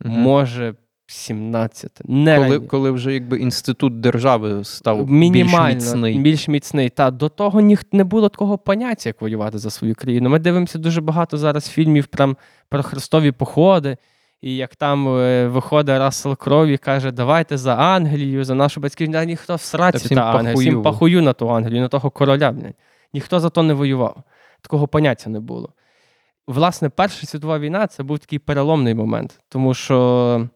Мгм. 0.00 0.20
може, 0.20 0.74
17. 1.10 2.00
Не 2.04 2.36
коли, 2.36 2.48
рані- 2.48 2.66
коли 2.66 2.90
вже 2.90 3.14
якби 3.14 3.38
інститут 3.38 4.00
держави 4.00 4.64
став 4.64 5.04
більш 5.04 5.52
міцний. 5.68 6.18
більш 6.18 6.48
міцний. 6.48 6.88
Та 6.88 7.10
до 7.10 7.28
того 7.28 7.60
ніх 7.60 7.84
не 7.92 8.04
було 8.04 8.28
такого 8.28 8.58
поняття, 8.58 9.08
як 9.08 9.20
воювати 9.20 9.58
за 9.58 9.70
свою 9.70 9.94
країну. 9.94 10.30
Ми 10.30 10.38
дивимося 10.38 10.78
дуже 10.78 11.00
багато 11.00 11.36
зараз 11.36 11.68
фільмів 11.68 12.06
прям 12.06 12.36
про 12.68 12.82
хрестові 12.82 13.32
походи. 13.32 13.96
І 14.42 14.56
як 14.56 14.76
там 14.76 15.08
е, 15.08 15.46
виходить 15.48 15.98
Рассел 15.98 16.36
Кроу 16.36 16.66
і 16.66 16.76
каже, 16.76 17.12
давайте 17.12 17.56
за 17.56 17.74
Англію, 17.74 18.44
за 18.44 18.54
нашу 18.54 18.80
батьківщину. 18.80 19.24
Ніхто 19.24 19.54
в 19.54 19.60
сраці 19.60 19.98
всім 19.98 20.16
та 20.18 20.22
Англія, 20.24 20.54
всім 20.54 20.82
пахую 20.82 21.22
на 21.22 21.32
ту 21.32 21.50
Англію, 21.50 21.80
на 21.80 21.88
того 21.88 22.10
короля. 22.10 22.52
Блядь. 22.52 22.74
Ніхто 23.14 23.40
за 23.40 23.50
то 23.50 23.62
не 23.62 23.74
воював. 23.74 24.22
Такого 24.60 24.88
поняття 24.88 25.30
не 25.30 25.40
було. 25.40 25.72
Власне, 26.46 26.88
Перша 26.88 27.26
світова 27.26 27.58
війна 27.58 27.86
це 27.86 28.02
був 28.02 28.18
такий 28.18 28.38
переломний 28.38 28.94
момент, 28.94 29.40
тому 29.48 29.74
що 29.74 30.48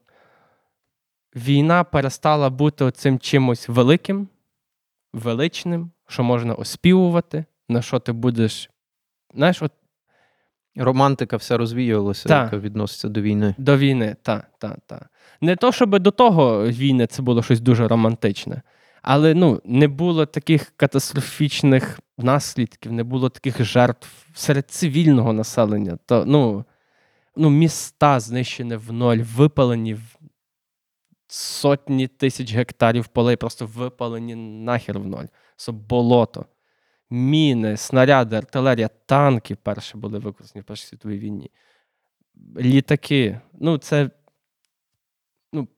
війна 1.35 1.85
перестала 1.85 2.51
бути 2.51 2.91
цим 2.91 3.19
чимось 3.19 3.69
великим, 3.69 4.29
величним, 5.13 5.91
що 6.09 6.25
можна 6.25 6.55
оспівувати, 6.55 7.45
на 7.69 7.83
що 7.83 7.99
ти 7.99 8.13
будеш. 8.13 8.71
Знаєш, 9.35 9.63
от 9.63 9.73
Романтика 10.77 11.37
вся 11.37 11.57
розвіювалася, 11.57 12.29
Так. 12.29 12.45
яка 12.45 12.59
відноситься 12.59 13.09
до 13.09 13.21
війни. 13.21 13.55
до 13.59 13.77
війни, 13.77 14.17
та, 14.23 14.47
та, 14.59 14.77
та. 14.87 15.09
Не 15.41 15.57
то, 15.57 15.73
щоб 15.73 15.99
до 15.99 16.11
того 16.11 16.67
війни 16.67 17.07
це 17.07 17.23
було 17.23 17.43
щось 17.43 17.61
дуже 17.61 17.89
романтичне, 17.89 18.63
але 19.03 19.35
ну, 19.35 19.61
не 19.65 19.89
було 19.89 20.27
таких 20.27 20.73
катастрофічних 20.77 22.01
наслідків, 22.19 22.93
не 22.93 23.05
було 23.05 23.29
таких 23.29 23.65
жертв 23.65 24.09
серед 24.35 24.71
цивільного 24.71 25.33
населення. 25.33 25.99
То, 26.07 26.25
ну, 26.27 26.65
ну, 27.37 27.51
міста 27.51 28.21
знищені 28.21 28.77
в 28.77 28.93
ноль, 28.93 29.19
випалені 29.19 29.97
сотні 31.35 32.07
тисяч 32.07 32.55
гектарів 32.55 33.07
полей, 33.07 33.37
просто 33.37 33.67
випалені 33.67 34.35
нахер 34.35 34.99
в 34.99 35.07
ноль. 35.07 35.25
Це 35.57 35.73
болото. 35.73 36.47
Міни, 37.11 37.77
снаряди, 37.77 38.37
артилерія, 38.37 38.91
танки 39.07 39.55
перші 39.55 39.97
були 39.97 40.19
використані 40.19 40.61
в 40.61 40.65
Першій 40.65 40.87
світовій 40.87 41.19
війні. 41.19 41.51
Літаки. 42.57 43.41
Ну, 43.53 43.79
це. 43.79 44.11
Ну, 45.53 45.69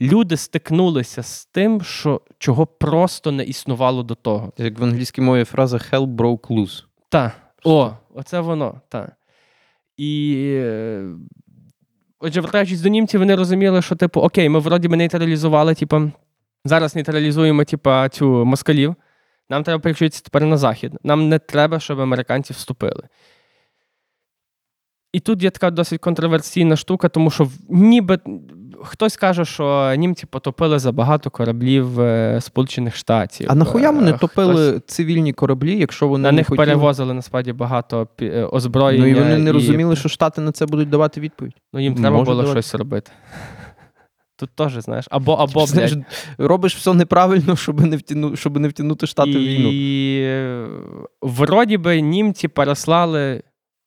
люди 0.00 0.36
стикнулися 0.36 1.22
з 1.22 1.46
тим, 1.46 1.82
що, 1.82 2.20
чого 2.38 2.66
просто 2.66 3.32
не 3.32 3.44
існувало 3.44 4.02
до 4.02 4.14
того. 4.14 4.52
Як 4.56 4.78
в 4.78 4.84
англійській 4.84 5.20
мові 5.20 5.44
фраза 5.44 5.76
hell 5.76 6.06
broke 6.06 6.46
loose. 6.46 6.84
Та. 7.08 7.32
О, 7.64 7.92
оце 8.14 8.40
воно. 8.40 8.80
Та. 8.88 9.16
І. 9.96 10.46
Отже, 12.24 12.40
вертаючись 12.40 12.80
до 12.80 12.88
німців, 12.88 13.20
вони 13.20 13.34
розуміли, 13.34 13.82
що, 13.82 13.96
типу, 13.96 14.20
окей, 14.20 14.48
ми 14.48 14.58
вроді 14.58 14.88
би 14.88 14.96
нейтралізували, 14.96 15.74
типу, 15.74 16.10
зараз 16.64 16.94
нейтралізуємо, 16.94 17.64
типу, 17.64 17.90
цю 18.10 18.44
москалів. 18.44 18.94
Нам 19.50 19.64
треба 19.64 19.80
переключитися 19.80 20.22
тепер 20.24 20.44
на 20.44 20.56
захід. 20.56 20.92
Нам 21.04 21.28
не 21.28 21.38
треба, 21.38 21.80
щоб 21.80 22.00
американці 22.00 22.52
вступили. 22.52 23.08
І 25.12 25.20
тут 25.20 25.42
є 25.42 25.50
така 25.50 25.70
досить 25.70 26.00
контроверсійна 26.00 26.76
штука, 26.76 27.08
тому 27.08 27.30
що 27.30 27.48
ніби 27.68 28.18
хтось 28.84 29.16
каже, 29.16 29.44
що 29.44 29.94
німці 29.98 30.26
потопили 30.26 30.78
забагато 30.78 31.30
кораблів 31.30 32.00
е, 32.00 32.38
Сполучених 32.40 32.96
Штатів. 32.96 33.46
А 33.50 33.54
нахуя 33.54 33.90
вони 33.90 34.10
Е, 34.10 34.18
топили 34.18 34.70
хтось- 34.72 34.80
цивільні 34.86 35.32
кораблі, 35.32 35.78
якщо 35.78 36.08
вони 36.08 36.22
на 36.22 36.32
них 36.32 36.46
хотіли? 36.48 36.66
перевозили 36.66 37.14
насправді 37.14 37.52
багато 37.52 38.08
е, 38.22 38.44
озброєння. 38.44 39.04
Ну 39.04 39.10
і 39.10 39.14
вони 39.14 39.38
не 39.38 39.52
розуміли, 39.52 39.96
що 39.96 40.08
Штати 40.08 40.40
на 40.40 40.52
це 40.52 40.66
будуть 40.66 40.90
давати 40.90 41.20
відповідь. 41.20 41.54
Ну 41.72 41.80
їм 41.80 41.94
треба 41.94 42.10
Може 42.16 42.24
було 42.30 42.42
давати. 42.42 42.62
щось 42.62 42.74
робити. 42.74 43.10
Тут 44.38 44.50
теж, 44.50 44.72
знаєш, 44.78 45.04
або, 45.10 45.32
або 45.32 45.66
Знаєш, 45.66 45.92
блядь, 45.92 46.04
робиш 46.38 46.76
все 46.76 46.94
неправильно, 46.94 47.56
щоб 47.56 47.80
не 47.80 47.96
втягнути, 47.96 48.36
щоб 48.36 48.58
не 48.58 48.68
втягнути 48.68 49.06
Штати 49.06 49.30
в 49.30 49.34
війну. 49.38 49.68
І 49.72 50.26
вроді 51.22 51.78
би 51.78 52.00
німці 52.00 52.48
переслали 52.48 53.42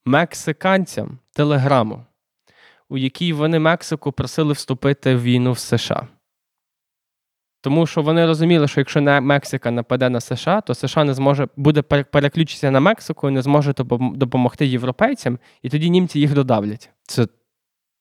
мексиканцям 0.06 1.18
телеграму, 1.34 2.00
у 2.90 2.98
якій 2.98 3.34
вони 3.34 3.60
Мексику 3.60 4.12
просили 4.12 4.54
вступити 4.54 5.16
в 5.16 5.22
війну 5.22 5.52
в 5.52 5.60
США. 5.60 6.08
Тому 7.62 7.88
що 7.88 8.02
вони 8.02 8.26
розуміли, 8.26 8.68
що 8.68 8.82
якщо 8.82 9.02
Мексика 9.02 9.72
нападе 9.72 10.10
на 10.10 10.22
США, 10.22 10.62
то 10.62 10.76
США 10.76 11.04
не 11.04 11.14
зможе 11.14 11.48
буде 11.58 11.82
переключитися 11.82 12.72
на 12.72 12.80
Мексику 12.80 13.30
і 13.30 13.32
не 13.32 13.42
зможе 13.42 13.74
допомогти 14.16 14.66
європейцям, 14.68 15.40
і 15.62 15.70
тоді 15.70 15.90
німці 15.90 16.20
їх 16.20 16.34
додавлять. 16.34 16.90
Це 17.04 17.28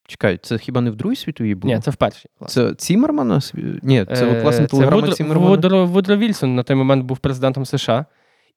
чекай, 0.07 0.39
це 0.43 0.59
хіба 0.59 0.81
не 0.81 0.91
в 0.91 0.97
Другій 0.97 1.17
світовій 1.17 1.55
було? 1.55 1.75
Ні, 1.75 1.81
це 1.81 1.91
в 1.91 1.97
першій. 1.97 2.29
Це 2.47 2.75
Цімермана? 2.75 3.41
Ні, 3.83 4.07
це 4.15 4.27
Е, 4.27 4.43
власне 4.43 4.67
телеграма 4.67 5.01
Вудро, 5.01 5.15
Цімермана. 5.15 5.51
Вудро, 5.51 5.87
Вудро 5.87 6.17
Вільсон 6.17 6.55
на 6.55 6.63
той 6.63 6.77
момент 6.77 7.05
був 7.05 7.19
президентом 7.19 7.65
США. 7.65 8.07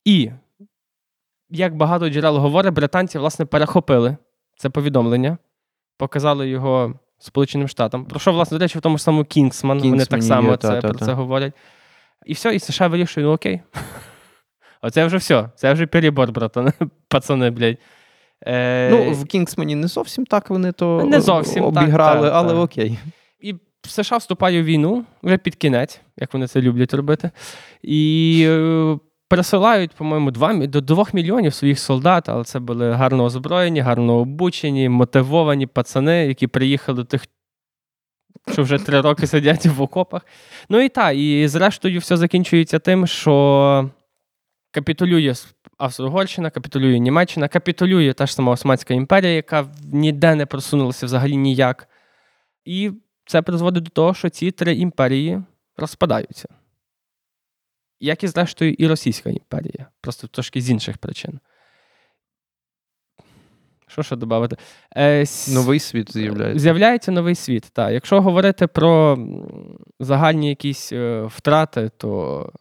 І, 0.05 0.31
як 1.49 1.75
багато 1.75 2.09
джерел 2.09 2.37
говорить, 2.37 2.73
британці 2.73 3.19
власне 3.19 3.45
перехопили 3.45 4.17
це 4.57 4.69
повідомлення, 4.69 5.37
показали 5.97 6.49
його 6.49 6.93
Сполученим 7.19 7.67
Штатам. 7.67 8.05
Про 8.05 8.19
що, 8.19 8.31
власне, 8.31 8.57
до 8.57 8.63
речі, 8.63 8.77
в 8.77 8.81
тому 8.81 8.97
ж 8.97 9.03
самому 9.03 9.23
Кінгсман, 9.23 9.79
вони 9.79 10.05
так 10.05 10.23
само 10.23 10.51
є, 10.51 10.57
це, 10.57 10.67
та, 10.67 10.81
про 10.81 10.93
та. 10.99 11.05
це 11.05 11.13
говорять. 11.13 11.53
І 12.25 12.33
все, 12.33 12.55
і 12.55 12.59
США 12.59 12.87
вирішує, 12.87 13.25
ну 13.25 13.33
окей. 13.33 13.61
Оце 14.81 15.05
вже 15.05 15.17
все. 15.17 15.49
Це 15.55 15.73
вже 15.73 15.87
перебор, 15.87 16.31
братан. 16.31 16.73
Пацани, 17.07 17.49
блядь. 17.49 17.77
Е, 18.45 18.89
Ну, 18.89 19.11
в 19.11 19.25
Кінгсмані 19.25 19.75
не 19.75 19.87
зовсім 19.87 20.25
так 20.25 20.49
вони 20.49 20.71
то 20.71 21.03
Не 21.05 21.21
зовсім 21.21 21.63
обіграли, 21.63 22.27
так, 22.27 22.35
але 22.35 22.53
так. 22.53 22.63
окей. 22.63 22.99
І 23.39 23.55
США 23.81 24.17
вступає 24.17 24.61
в 24.61 24.65
війну 24.65 25.05
вже 25.23 25.37
під 25.37 25.55
кінець, 25.55 26.01
як 26.17 26.33
вони 26.33 26.47
це 26.47 26.61
люблять 26.61 26.93
робити. 26.93 27.31
І 27.81 28.43
е, 28.49 28.97
пересилають, 29.27 29.91
по-моєму, 29.91 30.31
2, 30.31 30.53
до 30.53 30.81
2 30.81 31.05
мільйонів 31.13 31.53
своїх 31.53 31.79
солдат, 31.79 32.29
але 32.29 32.43
це 32.43 32.59
були 32.59 32.91
гарно 32.91 33.23
озброєні, 33.23 33.79
гарно 33.79 34.15
обучені, 34.17 34.89
мотивовані 34.89 35.67
пацани, 35.67 36.27
які 36.27 36.47
приїхали 36.47 37.03
тих, 37.03 37.25
що 38.51 38.63
вже 38.63 38.77
три 38.77 39.01
роки 39.01 39.27
сидять 39.27 39.65
в 39.65 39.81
окопах. 39.81 40.25
Ну 40.69 40.79
і 40.81 40.89
так, 40.89 41.15
і 41.15 41.47
зрештою, 41.47 41.99
все 41.99 42.17
закінчується 42.17 42.79
тим, 42.79 43.07
що 43.07 43.89
капітулює 44.71 45.33
Австро-Угорщина, 45.77 46.49
капітулює 46.49 46.99
Німеччина, 46.99 47.47
капітулює 47.47 48.13
та 48.13 48.25
ж 48.25 48.33
сама 48.33 48.51
Османська 48.51 48.93
імперія, 48.93 49.33
яка 49.33 49.67
ніде 49.93 50.35
не 50.35 50.45
просунулася 50.45 51.05
взагалі 51.05 51.37
ніяк. 51.37 51.89
І 52.65 52.91
це 53.25 53.41
призводить 53.41 53.83
до 53.83 53.89
того, 53.89 54.13
що 54.13 54.29
ці 54.29 54.51
три 54.51 54.75
імперії 54.75 55.41
розпадаються. 55.77 56.49
Як 57.99 58.23
і, 58.23 58.27
зрештою, 58.27 58.73
і 58.73 58.87
Російська 58.87 59.29
імперія, 59.29 59.87
просто 60.01 60.27
трошки 60.27 60.61
з 60.61 60.69
інших 60.69 60.97
причин. 60.97 61.39
Що 63.87 64.03
ще 64.03 64.15
додати? 64.15 64.57
Е, 64.97 65.21
с- 65.21 65.47
Новий 65.53 65.79
світ 65.79 66.13
з'являється. 66.13 66.59
З'являється 66.59 67.11
новий 67.11 67.35
світ. 67.35 67.69
Так. 67.73 67.91
Якщо 67.93 68.21
говорити 68.21 68.67
про 68.67 69.17
загальні 69.99 70.49
якісь 70.49 70.91
е, 70.93 71.21
втрати, 71.21 71.89
то 71.97 72.51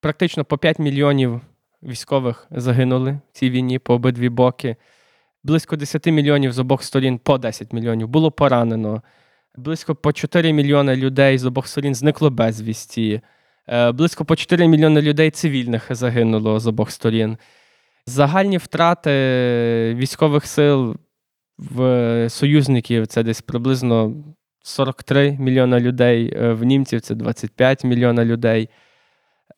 практично 0.00 0.44
по 0.44 0.58
5 0.58 0.78
мільйонів 0.78 1.40
військових 1.82 2.46
загинули 2.50 3.12
в 3.32 3.38
цій 3.38 3.50
війні 3.50 3.78
по 3.78 3.94
обидві 3.94 4.28
боки. 4.28 4.76
Близько 5.42 5.76
10 5.76 6.06
мільйонів 6.06 6.52
з 6.52 6.58
обох 6.58 6.82
сторін 6.82 7.18
по 7.18 7.38
10 7.38 7.72
мільйонів 7.72 8.08
було 8.08 8.30
поранено. 8.32 9.02
Близько 9.56 9.94
по 9.94 10.12
4 10.12 10.52
мільйони 10.52 10.96
людей 10.96 11.38
з 11.38 11.44
обох 11.44 11.68
сторін 11.68 11.94
зникло 11.94 12.30
безвісті. 12.30 13.20
Е, 13.68 13.92
Близько 13.92 14.24
по 14.24 14.36
4 14.36 14.68
мільйони 14.68 15.02
людей 15.02 15.30
цивільних 15.30 15.86
загинуло 15.90 16.60
з 16.60 16.66
обох 16.66 16.90
сторін. 16.90 17.38
Загальні 18.06 18.58
втрати 18.58 19.10
військових 19.96 20.46
сил 20.46 20.96
в 21.58 22.26
союзників 22.30 23.06
це 23.06 23.22
десь 23.22 23.40
приблизно 23.40 24.14
43 24.62 25.36
мільйона 25.40 25.80
людей, 25.80 26.34
е, 26.36 26.52
в 26.52 26.64
німців 26.64 27.00
це 27.00 27.14
25 27.14 27.84
мільйона 27.84 28.24
людей. 28.24 28.68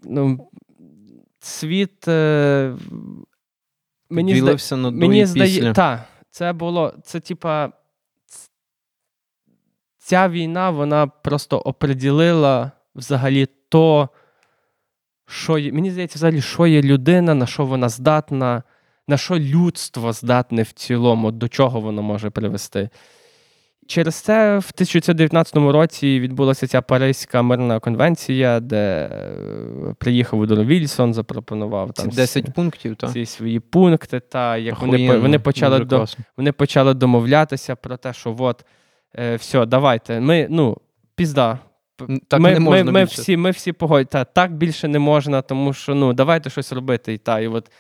Ну, 0.03 0.51
світ. 1.39 2.09
е, 2.09 2.77
Мені, 4.11 4.33
зда... 4.35 4.41
Ділився 4.41 4.77
на 4.77 4.91
мені 4.91 5.27
здає, 5.27 5.55
після. 5.55 5.73
та, 5.73 6.05
це 6.31 6.53
було. 6.53 6.95
Це 7.03 7.21
типа. 7.21 7.73
Ця 9.99 10.29
війна 10.29 10.71
вона 10.71 11.07
просто 11.07 11.59
оприділила 11.59 12.73
взагалі 12.97 13.47
то, 13.68 14.09
що 15.26 15.59
є. 15.59 15.72
Мені 15.72 15.90
здається, 15.90 16.16
взагалі, 16.16 16.40
що 16.40 16.66
є 16.66 16.82
людина, 16.82 17.34
на 17.34 17.47
що 17.47 17.64
вона 17.64 17.88
здатна, 17.88 18.62
на 19.09 19.16
що 19.16 19.38
людство 19.38 20.12
здатне 20.12 20.62
в 20.62 20.72
цілому, 20.72 21.30
до 21.30 21.49
чого 21.49 21.80
воно 21.80 22.03
може 22.03 22.30
привести. 22.30 22.88
Через 23.86 24.14
це 24.14 24.59
в 24.59 24.70
1919 24.74 25.57
році 25.57 26.20
відбулася 26.20 26.66
ця 26.66 26.82
Паризька 26.82 27.42
мирна 27.42 27.80
конвенція, 27.80 28.61
де 28.61 28.76
е, 28.76 29.94
приїхав 29.99 30.40
Удро 30.40 30.64
Вільсон, 30.64 31.14
запропонував 31.14 31.92
Ці 31.92 32.03
там 32.03 32.11
10 32.11 32.55
пунктів, 32.55 32.97
так. 32.97 33.12
ці 33.12 33.26
свої 33.26 33.61
пункти, 33.61 34.20
та 34.20 34.57
як 34.57 34.80
вони, 34.80 35.18
вони, 35.18 35.38
почали 35.38 35.78
до, 35.78 36.05
вони 36.36 36.53
почали 36.53 36.94
домовлятися 36.94 37.76
про 37.76 37.97
те, 37.97 38.12
що 38.12 38.36
от, 38.38 38.64
е, 39.18 39.36
все, 39.36 39.66
давайте, 39.66 40.20
ми, 40.20 40.47
ну, 40.51 40.76
пізда. 41.14 41.59
Так 42.28 42.40
ми, 42.40 42.53
не 42.53 42.61
можна 42.61 42.84
ми, 42.84 42.92
ми 42.92 43.01
більше. 43.01 43.22
всі, 43.22 43.36
ми 43.36 43.51
всі 43.51 43.72
погодь, 43.72 44.09
та, 44.09 44.24
так 44.24 44.53
більше 44.57 44.88
не 44.88 44.99
можна, 44.99 45.42
тому 45.42 45.72
що 45.72 45.94
ну, 45.94 46.12
давайте 46.12 46.51
щось 46.51 46.72
робити. 46.72 47.12
І, 47.12 47.18
та, 47.18 47.40
і 47.40 47.47
от, 47.47 47.70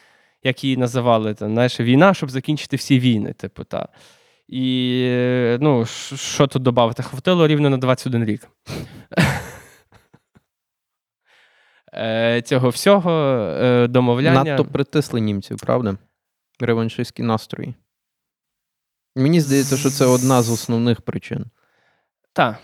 як 0.42 0.64
її 0.64 0.76
називали, 0.76 1.34
та, 1.34 1.48
знаєш, 1.48 1.80
війна, 1.80 2.14
щоб 2.14 2.30
закінчити 2.30 2.76
всі 2.76 2.98
війни. 2.98 3.32
Типу, 3.32 3.64
та. 3.64 3.88
І 4.48 5.56
ну, 5.60 5.86
що 6.16 6.46
тут 6.46 6.62
додати? 6.62 7.02
Хватило 7.02 7.46
рівно 7.46 7.70
на 7.70 7.78
21 7.78 8.24
рік. 8.24 8.48
Е, 11.98 12.42
Цього 12.42 12.68
всього 12.68 13.10
е, 13.10 13.86
домовляння. 13.86 14.44
Надто 14.44 14.64
притисли 14.64 15.20
німців, 15.20 15.56
правда? 15.56 15.96
Реваншистські 16.60 17.22
настрої. 17.22 17.74
Мені 19.16 19.40
здається, 19.40 19.76
що 19.76 19.90
це 19.90 20.06
одна 20.06 20.42
з 20.42 20.50
основних 20.50 21.00
причин. 21.00 21.44
Так. 22.32 22.56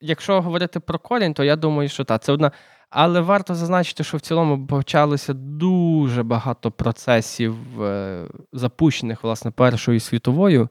Якщо 0.00 0.40
говорити 0.40 0.80
про 0.80 0.98
корінь, 0.98 1.34
то 1.34 1.44
я 1.44 1.56
думаю, 1.56 1.88
що 1.88 2.04
так, 2.04 2.22
це 2.22 2.32
одна. 2.32 2.52
Але 2.90 3.20
варто 3.20 3.54
зазначити, 3.54 4.04
що 4.04 4.16
в 4.16 4.20
цілому 4.20 4.66
почалося 4.66 5.32
дуже 5.34 6.22
багато 6.22 6.70
процесів, 6.70 7.82
е, 7.82 8.26
запущених, 8.52 9.24
власне, 9.24 9.50
Першою 9.50 10.00
світовою. 10.00 10.68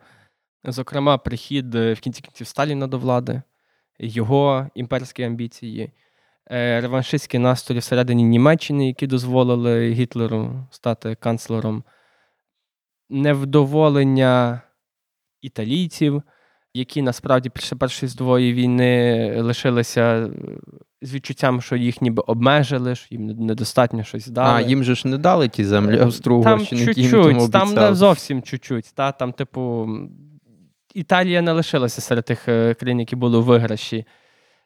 Зокрема, 0.63 1.17
прихід 1.17 1.75
е, 1.75 1.93
в 1.93 1.99
кінці 1.99 2.21
кінців 2.21 2.47
Сталіна 2.47 2.87
до 2.87 2.99
влади, 2.99 3.41
його 3.99 4.69
імперські 4.75 5.23
амбіції, 5.23 5.91
е, 6.51 6.81
реваншистські 6.81 7.39
настрої 7.39 7.79
всередині 7.79 8.23
Німеччини, 8.23 8.87
які 8.87 9.07
дозволили 9.07 9.89
Гітлеру 9.89 10.67
стати 10.71 11.15
канцлером, 11.15 11.83
невдоволення 13.09 14.61
італійців, 15.41 16.23
які 16.75 17.01
насправді 17.01 17.49
після 17.49 17.77
Першої 17.77 18.09
світової 18.09 18.53
війни 18.53 19.41
лишилися 19.41 20.01
е, 20.01 20.29
з 21.01 21.13
відчуттям, 21.13 21.61
що 21.61 21.75
їх 21.75 22.01
ніби 22.01 22.23
обмежили, 22.27 22.95
що 22.95 23.07
їм 23.15 23.27
недостатньо 23.27 24.03
щось 24.03 24.27
дали. 24.27 24.63
А, 24.63 24.67
їм 24.67 24.83
же 24.83 24.95
ж 24.95 25.07
не 25.07 25.17
дали 25.17 25.49
ті 25.49 25.65
землі 25.65 25.99
Австро-Угорщини, 25.99 26.81
які 26.81 27.01
їм 27.01 27.37
там 27.37 27.49
там 27.49 27.75
да, 27.75 27.93
зовсім 27.95 28.41
чуть-чуть. 28.41 28.91
Та, 28.95 29.11
там, 29.11 29.31
типу, 29.33 29.89
Італія 30.93 31.41
не 31.41 31.51
лишилася 31.51 32.01
серед 32.01 32.25
тих 32.25 32.47
е, 32.47 32.73
країн, 32.73 32.99
які 32.99 33.15
були 33.15 33.37
у 33.37 33.41
виграші. 33.41 34.05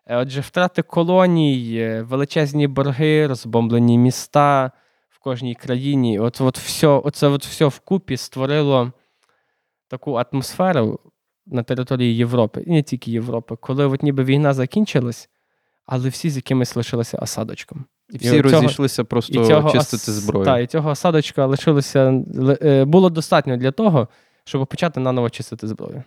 Е, 0.06 0.18
Отже, 0.18 0.42
втрати 0.42 0.82
колоній, 0.82 1.76
е, 1.78 2.02
величезні 2.02 2.68
борги, 2.68 3.28
розбомблені 3.28 3.98
міста 3.98 4.72
в 5.10 5.20
кожній 5.20 5.56
країні. 5.56 6.20
От, 6.20 6.42
от 6.42 6.58
все, 6.58 6.88
оце 6.88 7.28
от 7.28 7.46
все 7.46 7.66
вкупі 7.66 8.18
створило 8.18 8.92
таку 9.88 10.14
атмосферу 10.14 11.00
на 11.52 11.64
території 11.64 12.16
Європи, 12.16 12.64
і 12.68 12.72
не 12.72 12.84
тільки 12.84 13.12
Європи, 13.12 13.56
коли 13.62 13.86
от 13.86 14.04
ніби 14.04 14.24
війна 14.24 14.54
закінчилась, 14.54 15.30
але 15.86 16.10
всі 16.10 16.30
з 16.30 16.36
якимось 16.36 16.76
лишилися 16.76 17.18
осадочком. 17.18 17.86
І 18.10 18.16
І 18.16 18.18
всі 18.18 18.30
цього- 18.30 18.42
розійшлися 18.42 19.04
просто 19.04 19.72
чистити 19.72 20.12
зброю. 20.12 20.46
Так, 20.46 20.64
і 20.64 20.68
цього 20.68 20.90
осадочка 20.90 21.46
лишилося 21.46 22.24
е, 22.62 22.86
було 22.86 23.10
достатньо 23.10 23.58
для 23.58 23.72
того, 23.72 24.08
щоб 24.44 24.68
почати 24.68 25.00
наново 25.00 25.30
чистити 25.30 25.68
зброю. 25.68 26.04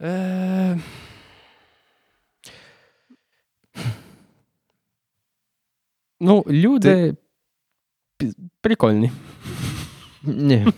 Е... 0.00 0.78
Ну, 6.20 6.44
люди 6.48 7.16
пі- 8.18 8.34
прикольні. 8.60 9.12
Ні. 10.22 10.66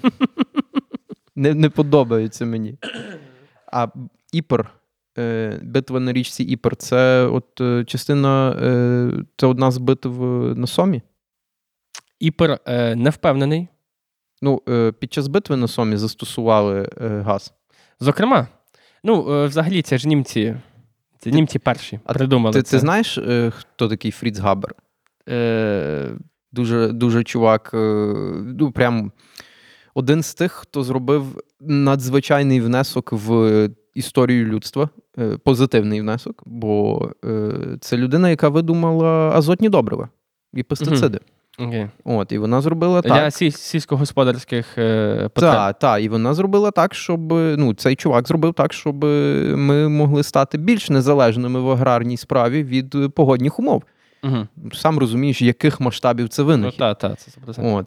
Не, 1.37 1.55
не 1.55 1.71
подобається 1.71 2.47
мені. 2.47 2.79
А 3.73 3.89
Іпр, 4.33 4.71
е, 5.19 5.61
битва 5.63 6.01
на 6.01 6.13
річці 6.13 6.45
Іпр, 6.45 6.77
це 6.77 7.27
от 7.27 7.61
е, 7.61 7.85
частина, 7.85 8.51
е, 8.51 9.13
це 9.37 9.47
одна 9.47 9.71
з 9.71 9.79
битв 9.79 10.23
на 10.57 10.67
Сомі. 10.67 11.03
Іпер 12.21 12.59
не 12.97 13.11
впевнений. 13.11 13.69
Ну, 14.43 14.59
під 14.99 15.13
час 15.13 15.29
битви 15.29 15.57
на 15.57 15.69
Сомі 15.69 15.97
застосували 15.97 16.89
газ. 17.25 17.55
Зокрема, 18.01 18.47
ну, 19.05 19.45
взагалі, 19.47 19.83
це 19.83 19.99
ж 19.99 20.09
німці. 20.09 20.57
Це 21.19 21.31
німці 21.31 21.59
перші 21.59 22.01
А 22.05 22.13
придумали. 22.13 22.53
Ти, 22.53 22.63
це. 22.63 22.71
ти 22.71 22.79
знаєш, 22.79 23.19
хто 23.51 23.89
такий 23.89 24.11
Фріц 24.11 24.39
Габер? 24.39 24.75
Е, 25.29 26.11
Дуже, 26.53 26.89
дуже 26.89 27.25
чувак, 27.25 27.71
ну, 28.59 28.73
прям 28.75 29.13
один 29.97 30.23
з 30.23 30.35
тих, 30.35 30.53
хто 30.53 30.83
зробив 30.83 31.25
надзвичайний 31.61 32.61
внесок 32.61 33.13
в 33.13 33.69
історію 33.95 34.47
людства, 34.47 34.89
е, 35.19 35.37
позитивний 35.45 36.01
внесок, 36.01 36.43
бо 36.47 37.01
е, 37.25 37.53
це 37.81 37.97
людина, 37.97 38.31
яка 38.31 38.49
видумала 38.49 39.09
азотні 39.35 39.69
добрива 39.69 40.09
і 40.55 40.63
пестициди. 40.63 41.21
окей. 41.59 41.87
От, 42.05 42.33
і 42.33 42.39
вона 42.39 42.61
зробила 42.61 43.01
Для 43.01 43.09
так. 43.11 43.33
сіль- 43.33 43.51
сільськогосподарських 43.51 44.79
е, 44.79 45.29
потреб. 45.35 45.53
Так, 45.53 45.79
так, 45.79 46.03
і 46.03 46.09
вона 46.09 46.35
зробила 46.35 46.71
так, 46.71 46.95
щоб 46.95 47.33
ну, 47.33 47.75
цей 47.75 47.97
чувак 47.97 48.29
зробив 48.29 48.55
так, 48.55 48.73
щоб 48.73 49.05
ми 49.57 49.89
могли 49.89 50.23
стати 50.23 50.59
більш 50.59 50.91
незалежними 50.91 51.61
в 51.61 51.71
аграрній 51.71 52.17
справі 52.17 52.63
від 52.65 52.97
погодних 53.15 53.59
умов. 53.59 53.83
Угу. 54.25 54.47
Сам 54.73 54.99
розумієш, 54.99 55.43
яких 55.43 55.81
масштабів 55.81 56.29
це 56.29 56.43
Ну, 56.43 56.49
винахід. 56.49 56.79
так, 56.79 56.99
так, 56.99 57.19
це 57.19 57.31
100%. 57.31 57.75
От. 57.77 57.87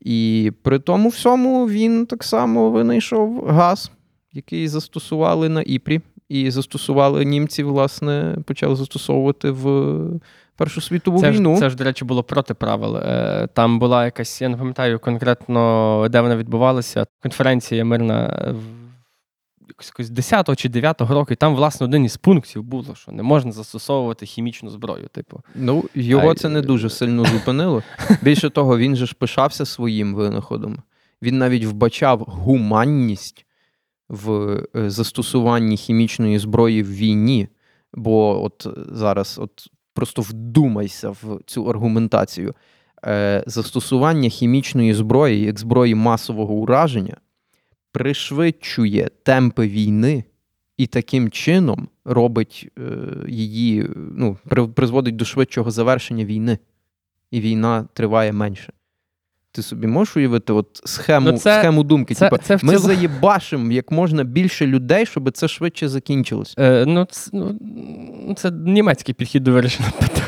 І 0.00 0.52
при 0.62 0.78
тому 0.78 1.08
всьому 1.08 1.68
він 1.68 2.06
так 2.06 2.24
само 2.24 2.70
винайшов 2.70 3.44
газ, 3.46 3.90
який 4.32 4.68
застосували 4.68 5.48
на 5.48 5.62
Іпрі. 5.62 6.00
І 6.28 6.50
застосували 6.50 7.24
німці, 7.24 7.62
власне, 7.62 8.36
почали 8.46 8.76
застосовувати 8.76 9.50
в 9.50 9.96
Першу 10.56 10.80
світову 10.80 11.20
Це 11.20 11.30
війну. 11.30 11.54
ж, 11.54 11.60
це 11.60 11.70
ж, 11.70 11.76
до 11.76 11.84
речі, 11.84 12.04
було 12.04 12.22
проти 12.22 12.54
правил. 12.54 12.96
Е, 12.96 13.48
Там 13.54 13.78
була 13.78 14.04
якась, 14.04 14.42
я 14.42 14.48
не 14.48 14.56
пам'ятаю 14.56 14.98
конкретно, 14.98 16.06
де 16.10 16.20
вона 16.20 16.36
відбувалася. 16.36 17.06
Конференція 17.22 17.84
мирна 17.84 18.44
в- 18.56 18.77
якось- 19.68 19.86
якось 19.88 20.10
10 20.10 20.56
чи 20.56 20.68
9 20.68 21.00
року, 21.00 21.32
і 21.32 21.36
там, 21.36 21.54
власне, 21.54 21.86
один 21.86 22.04
із 22.04 22.16
пунктів 22.16 22.62
було, 22.62 22.94
що 22.94 23.12
не 23.12 23.22
можна 23.22 23.52
застосовувати 23.52 24.26
хімічну 24.26 24.70
зброю. 24.70 25.08
Типу, 25.12 25.40
Ну, 25.54 25.84
його 25.94 26.30
А, 26.30 26.34
це 26.34 26.48
не 26.48 26.62
дуже 26.62 26.90
сильно 26.90 27.24
зупинило. 27.24 27.82
Більше 28.22 28.50
того, 28.50 28.78
він 28.78 28.96
же 28.96 29.06
ж 29.06 29.14
пишався 29.14 29.64
своїм 29.66 30.14
винаходом. 30.14 30.76
Він 31.22 31.38
навіть 31.38 31.64
вбачав 31.64 32.18
гуманність 32.20 33.46
в 34.08 34.30
е, 34.76 34.90
застосуванні 34.90 35.76
хімічної 35.76 36.38
зброї 36.38 36.82
в 36.82 36.92
війні. 36.94 37.48
Бо 37.94 38.44
от 38.44 38.66
зараз, 38.92 39.38
от 39.42 39.66
просто 39.94 40.22
вдумайся 40.22 41.10
в 41.10 41.40
цю 41.46 41.64
аргументацію. 41.70 42.54
Е, 43.06 43.44
Застосування 43.46 44.28
хімічної 44.28 44.94
зброї 44.94 45.40
як 45.40 45.58
зброї 45.58 45.94
масового 45.94 46.54
ураження 46.54 47.16
пришвидшує 47.98 49.10
темпи 49.22 49.68
війни 49.68 50.24
і 50.76 50.86
таким 50.86 51.30
чином 51.30 51.88
робить 52.04 52.68
е, 52.78 52.82
її, 53.28 53.86
ну, 53.96 54.36
при, 54.48 54.66
призводить 54.66 55.16
до 55.16 55.24
швидшого 55.24 55.70
завершення 55.70 56.24
війни. 56.24 56.58
І 57.30 57.40
війна 57.40 57.88
триває 57.92 58.32
менше. 58.32 58.72
Ти 59.52 59.62
собі 59.62 59.86
можеш 59.86 60.16
уявити 60.16 60.52
от 60.52 60.80
схему, 60.84 61.30
Ну, 61.32 61.38
це- 61.38 61.60
схему 61.60 61.82
думки? 61.82 62.14
це- 62.14 62.24
Типа, 62.30 62.38
це 62.42 62.56
в 62.56 62.64
ми 62.64 62.72
цілому- 62.72 62.86
заєбашимо 62.94 63.72
як 63.72 63.90
можна 63.90 64.24
більше 64.24 64.66
людей, 64.66 65.06
щоб 65.06 65.30
це 65.30 65.48
швидше 65.48 65.88
закінчилось. 65.88 66.54
е, 66.58 66.84
ну, 66.86 67.04
це, 67.10 67.30
ну, 67.32 68.34
це 68.36 68.50
німецький 68.50 69.14
підхід 69.14 69.42
до 69.42 69.52
вирішення 69.52 69.90
питання. 70.00 70.24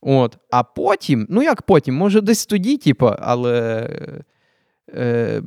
От. 0.00 0.38
А 0.50 0.62
потім, 0.62 1.26
ну 1.30 1.42
як 1.42 1.62
потім, 1.62 1.94
може 1.94 2.20
десь 2.20 2.46
тоді, 2.46 2.76
типа, 2.76 3.18
але 3.22 3.88
е, 4.94 5.42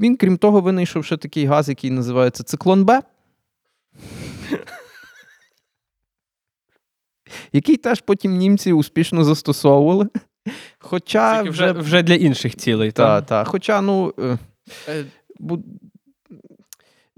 він, 0.00 0.16
крім 0.16 0.36
того, 0.36 0.60
винайшов 0.60 1.04
ще 1.04 1.16
такий 1.16 1.44
газ, 1.44 1.68
який 1.68 1.90
називається 1.90 2.42
циклон 2.44 2.84
Б. 2.84 3.02
Який 7.52 7.76
теж 7.76 8.00
потім 8.00 8.36
німці 8.36 8.72
успішно 8.72 9.24
застосовували. 9.24 10.08
Хоча 10.78 11.36
Тільки 11.38 11.50
вже, 11.50 11.72
вже. 11.72 12.02
для 12.02 12.14
інших 12.14 12.56
цілей. 12.56 12.92
Та, 12.92 13.20
Та, 13.20 13.26
та. 13.26 13.44
Хоча, 13.44 13.80
ну. 13.80 14.14
е, 14.18 14.38
Е, 14.88 15.04
бу- 15.40 15.64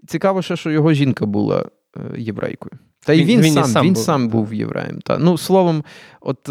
Цікаво 0.07 0.43
ще, 0.43 0.57
що 0.57 0.71
його 0.71 0.93
жінка 0.93 1.27
була 1.27 1.65
е, 1.97 2.01
єврейкою. 2.21 2.73
Та 3.01 3.13
й 3.13 3.25
Він- 3.25 3.41
він, 3.41 3.53
сам, 3.55 3.65
сам 3.65 3.87
він 3.87 3.93
був, 3.95 4.03
сам 4.05 4.29
був 4.29 4.55
євреєм. 4.55 5.01
Та. 5.01 5.19
Ну, 5.19 5.39
словом, 5.39 5.85
от 6.21 6.49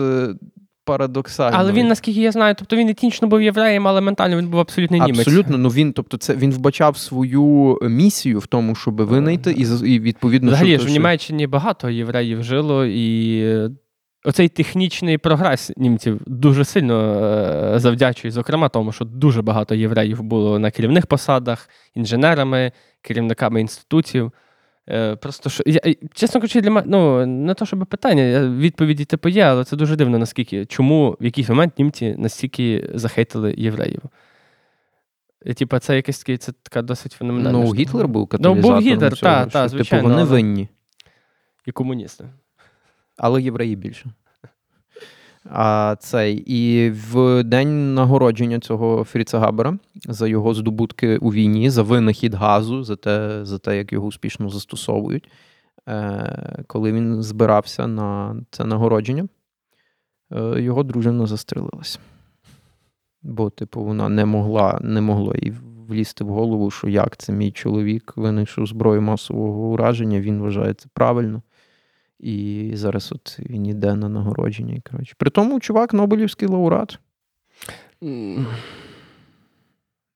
парадоксально. 0.85 1.57
Але 1.59 1.71
він, 1.71 1.87
наскільки 1.87 2.21
я 2.21 2.31
знаю, 2.31 2.55
тобто 2.57 2.75
він 2.75 2.89
етнічно 2.89 3.27
був 3.27 3.41
євреєм, 3.41 3.87
але 3.87 4.01
ментально 4.01 4.37
він 4.37 4.47
був 4.47 4.59
абсолютно 4.59 4.97
німець. 4.97 5.27
Абсолютно, 5.27 5.57
ну 5.57 5.69
він, 5.69 5.93
тобто, 5.93 6.17
це 6.17 6.35
він 6.35 6.51
вбачав 6.51 6.97
свою 6.97 7.77
місію 7.81 8.39
в 8.39 8.47
тому, 8.47 8.75
щоб 8.75 9.01
винайти, 9.01 9.51
і, 9.51 9.91
і 9.93 9.99
відповідно, 9.99 10.51
Взагалі 10.51 10.79
ж 10.79 10.85
в 10.85 10.89
Німеччині 10.89 11.47
багато 11.47 11.89
євреїв 11.89 12.43
жило, 12.43 12.85
і 12.85 13.39
е, 13.39 13.69
оцей 14.25 14.49
технічний 14.49 15.17
прогрес 15.17 15.71
німців 15.77 16.21
дуже 16.25 16.65
сильно 16.65 17.23
е, 17.75 17.79
завдячує, 17.79 18.31
зокрема, 18.31 18.69
тому, 18.69 18.91
що 18.91 19.05
дуже 19.05 19.41
багато 19.41 19.75
євреїв 19.75 20.21
було 20.21 20.59
на 20.59 20.71
керівних 20.71 21.07
посадах, 21.07 21.69
інженерами, 21.95 22.71
керівниками 23.01 23.61
інститутів. 23.61 24.31
Е, 24.89 25.15
Просто 25.15 25.49
що 25.49 25.63
я, 25.65 25.81
чесно 26.13 26.41
кажучи, 26.41 26.61
для 26.61 26.71
мене 26.71 26.87
ну 26.89 27.25
не 27.25 27.53
то, 27.53 27.65
щоб 27.65 27.85
питання, 27.85 28.49
відповіді 28.49 29.05
типу 29.05 29.29
є, 29.29 29.43
але 29.43 29.63
це 29.63 29.75
дуже 29.75 29.95
дивно, 29.95 30.17
наскільки 30.17 30.65
чому 30.65 31.17
в 31.21 31.25
якийсь 31.25 31.49
момент 31.49 31.79
німці 31.79 32.15
настільки 32.17 32.89
захейтили 32.93 33.55
євреїв. 33.57 34.01
Типа, 35.57 35.79
це 35.79 35.95
якесь 35.95 36.19
таке, 36.19 36.37
це 36.37 36.51
така 36.51 36.81
досить 36.81 37.11
феноменальна. 37.11 37.59
Ну, 37.59 37.65
штука. 37.65 37.79
Гітлер 37.81 38.07
був 38.07 38.21
Ну, 38.21 38.27
каталізатором 38.27 38.83
був 38.83 38.93
Гітлер, 38.93 39.19
так, 39.19 39.49
та, 39.49 39.67
звичайно. 39.67 40.01
типу, 40.01 40.09
вони 40.09 40.21
але- 40.21 40.31
винні, 40.31 40.67
і 41.65 41.71
комуністи. 41.71 42.25
але 43.17 43.41
євреї 43.41 43.75
більше. 43.75 44.05
А 45.49 45.95
цей, 45.99 46.35
і 46.35 46.89
в 46.89 47.43
день 47.43 47.93
нагородження 47.93 48.59
цього 48.59 49.03
Фріца 49.03 49.39
Габера 49.39 49.77
за 50.07 50.27
його 50.27 50.53
здобутки 50.53 51.17
у 51.17 51.33
війні, 51.33 51.69
за 51.69 51.83
винахід 51.83 52.33
газу, 52.33 52.83
за 52.83 52.95
те, 52.95 53.45
за 53.45 53.59
те, 53.59 53.77
як 53.77 53.93
його 53.93 54.07
успішно 54.07 54.49
застосовують, 54.49 55.31
е, 55.89 56.63
коли 56.67 56.91
він 56.91 57.23
збирався 57.23 57.87
на 57.87 58.35
це 58.51 58.65
нагородження, 58.65 59.27
е, 60.31 60.61
його 60.61 60.83
дружина 60.83 61.25
застрелилася. 61.25 61.99
Бо, 63.23 63.49
типу, 63.49 63.83
вона 63.83 64.09
не 64.09 64.25
могла, 64.25 64.79
не 64.81 65.01
могла 65.01 65.35
їй 65.35 65.53
влізти 65.87 66.23
в 66.23 66.27
голову, 66.27 66.71
що 66.71 66.89
як 66.89 67.17
це 67.17 67.33
мій 67.33 67.51
чоловік 67.51 68.13
винайшов 68.15 68.67
зброю 68.67 69.01
масового 69.01 69.67
ураження, 69.67 70.21
він 70.21 70.41
вважає 70.41 70.73
це 70.73 70.89
правильно. 70.93 71.41
І 72.19 72.71
зараз 72.73 73.11
от 73.11 73.39
він 73.39 73.65
іде 73.65 73.95
на 73.95 74.09
нагородження. 74.09 74.81
Коротше. 74.91 75.15
При 75.17 75.29
чувак, 75.59 75.93
Нобелівський 75.93 76.47
лауреат. 76.47 76.99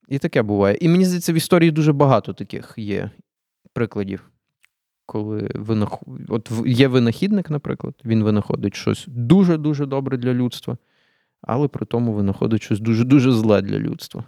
І 0.08 0.20
таке 0.20 0.41
буває. 0.41 0.78
І 0.82 0.89
мені 0.89 1.06
здається, 1.06 1.34
в 1.34 1.36
історії 1.36 1.72
дуже 1.72 1.93
багато 1.93 2.34
таких 2.34 2.74
є 2.78 3.12
прикладів. 3.74 4.30
Коли 5.06 5.52
винах... 5.56 6.00
от 6.28 6.52
є 6.66 6.88
винахідник, 6.88 7.50
наприклад, 7.50 7.95
він 8.06 8.24
винаходить 8.24 8.76
щось 8.76 9.06
дуже-дуже 9.08 9.86
добре 9.86 10.18
для 10.18 10.34
людства, 10.34 10.78
але 11.41 11.68
при 11.68 11.86
тому 11.86 12.14
винаходить 12.14 12.64
щось 12.64 12.80
дуже-дуже 12.80 13.32
зле 13.32 13.62
для 13.62 13.80
людства. 13.80 14.24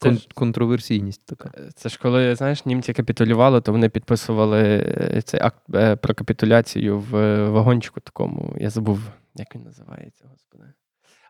Це 0.00 0.08
Кон- 0.08 0.18
ж- 0.18 0.28
Контроверсійність 0.34 1.26
така. 1.26 1.50
Це 1.74 1.88
ж 1.88 1.98
коли, 2.02 2.34
знаєш, 2.36 2.66
німці 2.66 2.92
капітулювали, 2.92 3.60
то 3.60 3.72
вони 3.72 3.88
підписували 3.88 4.60
е, 4.62 5.22
цей 5.24 5.40
акт 5.40 5.74
е, 5.74 5.96
про 5.96 6.14
капітуляцію 6.14 6.98
в 6.98 7.16
е, 7.16 7.48
вагончику 7.48 8.00
такому. 8.00 8.56
Я 8.60 8.70
забув, 8.70 9.00
як 9.34 9.54
він 9.54 9.62
називається, 9.62 10.24
господи. 10.30 10.64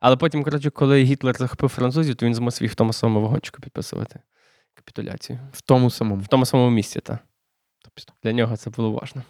Але 0.01 0.17
потім, 0.17 0.45
коротше, 0.45 0.71
коли 0.71 1.03
Гітлер 1.03 1.37
захопив 1.37 1.69
французів, 1.69 2.15
то 2.15 2.27
він 2.27 2.35
змусив 2.35 2.63
їх 2.65 2.73
в 2.73 2.75
тому 2.75 2.93
самому 2.93 3.21
вагончику 3.21 3.63
підписувати 3.63 4.21
капітуляцію. 4.75 5.39
В 5.53 5.61
тому 5.61 5.91
самому. 5.91 6.23
В 6.23 6.27
тому 6.29 6.47
самому 6.47 6.71
місці, 6.71 7.01
так. 7.01 7.19
Для 8.23 8.33
нього 8.33 8.57
це 8.57 8.71
було 8.71 8.93
важно. 8.93 9.23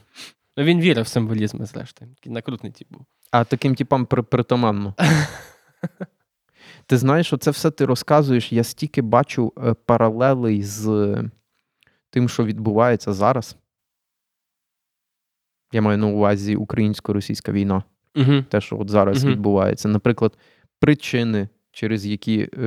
Ну, 0.56 0.64
він 0.64 0.80
вірив 0.80 1.04
в 1.04 1.08
символізми, 1.08 1.66
зрештою. 1.66 2.10
Такий 2.14 2.32
накрутний 2.32 2.72
тип 2.72 2.88
був. 2.90 3.06
А 3.30 3.44
таким 3.44 3.74
типам 3.74 4.06
при- 4.06 4.22
притаманно. 4.22 4.94
Ти 6.86 6.96
знаєш, 6.96 7.32
оце 7.32 7.50
все 7.50 7.70
ти 7.70 7.84
розказуєш. 7.84 8.52
Я 8.52 8.64
стільки 8.64 9.02
бачу 9.02 9.52
е, 9.58 9.74
паралелей 9.74 10.62
з 10.62 10.88
е, 10.88 11.30
тим, 12.10 12.28
що 12.28 12.44
відбувається 12.44 13.12
зараз. 13.12 13.56
Я 15.72 15.82
маю 15.82 15.98
на 15.98 16.06
увазі 16.06 16.56
українсько-російська 16.56 17.52
війна. 17.52 17.82
Угу. 18.16 18.42
Те, 18.48 18.60
що 18.60 18.78
от 18.78 18.90
зараз 18.90 19.24
Мгм. 19.24 19.32
відбувається. 19.32 19.88
Наприклад, 19.88 20.38
причини, 20.80 21.48
через 21.70 22.06
які 22.06 22.48
е, 22.52 22.66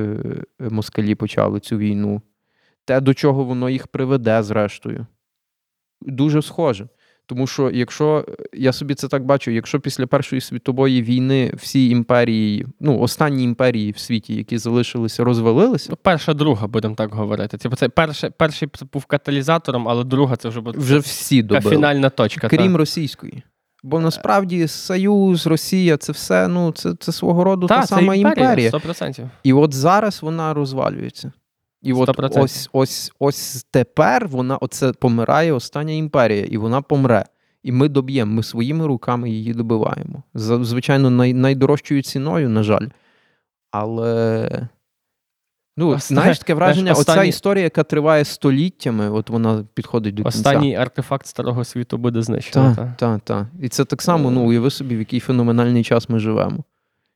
е, 0.60 0.68
москалі 0.70 1.14
почали 1.14 1.60
цю 1.60 1.78
війну, 1.78 2.22
те, 2.84 3.00
до 3.00 3.14
чого 3.14 3.44
воно 3.44 3.70
їх 3.70 3.86
приведе, 3.86 4.42
зрештою. 4.42 5.06
Дуже 6.00 6.42
схоже. 6.42 6.88
Тому 7.28 7.46
що, 7.46 7.70
якщо 7.70 8.24
е, 8.28 8.44
я 8.52 8.72
собі 8.72 8.94
це 8.94 9.08
так 9.08 9.24
бачу, 9.24 9.50
якщо 9.50 9.80
після 9.80 10.06
Першої 10.06 10.40
світової 10.40 11.02
війни 11.02 11.52
всі 11.56 11.90
імперії, 11.90 12.66
ну, 12.80 12.98
останні 12.98 13.44
імперії 13.44 13.90
в 13.90 13.98
світі, 13.98 14.34
які 14.34 14.58
залишилися, 14.58 15.24
розвалилися, 15.24 15.86
Ну, 15.90 15.98
перша, 16.02 16.34
друга, 16.34 16.66
будемо 16.66 16.94
так 16.94 17.14
говорити. 17.14 17.58
Типу, 17.58 17.76
це 17.76 17.88
перше, 17.88 18.30
перший 18.30 18.68
був 18.92 19.04
каталізатором, 19.04 19.88
але 19.88 20.04
друга 20.04 20.36
це 20.36 20.48
вже 20.48 20.60
буде 20.60 20.78
вже 20.78 20.98
всі 20.98 21.42
така 21.42 21.54
добили. 21.54 21.74
фінальна 21.76 22.10
точка. 22.10 22.48
Крім 22.48 22.72
та. 22.72 22.78
російської. 22.78 23.42
Бо 23.82 24.00
насправді 24.00 24.68
Союз, 24.68 25.46
Росія 25.46 25.96
це 25.96 26.12
все, 26.12 26.48
ну, 26.48 26.72
це, 26.72 26.94
це 27.00 27.12
свого 27.12 27.44
роду 27.44 27.66
та, 27.66 27.80
Та, 27.80 27.86
сама 27.86 28.14
імперія. 28.14 28.50
імперія, 28.50 28.70
100%. 28.70 29.30
І 29.42 29.52
от 29.52 29.74
зараз 29.74 30.22
вона 30.22 30.54
розвалюється. 30.54 31.32
І 31.88 31.92
от 31.92 32.08
100%. 32.08 32.42
ось, 32.42 32.68
ось, 32.72 33.12
ось 33.18 33.66
тепер 33.70 34.28
вона 34.28 34.56
оце 34.56 34.92
помирає 34.92 35.52
остання 35.52 35.92
імперія, 35.92 36.44
і 36.44 36.56
вона 36.56 36.82
помре. 36.82 37.24
І 37.62 37.72
ми 37.72 37.88
доб'ємо, 37.88 38.32
ми 38.32 38.42
своїми 38.42 38.86
руками 38.86 39.30
її 39.30 39.54
добиваємо. 39.54 40.22
Звичайно, 40.34 41.10
най, 41.10 41.34
найдорожчою 41.34 42.02
ціною, 42.02 42.48
на 42.48 42.62
жаль. 42.62 42.88
Але. 43.70 44.68
Ну, 45.76 45.88
Оста- 45.90 46.14
знаєш, 46.14 46.38
таке 46.38 46.54
враження, 46.54 46.94
знаєш, 46.94 47.08
оця 47.08 47.24
історія, 47.24 47.64
яка 47.64 47.82
триває 47.82 48.24
століттями, 48.24 49.10
от 49.10 49.30
вона 49.30 49.64
підходить 49.74 50.14
до 50.14 50.22
кінця. 50.22 50.38
Останній 50.38 50.76
артефакт 50.76 51.26
старого 51.26 51.64
світу 51.64 51.98
буде 51.98 52.22
знищено. 52.22 52.74
Так, 52.76 52.76
та. 52.76 52.94
так, 52.98 53.20
так. 53.20 53.46
І 53.62 53.68
це 53.68 53.84
так 53.84 54.02
само, 54.02 54.30
ну, 54.30 54.48
уяви 54.48 54.70
собі, 54.70 54.96
в 54.96 54.98
який 54.98 55.20
феноменальний 55.20 55.84
час 55.84 56.08
ми 56.08 56.18
живемо. 56.18 56.64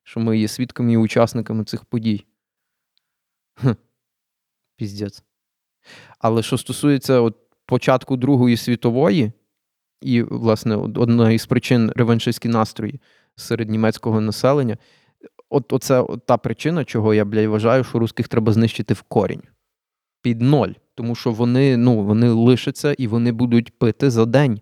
Що 0.02 0.20
ми 0.20 0.38
є 0.38 0.48
свідками 0.48 0.92
і 0.92 0.96
учасниками 0.96 1.64
цих 1.64 1.84
подій. 1.84 2.24
Піздець. 4.82 5.22
Але 6.18 6.42
що 6.42 6.58
стосується 6.58 7.20
от 7.20 7.36
початку 7.66 8.16
Другої 8.16 8.56
світової, 8.56 9.32
і, 10.00 10.22
власне, 10.22 10.76
одна 10.76 11.30
із 11.30 11.46
причин 11.46 11.92
реваншистські 11.96 12.48
настрої 12.48 13.00
серед 13.36 13.70
німецького 13.70 14.20
населення, 14.20 14.76
от 15.48 15.72
оце 15.72 16.00
от 16.00 16.26
та 16.26 16.36
причина, 16.36 16.84
чого 16.84 17.14
я, 17.14 17.24
блядь, 17.24 17.46
вважаю, 17.46 17.84
що 17.84 17.98
русських 17.98 18.28
треба 18.28 18.52
знищити 18.52 18.94
в 18.94 19.02
корінь. 19.02 19.42
Під 20.22 20.40
ноль. 20.40 20.72
Тому 20.94 21.14
що 21.14 21.32
вони, 21.32 21.76
ну, 21.76 22.04
вони 22.04 22.28
лишаться 22.28 22.92
і 22.92 23.06
вони 23.06 23.32
будуть 23.32 23.78
пити 23.78 24.10
за 24.10 24.26
день. 24.26 24.60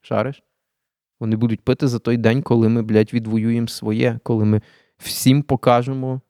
Шариш? 0.00 0.42
Вони 1.20 1.36
будуть 1.36 1.60
пити 1.60 1.88
за 1.88 1.98
той 1.98 2.16
день, 2.16 2.42
коли 2.42 2.68
ми, 2.68 2.82
блядь, 2.82 3.12
відвоюємо 3.12 3.68
своє, 3.68 4.18
коли 4.22 4.44
ми 4.44 4.62
всім 4.98 5.42
покажемо. 5.42 6.20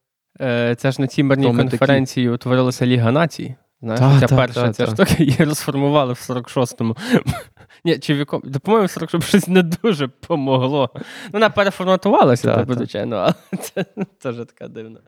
Е, 0.40 0.74
Це 0.74 0.92
ж 0.92 1.00
на 1.02 1.06
Хто 1.06 1.22
ми 1.24 1.36
такі? 1.36 1.78
конференції 1.78 2.28
утворилася 2.30 2.86
Ліга 2.86 3.12
націй. 3.12 3.54
Знаєш, 3.82 4.00
Та, 4.00 4.20
ця 4.20 4.26
та, 4.26 4.36
перша 4.36 4.62
та, 4.62 4.72
ця 4.72 4.86
штука 4.86 5.14
її 5.18 5.36
розформували 5.44 6.12
в 6.12 6.16
46-му. 6.16 6.96
Ні, 7.84 7.98
чи 7.98 8.14
в 8.14 8.18
якому. 8.18 8.42
Да, 8.46 8.58
по-моєму, 8.58 8.86
46-му 8.88 9.22
щось 9.22 9.48
не 9.48 9.62
дуже 9.62 10.08
помогло. 10.08 10.90
Ну, 10.94 11.02
Вона 11.32 11.50
переформатувалася, 11.50 12.54
Та, 12.54 12.64
та. 12.64 12.74
звичайно, 12.74 13.16
але 13.16 13.34
це 13.62 13.84
теж 14.18 14.36
така 14.36 14.68
дивна. 14.68 15.00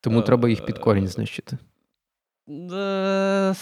Тому 0.00 0.18
Е, 0.18 0.22
треба 0.22 0.48
їх 0.48 0.64
під 0.64 0.78
корінь 0.78 1.08
знищити. 1.08 1.58
Е, 2.72 3.54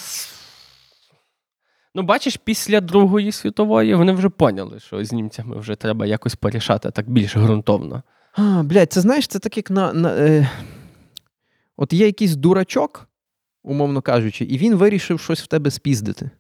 Ну, 1.94 2.03
бачиш, 2.03 2.36
після 2.36 2.80
Другої 2.80 3.32
світової 3.32 3.94
вони 3.94 4.12
вже 4.12 4.28
поняли, 4.28 4.80
що 4.80 5.05
з 5.05 5.12
німцями 5.12 5.59
вже 5.59 5.74
треба 5.74 6.07
якось 6.07 6.34
порішати 6.34 6.90
так 6.90 7.11
більш 7.11 7.36
ґрунтовно. 7.36 8.03
А, 8.37 8.62
блядь, 8.62 8.93
це 8.93 9.01
знаєш, 9.01 9.26
це 9.26 9.39
так 9.39 9.57
як 9.57 9.70
на. 9.70 9.93
на 9.93 10.11
е... 10.16 10.51
От 11.76 11.93
є 11.93 12.07
якийсь 12.07 12.37
дурачок, 12.37 13.09
умовно 13.62 14.03
кажучи, 14.03 14.45
і 14.45 14.59
він 14.59 14.74
вирішив 14.74 15.20
щось 15.20 15.43
в 15.43 15.47
тебе 15.47 15.70
спіздити. 15.70 16.30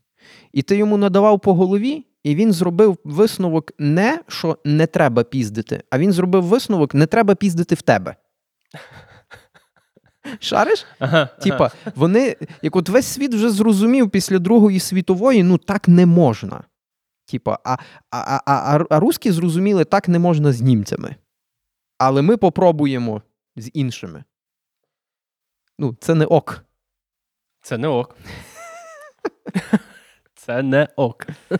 І 0.52 0.62
ти 0.62 0.76
йому 0.76 0.96
надавав 0.96 1.40
по 1.40 1.54
голові, 1.54 2.06
і 2.22 2.34
він 2.34 2.52
зробив 2.52 2.98
висновок 3.04 3.72
не, 3.78 4.20
що 4.28 4.58
не 4.64 4.86
треба 4.86 5.24
піздити, 5.24 5.82
а 5.90 5.98
він 5.98 6.12
зробив 6.12 6.44
висновок, 6.44 6.94
не 6.94 7.06
треба 7.06 7.34
піздити 7.34 7.74
в 7.74 7.82
тебе. 7.82 8.16
Шариш? 10.40 10.86
Ага, 10.98 11.26
Типа, 11.26 11.70
вони, 11.94 12.36
як 12.62 12.76
от 12.76 12.88
весь 12.88 13.06
світ 13.06 13.34
вже 13.34 13.50
зрозумів 13.50 14.10
після 14.10 14.38
Другої 14.38 14.80
світової, 14.80 15.42
ну 15.42 15.58
так 15.58 15.88
не 15.88 16.06
можна. 16.06 16.64
Типа, 17.30 17.58
а, 17.64 17.76
а, 18.10 18.40
а, 18.46 18.52
а, 18.52 18.84
а 18.90 19.00
русські 19.00 19.30
зрозуміли, 19.30 19.84
так 19.84 20.08
не 20.08 20.18
можна 20.18 20.52
з 20.52 20.60
німцями. 20.60 21.16
Але 21.98 22.22
ми 22.22 22.36
попробуємо 22.36 23.22
з 23.56 23.70
іншими. 23.74 24.24
Ну, 25.78 25.96
це 26.00 26.14
не 26.14 26.24
ок. 26.24 26.64
Це 27.60 27.78
не 27.78 27.88
ок. 27.88 28.16
Це 30.34 30.62
не 30.62 30.88
ок. 30.96 31.26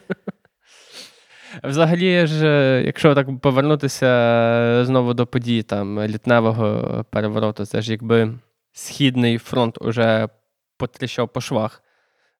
Взагалі 1.65 2.27
ж, 2.27 2.47
е, 2.47 2.83
якщо 2.87 3.15
так 3.15 3.41
повернутися 3.41 4.07
е, 4.07 4.85
знову 4.85 5.15
до 5.15 5.27
подій 5.27 5.63
там 5.63 6.01
літневого 6.01 7.05
перевороту, 7.11 7.67
це 7.67 7.83
ж 7.83 7.93
якби 7.93 8.39
Східний 8.79 9.39
фронт 9.39 9.79
уже 9.81 10.29
потріщав 10.77 11.33
по 11.33 11.41
швах. 11.41 11.83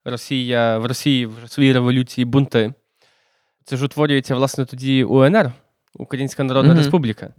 Росія 0.05 0.79
в 0.79 0.87
Росії 0.87 1.27
в 1.27 1.35
свої 1.47 1.73
революції 1.73 2.25
бунти. 2.25 2.75
Це 3.65 3.77
ж 3.77 3.85
утворюється, 3.85 4.35
власне, 4.35 4.65
тоді 4.65 5.05
УНР, 5.05 5.53
Українська 5.95 6.45
Народна 6.45 6.73
Мгм. 6.73 6.83
Республіка. 6.83 7.35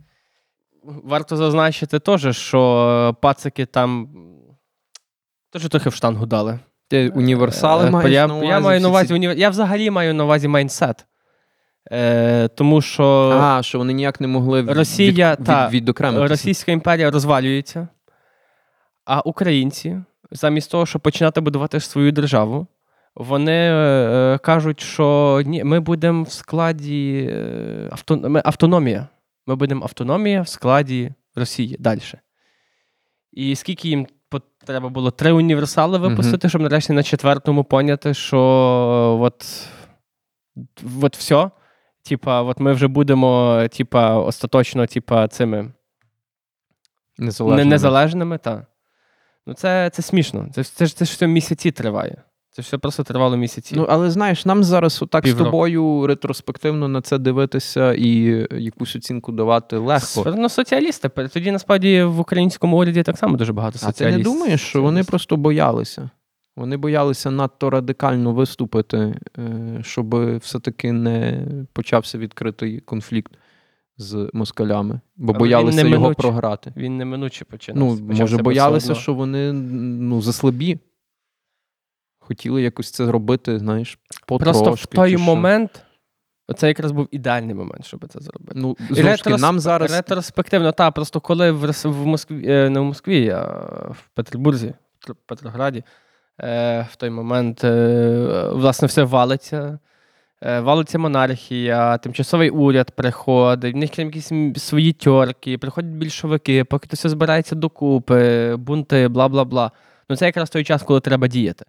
Варто 1.03 1.37
зазначити 1.37 1.99
теж, 1.99 2.37
що 2.37 3.15
пацики 3.21 3.65
там 3.65 4.09
теж 5.51 5.67
трохи 5.67 5.89
в 5.89 5.93
штангу 5.93 6.25
дали. 6.25 6.59
Ти 6.89 7.09
універсали 7.09 7.87
Е, 7.87 7.91
маєш 7.91 8.11
я, 8.11 8.27
на 8.27 8.33
увазі? 8.33 8.47
я 8.47 8.59
маю 8.59 8.81
на 8.81 8.89
увазі 8.89 9.13
універ... 9.13 9.37
Я 9.37 9.49
взагалі 9.49 9.89
маю 9.89 10.13
на 10.13 10.23
увазі 10.23 10.47
майнсет. 10.47 11.05
Е, 11.91 12.47
тому 12.47 12.81
що 12.81 13.29
А, 13.41 13.63
що 13.63 13.77
вони 13.77 13.93
ніяк 13.93 14.21
не 14.21 14.27
могли 14.27 14.61
від, 14.61 14.69
Росія 14.71 15.31
від, 15.39 15.45
та 15.45 15.69
від. 15.69 15.99
Російська 16.01 16.71
імперія 16.71 17.11
розвалюється, 17.11 17.87
а 19.05 19.19
українці, 19.19 20.01
замість 20.31 20.71
того, 20.71 20.85
щоб 20.85 21.01
починати 21.01 21.41
будувати 21.41 21.79
свою 21.79 22.11
державу, 22.11 22.67
вони 23.15 23.71
е, 23.71 24.39
кажуть, 24.43 24.81
що 24.81 25.41
ні, 25.45 25.63
ми 25.63 25.79
будемо 25.79 26.23
в 26.23 26.31
складі 26.31 27.29
е, 27.31 27.89
авто, 27.91 28.41
автономія. 28.43 29.07
Ми 29.47 29.55
будемо 29.55 29.83
автономія 29.83 30.41
в 30.41 30.47
складі 30.47 31.13
Росії 31.35 31.75
далі. 31.79 32.01
І 33.31 33.55
скільки 33.55 33.89
їм 33.89 34.07
треба 34.65 34.89
було 34.89 35.11
три 35.11 35.31
універсали 35.31 35.97
випустити, 35.97 36.49
щоб 36.49 36.61
нарешті 36.61 36.93
на 36.93 37.03
четвертому 37.03 37.63
поняти, 37.63 38.13
що 38.13 38.39
от, 39.21 39.67
от 41.01 41.17
все. 41.17 41.51
Типа, 42.03 42.41
от 42.41 42.59
ми 42.59 42.73
вже 42.73 42.87
будемо, 42.87 43.61
типа, 43.77 44.15
остаточно, 44.19 44.85
типа, 44.87 45.27
цими 45.27 45.71
Незалежними. 47.17 47.63
не, 47.65 47.69
незалежними, 47.69 48.37
та. 48.37 48.65
Ну, 49.45 49.53
це, 49.53 49.89
це 49.93 50.01
смішно. 50.01 50.49
Це, 50.53 50.63
ж- 50.63 50.75
це, 50.75 50.85
ж- 50.85 50.95
це 50.97 51.05
ж 51.05 51.11
все 51.11 51.27
місяці 51.27 51.71
триває. 51.71 52.21
Це 52.57 52.61
все 52.61 52.77
просто 52.77 53.03
тривало 53.03 53.37
місяці. 53.37 53.73
Ну, 53.77 53.85
але 53.89 54.11
знаєш, 54.11 54.45
нам 54.45 54.63
зараз 54.63 55.01
отак 55.01 55.27
з 55.27 55.33
тобою 55.33 56.07
ретроспективно 56.07 56.87
на 56.87 57.01
це 57.01 57.17
дивитися 57.17 57.93
і 57.93 58.11
якусь 58.51 58.95
оцінку 58.95 59.31
давати 59.31 59.77
легко. 59.77 60.33
Ну, 60.37 60.49
соціалісти. 60.49 61.09
Тоді 61.09 61.51
насправді 61.51 62.03
в 62.03 62.19
українському 62.19 62.77
уряді 62.77 63.03
так 63.03 63.17
само 63.17 63.37
дуже 63.37 63.53
багато 63.53 63.77
соціалістів. 63.79 64.07
А 64.07 64.11
ти 64.11 64.17
не 64.17 64.23
думаєш, 64.23 64.61
що 64.61 64.81
вони 64.81 65.03
просто 65.03 65.37
боялися? 65.37 66.09
Вони 66.55 66.77
боялися 66.77 67.31
надто 67.31 67.69
радикально 67.69 68.33
виступити, 68.33 68.97
е, 69.37 69.79
щоб 69.81 70.37
все-таки 70.37 70.91
не 70.91 71.45
почався 71.73 72.17
відкритий 72.17 72.79
конфлікт 72.79 73.31
з 73.97 74.29
москалями, 74.33 74.99
бо 75.17 75.31
Але 75.31 75.39
боялися 75.39 75.87
його 75.87 76.13
програти. 76.13 76.73
Він 76.77 76.97
неминуче 76.97 77.45
починав. 77.45 77.99
Ну, 77.99 78.15
може, 78.15 78.37
боялися, 78.37 78.95
що 78.95 79.13
вони 79.13 79.53
ну, 79.53 80.21
заслабі. 80.21 80.77
Хотіли 82.27 82.61
якось 82.61 82.91
це 82.91 83.11
робити, 83.11 83.59
знаєш, 83.59 83.99
потрошки. 84.27 84.63
Просто 84.63 84.71
в 84.71 84.85
той 84.85 85.17
момент, 85.17 85.83
це 86.55 86.67
якраз 86.67 86.91
був 86.91 87.07
ідеальний 87.11 87.55
момент, 87.55 87.85
щоб 87.85 88.05
це 88.07 88.19
зробити. 88.19 88.51
Ну, 88.55 88.77
знову 88.89 89.09
Ретросп- 89.09 89.39
нам 89.39 89.59
зараз 89.59 89.91
Ретроспективно, 89.91 90.71
та, 90.71 90.91
просто 90.91 91.21
коли 91.21 91.51
в, 91.51 91.71
в 91.83 92.05
Москві, 92.05 92.43
е, 92.47 92.69
не 92.69 92.79
в 92.79 92.83
Москві, 92.83 93.29
а 93.29 93.43
в 93.91 94.09
Петербурзі, 94.13 94.73
в 94.99 95.13
Петрограді, 95.25 95.83
е, 96.41 96.87
в 96.91 96.95
той 96.95 97.09
момент, 97.09 97.63
е, 97.63 98.49
власне, 98.51 98.87
все 98.87 99.03
валиться. 99.03 99.79
Е, 100.41 100.59
Валиться 100.59 100.99
монархія, 100.99 101.97
тимчасовий 101.97 102.49
уряд 102.49 102.91
приходить, 102.91 103.75
в 103.75 103.77
них 103.77 103.89
там 103.89 104.05
якісь 104.05 104.31
свої 104.63 104.93
тьорки, 104.93 105.57
приходять 105.57 105.91
більшовики, 105.91 106.63
поки 106.63 106.87
це 106.87 106.95
все 106.95 107.09
збирається 107.09 107.55
докупи, 107.55 108.55
бунти, 108.55 109.07
бла 109.07 109.27
бла 109.27 109.45
бла. 109.45 109.71
Ну 110.09 110.15
це 110.15 110.25
якраз 110.25 110.49
той 110.49 110.63
час, 110.63 110.83
коли 110.83 110.99
треба 110.99 111.27
діяти. 111.27 111.65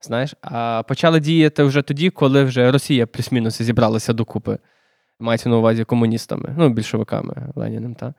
Знаєш, 0.00 0.34
а 0.42 0.82
почали 0.88 1.20
діяти 1.20 1.62
вже 1.62 1.82
тоді, 1.82 2.10
коли 2.10 2.44
вже 2.44 2.72
Росія 2.72 3.06
плюс-мінус 3.06 3.62
зібралася 3.62 4.12
докупи. 4.12 4.58
Мається 5.20 5.48
на 5.48 5.56
увазі 5.56 5.84
комуністами, 5.84 6.54
ну, 6.58 6.68
більшовиками 6.68 7.34
Леніним. 7.54 7.94
Та? 7.94 8.14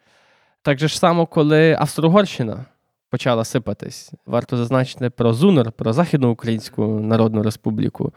Так 0.61 0.79
же 0.79 0.87
ж 0.87 0.99
само, 0.99 1.25
коли 1.25 1.73
Австро-Угорщина 1.79 2.65
почала 3.09 3.45
сипатись, 3.45 4.11
варто 4.25 4.57
зазначити 4.57 5.09
про 5.09 5.33
ЗУНР, 5.33 5.71
про 5.71 5.93
Західноукраїнську 5.93 6.85
Народну 6.85 7.43
Республіку, 7.43 8.13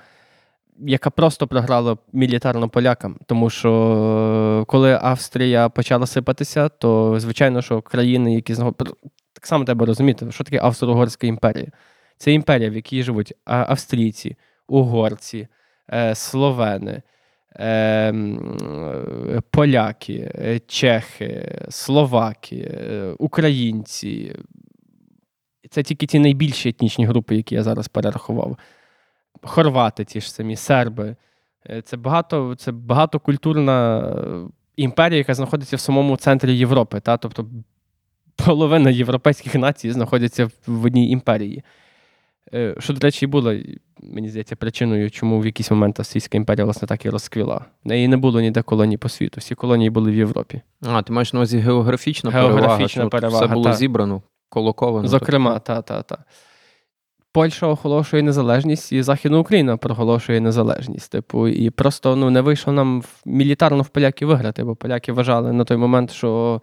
яка 0.78 1.10
просто 1.10 1.46
програла 1.46 1.96
мілітарно 2.12 2.68
полякам. 2.68 3.16
Тому 3.26 3.50
що 3.50 3.70
е, 4.62 4.64
коли 4.64 4.98
Австрія 5.02 5.68
почала 5.68 6.06
сипатися, 6.06 6.68
то 6.68 7.20
звичайно, 7.20 7.62
що 7.62 7.82
країни, 7.82 8.34
які. 8.34 8.54
Так 9.32 9.46
само 9.46 9.64
треба 9.64 9.86
розуміти, 9.86 10.26
що 10.30 10.44
таке 10.44 10.60
Австро-Угорська 10.62 11.26
імперія. 11.26 11.68
Це 12.22 12.32
імперія, 12.32 12.70
в 12.70 12.74
якій 12.74 13.02
живуть 13.02 13.34
австрійці, 13.44 14.36
угорці, 14.68 15.48
е, 15.92 16.14
словени, 16.14 17.02
е, 17.56 17.68
е, 17.68 19.40
поляки, 19.50 20.60
чехи, 20.66 21.58
словаки, 21.68 22.70
українці. 23.18 24.36
Це 25.70 25.82
тільки 25.82 26.06
ті 26.06 26.18
найбільші 26.18 26.68
етнічні 26.68 27.06
групи, 27.06 27.36
які 27.36 27.54
я 27.54 27.62
зараз 27.62 27.88
перерахував. 27.88 28.58
Хорвати, 29.42 30.04
ті 30.04 30.20
ж 30.20 30.32
самі, 30.32 30.56
серби. 30.56 31.16
Це 31.84 31.96
багато, 31.96 32.54
це 32.54 32.72
багатокультурна 32.72 34.14
імперія, 34.76 35.18
яка 35.18 35.34
знаходиться 35.34 35.76
в 35.76 35.80
самому 35.80 36.16
центрі 36.16 36.56
Європи. 36.56 37.00
Та? 37.00 37.16
Тобто 37.16 37.46
половина 38.36 38.90
європейських 38.90 39.54
націй 39.54 39.92
знаходяться 39.92 40.50
в 40.66 40.84
одній 40.84 41.10
імперії. 41.10 41.62
Е, 42.54 42.74
Що, 42.78 42.92
до 42.92 43.00
речі, 43.00 43.26
було, 43.26 43.54
мені 44.02 44.28
здається, 44.28 44.56
причиною, 44.56 45.10
чому 45.10 45.40
в 45.40 45.46
якийсь 45.46 45.70
момент 45.70 46.00
Австрійська 46.00 46.36
імперія 46.36 46.64
власне 46.64 46.88
так 46.88 47.04
і 47.04 47.10
розквіла. 47.10 47.64
Неї 47.84 48.08
не 48.08 48.16
було 48.16 48.40
ніде 48.40 48.62
колоній 48.62 48.96
по 48.96 49.08
світу. 49.08 49.40
Всі 49.40 49.54
колонії 49.54 49.90
були 49.90 50.10
в 50.10 50.14
Європі. 50.14 50.60
А, 50.82 51.02
ти 51.02 51.12
маєш 51.12 51.32
на 51.32 51.38
увазі 51.38 51.58
географічна, 51.58 52.30
Географічна 52.30 52.68
перевага, 52.68 52.88
що 52.88 53.08
перевага, 53.08 53.44
все 53.44 53.54
було 53.54 53.64
так. 53.64 53.74
зібрано, 53.74 54.22
колоковано. 54.48 55.08
Зокрема, 55.08 55.58
та, 55.58 55.82
та, 55.82 56.02
та. 56.02 56.18
Польща 57.32 57.66
оголошує 57.66 58.22
незалежність, 58.22 58.92
і 58.92 59.02
Західна 59.02 59.38
Україна 59.38 59.76
проголошує 59.76 60.40
незалежність. 60.40 61.12
Типу, 61.12 61.48
і 61.48 61.70
просто 61.70 62.16
ну, 62.16 62.30
не 62.30 62.40
вийшло 62.40 62.72
нам 62.72 63.02
мілітарно 63.24 63.82
в 63.82 63.88
поляків 63.88 64.28
виграти, 64.28 64.64
бо 64.64 64.76
поляки 64.76 65.12
вважали 65.12 65.52
на 65.52 65.64
той 65.64 65.76
момент, 65.76 66.10
що 66.10 66.60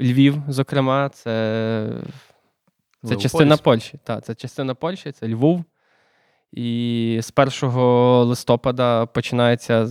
Львів, 0.00 0.42
зокрема, 0.48 1.08
це 1.08 1.86
Це 3.02 3.08
Леопольськ. 3.08 3.22
частина 3.22 3.56
Польщі. 3.56 3.98
Так, 4.04 4.24
це 4.24 4.34
частина 4.34 4.74
Польщі, 4.74 5.12
це 5.12 5.28
Львов. 5.28 5.64
І 6.52 7.20
з 7.22 7.32
1 7.64 7.80
листопада 8.28 9.06
починається 9.06 9.90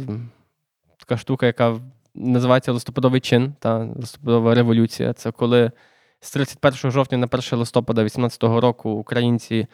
така 0.98 1.18
штука, 1.18 1.46
яка 1.46 1.80
називається 2.16 2.72
листопадовий 2.72 3.22
чин, 3.22 3.54
та 3.60 3.78
листопадова 3.78 4.56
революція. 4.56 5.14
Це 5.14 5.32
коли 5.32 5.72
з 6.20 6.32
31 6.32 6.92
жовтня 6.92 7.18
на 7.18 7.28
1 7.32 7.60
листопада 7.60 8.04
18 8.04 8.44
року 8.44 8.90
українці 8.90 9.68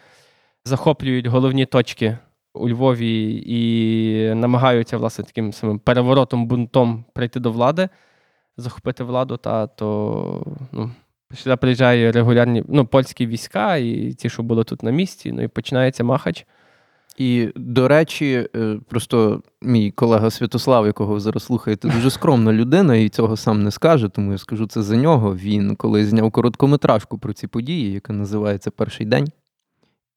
захоплюють 0.65 1.25
головні 1.25 1.65
точки 1.65 2.17
у 2.53 2.69
Львові 2.69 3.43
і 3.45 4.33
намагаються 4.35 4.97
власне 4.97 5.23
таким 5.23 5.53
самим 5.53 5.79
переворотом, 5.79 6.47
бунтом 6.47 7.05
прийти 7.13 7.39
до 7.39 7.51
влади, 7.51 7.89
захопити 8.57 9.03
владу, 9.03 9.37
та 9.37 9.67
то 9.67 10.43
ну, 10.71 10.91
Сюди 11.33 11.55
приїжджає 11.55 12.11
регулярні 12.11 12.63
ну, 12.67 12.85
польські 12.85 13.27
війська, 13.27 13.77
і 13.77 14.13
ті, 14.13 14.29
що 14.29 14.43
були 14.43 14.63
тут 14.63 14.83
на 14.83 14.91
місці, 14.91 15.31
ну 15.31 15.41
і 15.41 15.47
починається 15.47 16.03
махач. 16.03 16.45
І, 17.17 17.49
до 17.55 17.87
речі, 17.87 18.47
е, 18.55 18.79
просто 18.89 19.41
мій 19.61 19.91
колега 19.91 20.31
Святослав, 20.31 20.85
якого 20.85 21.13
ви 21.13 21.19
зараз 21.19 21.43
слухаєте, 21.43 21.89
дуже 21.89 22.09
скромна 22.09 22.53
людина 22.53 22.95
і 22.95 23.09
цього 23.09 23.37
сам 23.37 23.63
не 23.63 23.71
скаже, 23.71 24.09
тому 24.09 24.31
я 24.31 24.37
скажу 24.37 24.67
це 24.67 24.81
за 24.81 24.97
нього. 24.97 25.35
Він 25.35 25.75
колись 25.75 26.07
зняв 26.07 26.31
короткометражку 26.31 27.17
про 27.17 27.33
ці 27.33 27.47
події, 27.47 27.91
яка 27.91 28.13
називається 28.13 28.71
Перший 28.71 29.05
день. 29.05 29.27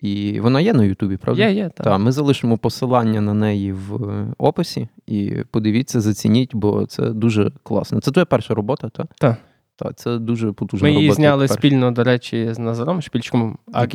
І 0.00 0.40
вона 0.40 0.61
є 0.61 0.72
на 0.72 0.84
Ютубі, 0.84 1.16
правда? 1.16 1.48
Є, 1.48 1.52
є. 1.52 1.64
Так. 1.64 1.84
Так, 1.84 2.00
ми 2.00 2.12
залишимо 2.12 2.59
посилання 2.59 3.20
на 3.20 3.34
неї 3.34 3.72
в 3.72 4.11
е, 4.11 4.26
описі 4.38 4.88
і 5.06 5.32
подивіться, 5.50 6.00
зацініть, 6.00 6.54
бо 6.54 6.86
це 6.86 7.11
дуже 7.11 7.52
класно. 7.62 8.00
Це 8.00 8.11
твоя 8.11 8.26
перша 8.26 8.54
робота, 8.54 8.88
так? 8.88 9.06
Так. 9.18 9.36
Так, 9.78 9.96
це 9.96 10.18
дуже 10.18 10.52
потужна 10.52 10.88
Ми 10.88 10.90
робота. 10.90 11.00
її 11.00 11.12
зняли 11.12 11.42
перша. 11.42 11.54
спільно, 11.54 11.90
до 11.90 12.04
речі, 12.04 12.54
з 12.54 12.58
Назаром 12.58 13.02
Шпільчиком, 13.02 13.58
а-. 13.72 13.86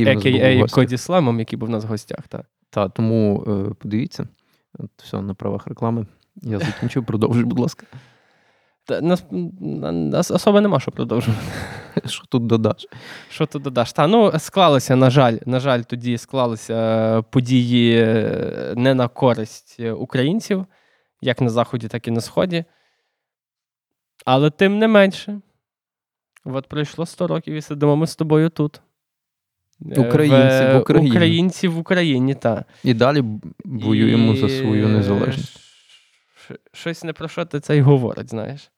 Коді 0.72 0.98
Слемом, 0.98 1.40
який 1.40 1.60
був 1.60 1.70
у 1.70 1.72
нас 1.72 1.84
в 1.84 1.88
гостях. 1.88 2.28
Так. 2.28 2.46
Так, 2.70 2.92
тому 2.94 3.44
е, 3.48 3.74
подивіться. 3.80 4.28
От 4.80 4.90
все 4.98 5.22
на 5.22 5.34
правах 5.34 5.68
реклами. 5.68 6.06
Я 6.36 6.60
закінчив, 6.60 7.06
продовжуй, 7.06 7.44
будь 7.44 7.60
ласка. 7.60 7.86
Та, 8.86 9.02
нас, 9.02 9.26
нас 9.92 10.32
особо 10.32 10.62
нема 10.62 10.80
що 10.80 10.92
продовжувати. 10.92 11.42
Що 12.06 12.26
тут 12.26 12.48
додаш? 12.48 12.88
Що 13.30 13.46
ти 13.46 13.60
додаш? 13.60 13.94
Та, 13.94 14.08
ну, 14.08 14.32
склалися, 14.40 14.96
на 14.96 15.10
жаль, 15.10 15.38
на 15.46 15.60
жаль, 15.60 15.82
тоді 15.82 16.18
склалися 16.18 17.22
події 17.22 17.98
е, 17.98 18.74
не 18.78 18.94
на 18.94 19.08
користь 19.08 19.78
е, 19.80 19.92
українців. 19.92 20.66
як 21.22 21.42
на 21.42 21.50
Заході, 21.50 21.88
так 21.88 22.08
і 22.08 22.12
на 22.12 22.22
Сході. 22.22 22.66
Але 24.26 24.50
тим 24.50 24.78
не 24.80 24.88
менше, 24.88 25.42
от 26.46 26.68
пройшло 26.68 27.06
100 27.06 27.28
років 27.28 27.54
і 27.54 27.62
сидимо 27.62 27.96
ми 27.96 28.08
з 28.08 28.16
тобою 28.16 28.50
тут. 28.50 28.82
Е, 29.92 30.02
Українці 30.02 30.74
в 30.74 30.82
Україні. 30.82 31.10
Українці 31.10 31.68
в 31.68 31.78
Україні, 31.78 32.36
так. 32.36 32.64
І 32.84 32.94
далі 32.94 33.24
воюємо 33.66 34.36
за 34.36 34.50
свою 34.50 34.88
незалежність. 34.88 35.60
Щось 36.74 37.04
не 37.04 37.14
про 37.14 37.28
що 37.28 37.46
ти 37.46 37.60
це 37.60 37.78
й 37.78 37.82
говорить, 37.82 38.30
знаєш. 38.30 38.72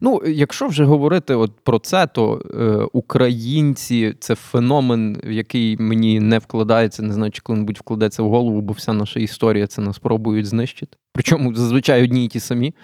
Ну, 0.00 0.22
якщо 0.26 0.66
вже 0.68 0.84
говорити 0.84 1.34
от 1.34 1.60
про 1.60 1.78
це, 1.78 2.06
то 2.06 2.42
е, 2.54 2.88
українці 2.92 4.14
це 4.20 4.34
феномен, 4.34 5.20
в 5.24 5.30
який 5.30 5.76
мені 5.76 6.20
не 6.20 6.38
вкладається, 6.38 7.02
не 7.02 7.12
знаю, 7.14 7.32
чи 7.32 7.42
коли-небудь 7.42 7.78
вкладеться 7.78 8.22
в 8.22 8.28
голову, 8.28 8.60
бо 8.60 8.72
вся 8.72 8.92
наша 8.92 9.20
історія 9.20 9.66
це 9.66 9.80
нас 9.82 9.98
пробують 9.98 10.46
знищити. 10.46 10.96
Причому 11.12 11.54
зазвичай 11.54 12.04
одні 12.04 12.24
й 12.24 12.28
ті 12.28 12.40
самі 12.40 12.74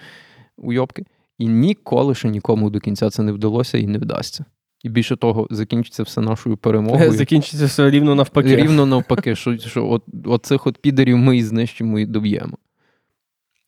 уйобки. 0.57 1.05
І 1.37 1.47
ніколи 1.47 2.15
ще 2.15 2.29
нікому 2.29 2.69
до 2.69 2.79
кінця 2.79 3.09
це 3.09 3.23
не 3.23 3.31
вдалося 3.31 3.77
і 3.77 3.87
не 3.87 3.97
вдасться. 3.97 4.45
І 4.83 4.89
більше 4.89 5.15
того, 5.15 5.47
закінчиться 5.49 6.03
все 6.03 6.21
нашою 6.21 6.57
перемогою. 6.57 7.11
Закінчиться 7.11 7.65
все 7.65 7.89
рівно 7.89 8.15
навпаки. 8.15 8.55
Рівно 8.55 8.85
навпаки, 8.85 9.35
що, 9.35 9.57
що 9.57 9.89
от, 9.89 10.03
от 10.25 10.45
цих 10.45 10.67
от 10.67 10.77
підерів 10.77 11.17
ми 11.17 11.37
і 11.37 11.43
знищимо 11.43 11.99
і 11.99 12.05
доб'ємо. 12.05 12.57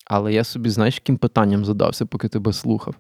Але 0.06 0.34
я 0.34 0.44
собі, 0.44 0.70
знаєш, 0.70 0.96
яким 0.96 1.18
питанням 1.18 1.66
задався, 1.66 2.06
поки 2.06 2.28
тебе 2.28 2.54
слухав. 2.54 2.96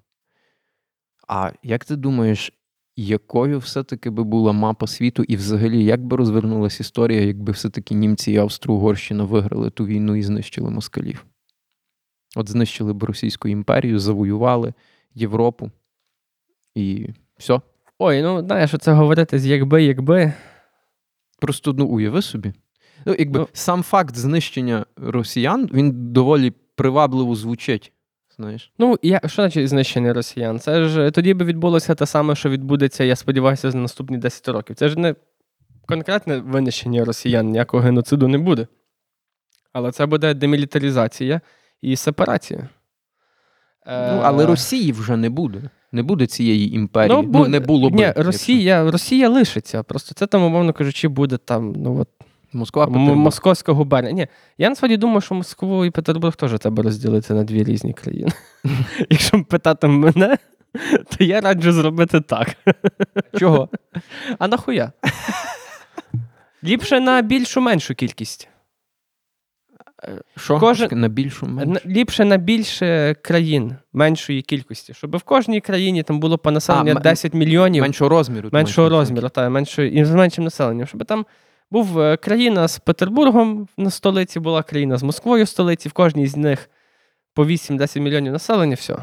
А 1.27 1.51
як 1.63 1.85
ти 1.85 1.95
думаєш, 1.95 2.53
якою 2.95 3.59
все-таки 3.59 4.09
би 4.09 4.23
була 4.23 4.51
мапа 4.51 4.87
світу, 4.87 5.23
і 5.23 5.35
взагалі 5.35 5.83
як 5.83 6.05
би 6.05 6.17
розвернулася 6.17 6.77
історія, 6.83 7.21
якби 7.21 7.51
все-таки 7.51 7.95
німці 7.95 8.31
і 8.31 8.37
Австро-Угорщина 8.37 9.23
виграли 9.23 9.69
ту 9.69 9.85
війну 9.85 10.15
і 10.15 10.23
знищили 10.23 10.69
москалів? 10.69 11.25
От 12.35 12.49
знищили 12.49 12.93
б 12.93 13.03
Російську 13.03 13.47
імперію, 13.47 13.99
завоювали 13.99 14.73
Європу 15.15 15.71
і 16.75 17.09
все. 17.37 17.61
Ой, 17.99 18.21
ну 18.21 18.39
знаєш, 18.39 18.75
це 18.79 18.91
говорити 18.91 19.39
з 19.39 19.45
якби, 19.45 19.83
якби. 19.83 20.33
Просто 21.39 21.73
ну, 21.73 21.85
уяви 21.85 22.21
собі. 22.21 22.53
Ну, 23.05 23.15
якби 23.19 23.39
Ну. 23.39 23.47
сам 23.53 23.83
факт 23.83 24.15
знищення 24.15 24.85
росіян 24.95 25.69
він 25.73 26.11
доволі 26.13 26.51
привабливо 26.75 27.35
звучить. 27.35 27.91
Знаєш? 28.35 28.71
Ну, 28.77 28.97
я, 29.01 29.21
що 29.25 29.41
значить 29.41 29.69
знищення 29.69 30.13
росіян? 30.13 30.59
Це 30.59 30.87
ж 30.87 31.11
тоді 31.11 31.33
би 31.33 31.45
відбулося 31.45 31.95
те 31.95 32.05
саме, 32.05 32.35
що 32.35 32.49
відбудеться, 32.49 33.03
я 33.03 33.15
сподіваюся, 33.15 33.71
за 33.71 33.77
наступні 33.77 34.17
10 34.17 34.47
років. 34.47 34.75
Це 34.75 34.89
ж 34.89 34.99
не 34.99 35.15
конкретне 35.85 36.37
винищення 36.37 37.05
росіян, 37.05 37.49
ніякого 37.49 37.83
геноциду 37.83 38.27
не 38.27 38.37
буде. 38.37 38.67
Але 39.73 39.91
це 39.91 40.05
буде 40.05 40.33
демілітаризація 40.33 41.41
і 41.81 41.95
сепарація. 41.95 42.69
Ну, 43.87 44.21
але 44.23 44.45
Росії 44.45 44.91
вже 44.91 45.17
не 45.17 45.29
буде. 45.29 45.69
Не 45.91 46.03
буде 46.03 46.27
цієї 46.27 46.75
імперії. 46.75 47.17
Ну, 47.21 47.21
бу- 47.27 47.47
не 47.47 47.59
було 47.59 47.89
б. 47.89 47.95
Ні, 47.95 48.13
Росія, 48.15 48.91
Росія 48.91 49.29
лишиться. 49.29 49.83
Просто 49.83 50.15
це 50.15 50.27
там, 50.27 50.43
умовно 50.43 50.73
кажучи, 50.73 51.07
буде 51.07 51.37
там, 51.37 51.73
ну 51.77 51.99
от 51.99 52.09
Москва, 52.53 52.85
Петербург. 52.87 53.15
Московська 53.15 53.71
губернія. 53.71 54.13
Ні, 54.15 54.27
я 54.57 54.69
насправді 54.69 54.97
думаю, 54.97 55.21
що 55.21 55.35
Москву 55.35 55.85
і 55.85 55.91
Петербург 55.91 56.35
теж 56.35 56.59
треба 56.59 56.83
розділити 56.83 57.33
на 57.33 57.43
дві 57.43 57.63
різні 57.63 57.93
країни. 57.93 58.31
Якщо 59.09 59.43
питати 59.43 59.87
мене, 59.87 60.37
то 61.17 61.23
я 61.23 61.41
раджу 61.41 61.71
зробити 61.71 62.21
так. 62.21 62.55
Чого? 63.39 63.69
А 64.39 64.47
нахуя? 64.47 64.91
Ліпше 66.63 66.99
на 66.99 67.21
більшу 67.21 67.61
меншу 67.61 67.95
кількість. 67.95 68.49
Що? 70.37 70.59
Кожен- 70.59 70.89
На 70.99 71.07
більшу 71.07 71.45
меншу? 71.45 71.81
Ліпше 71.89 72.25
на 72.25 72.37
більше 72.37 73.15
країн 73.21 73.75
меншої 73.93 74.41
кількості. 74.41 74.93
Щоб 74.93 75.17
в 75.17 75.23
кожній 75.23 75.61
країні 75.61 76.03
там 76.03 76.19
було 76.19 76.37
по 76.37 76.51
населенню 76.51 76.91
А, 76.91 76.95
м- 76.95 77.01
10 77.01 77.33
мільйонів 77.33 77.81
Меншого 77.81 78.09
розміру. 78.09 78.49
меншого 78.51 78.89
розміру, 78.89 79.29
та, 79.29 79.49
меншою, 79.49 79.91
і 79.91 80.05
з 80.05 80.11
меншим 80.11 80.43
населенням. 80.43 80.87
Щоб 80.87 81.05
там 81.05 81.25
був 81.71 81.99
е, 81.99 82.17
країна 82.17 82.67
з 82.67 82.79
Петербургом 82.79 83.67
на 83.77 83.89
столиці, 83.89 84.39
була 84.39 84.63
країна 84.63 84.97
з 84.97 85.03
Москвою 85.03 85.43
в 85.43 85.47
столиці, 85.47 85.89
в 85.89 85.93
кожній 85.93 86.27
з 86.27 86.35
них 86.37 86.69
по 87.33 87.45
8-10 87.45 87.99
мільйонів 87.99 88.31
населення, 88.33 88.75
все, 88.75 88.95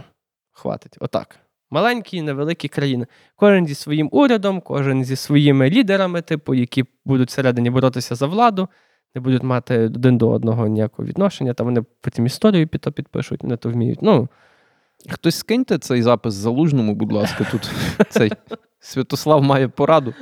хватить. 0.53 0.97
Отак. 1.01 1.37
Маленькі, 1.71 2.23
невеликі 2.23 2.69
країни. 2.69 3.07
Кожен 3.37 3.67
зі 3.67 3.75
своїм 3.75 4.09
урядом, 4.13 4.61
кожен 4.61 5.05
зі 5.05 5.17
своїми 5.17 5.71
лідерами, 5.71 6.23
типу, 6.23 6.55
які 6.55 6.85
будуть 7.05 7.29
всередині 7.29 7.71
боротися 7.71 8.15
за 8.15 8.27
владу, 8.27 8.69
не 9.15 9.21
будуть 9.21 9.43
мати 9.43 9.79
один 9.79 10.19
до 10.19 10.31
одного 10.31 10.67
ніякого 10.69 11.09
відношення, 11.09 11.55
там 11.55 11.67
вони 11.67 11.85
потім 12.01 12.27
історію 12.27 12.69
під 12.69 12.81
то 12.81 12.93
підпишуть, 12.93 13.43
вони 13.43 13.57
то 13.57 13.71
вміють. 13.71 14.03
Ну, 14.03 14.29
Хтось 15.11 15.37
скиньте 15.37 15.79
цей 15.79 16.03
запис 16.03 16.35
залужному, 16.35 16.95
будь 16.95 17.13
ласка, 17.13 17.47
тут 17.51 17.71
цей 18.09 18.33
Святослав 18.81 19.43
має 19.43 19.69
пораду, 19.69 20.15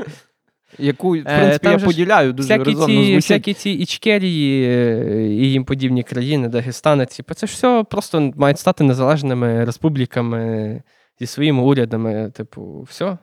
яку, 0.79 1.11
в 1.11 1.15
Е, 1.15 1.23
принципі, 1.23 1.65
там 1.65 1.73
я 1.81 1.87
поділяю, 1.87 2.33
дуже 2.33 2.49
всякі 2.49 2.71
резонно 2.71 2.87
ці, 2.87 2.95
звучить. 2.95 3.23
всякі 3.23 3.55
ці 3.55 3.71
Ічкерії 3.71 4.65
е, 4.65 5.27
і 5.29 5.53
їм 5.53 5.65
подібні 5.65 6.03
країни, 6.03 6.49
Дагестани, 6.49 7.07
типу, 7.07 7.35
це 7.35 7.47
ж 7.47 7.53
все 7.53 7.85
просто 7.91 8.33
мають 8.37 8.59
стати 8.59 8.85
незалежними 8.85 9.65
республіками 9.65 10.83
зі 11.21 11.27
своїми 11.27 11.63
урядами, 11.63 12.31
типу, 12.31 12.83
все, 12.83 13.19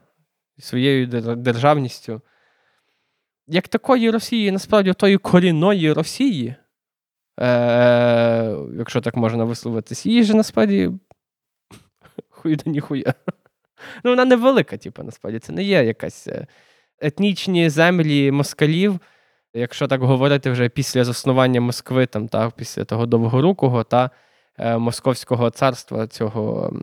зі 0.58 0.64
своєю 0.64 1.08
державністю. 1.38 2.22
Як 3.52 3.68
такої 3.68 4.12
Росії, 4.12 4.52
насправді, 4.52 4.94
тої 4.94 5.18
корінної 5.18 5.94
Росії, 5.94 6.56
е, 7.40 8.56
якщо 8.78 9.02
так 9.02 9.16
можна 9.16 9.44
висловитись, 9.44 10.06
її 10.06 10.24
ж 10.24 10.34
насправді 10.34 10.92
хуй 12.30 12.56
да 12.56 12.72
ніхуя. 12.72 13.14
Ну, 14.04 14.12
вона 14.12 14.26
невелика, 14.26 14.78
типу, 14.78 15.04
насправді. 15.04 15.40
Це 15.40 15.54
не 15.54 15.64
є 15.64 15.84
якась 15.84 16.28
е, 16.28 16.48
етнічні 17.00 17.70
землі 17.70 18.32
москалів, 18.32 19.00
якщо 19.54 19.88
так 19.88 20.02
говорити 20.02 20.52
вже 20.52 20.70
після 20.70 21.04
заснування 21.04 21.62
Москви, 21.62 22.06
там, 22.06 22.28
та, 22.28 22.50
після 22.50 22.86
того 22.86 23.06
довгорукого 23.06 23.84
та 23.84 24.10
е, 24.58 24.78
Московського 24.78 25.50
царства, 25.50 26.08
цього 26.08 26.74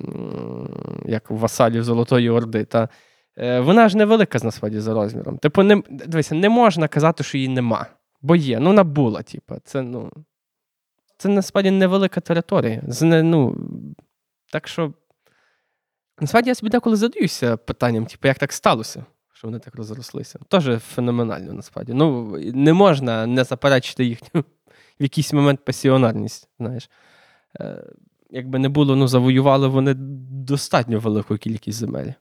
як 1.04 1.30
васалів 1.30 1.84
Золотої 1.84 2.30
Орди. 2.30 2.64
Та, 2.64 2.88
вона 3.37 3.89
ж 3.89 3.97
невелика 3.97 4.39
насправді 4.43 4.80
за 4.80 4.95
розміром. 4.95 5.39
Типу, 5.39 5.62
не, 5.62 5.82
дивися, 5.91 6.34
не 6.34 6.49
можна 6.49 6.89
казати, 6.89 7.24
що 7.24 7.39
її 7.39 7.49
нема. 7.49 7.87
Бо 8.22 8.37
є, 8.37 8.61
ну 8.61 8.66
вона 8.66 8.84
була, 8.84 9.22
типу, 9.22 9.55
це, 9.64 9.82
ну, 9.82 10.12
це 11.16 11.28
насправді 11.28 11.70
невелика 11.70 12.20
територія. 12.20 12.82
Це 12.93 13.22
ну, 13.22 13.57
так 14.53 14.68
що. 14.68 14.93
Насправді 16.20 16.51
я 16.51 16.55
собі 16.55 16.70
деколи 16.70 16.97
задаюся 16.97 17.57
питанням, 17.57 18.07
типу, 18.07 18.28
як 18.28 18.39
так 18.39 18.53
сталося, 18.53 19.05
що 19.32 19.49
вони 19.49 19.59
так 19.59 19.74
розрослися. 19.74 20.39
Теж 20.49 20.78
феноменально, 20.78 21.53
насправді. 21.53 21.93
Ну, 21.95 22.37
не 22.55 22.72
можна 22.72 23.26
не 23.26 23.45
заперечити 23.45 24.05
їхню 24.05 24.41
в 25.01 25.03
якийсь 25.03 25.32
момент 25.32 25.64
пасіонарність. 25.64 26.49
Знаєш. 26.59 26.91
Е, 27.61 27.84
якби 28.30 28.59
не 28.59 28.68
було, 28.68 28.97
ну, 28.97 29.09
завоювали 29.09 29.68
вони 29.68 29.95
достатньо 29.95 30.99
велику 30.99 31.37
кількість 31.37 31.78
земель. 31.78 32.12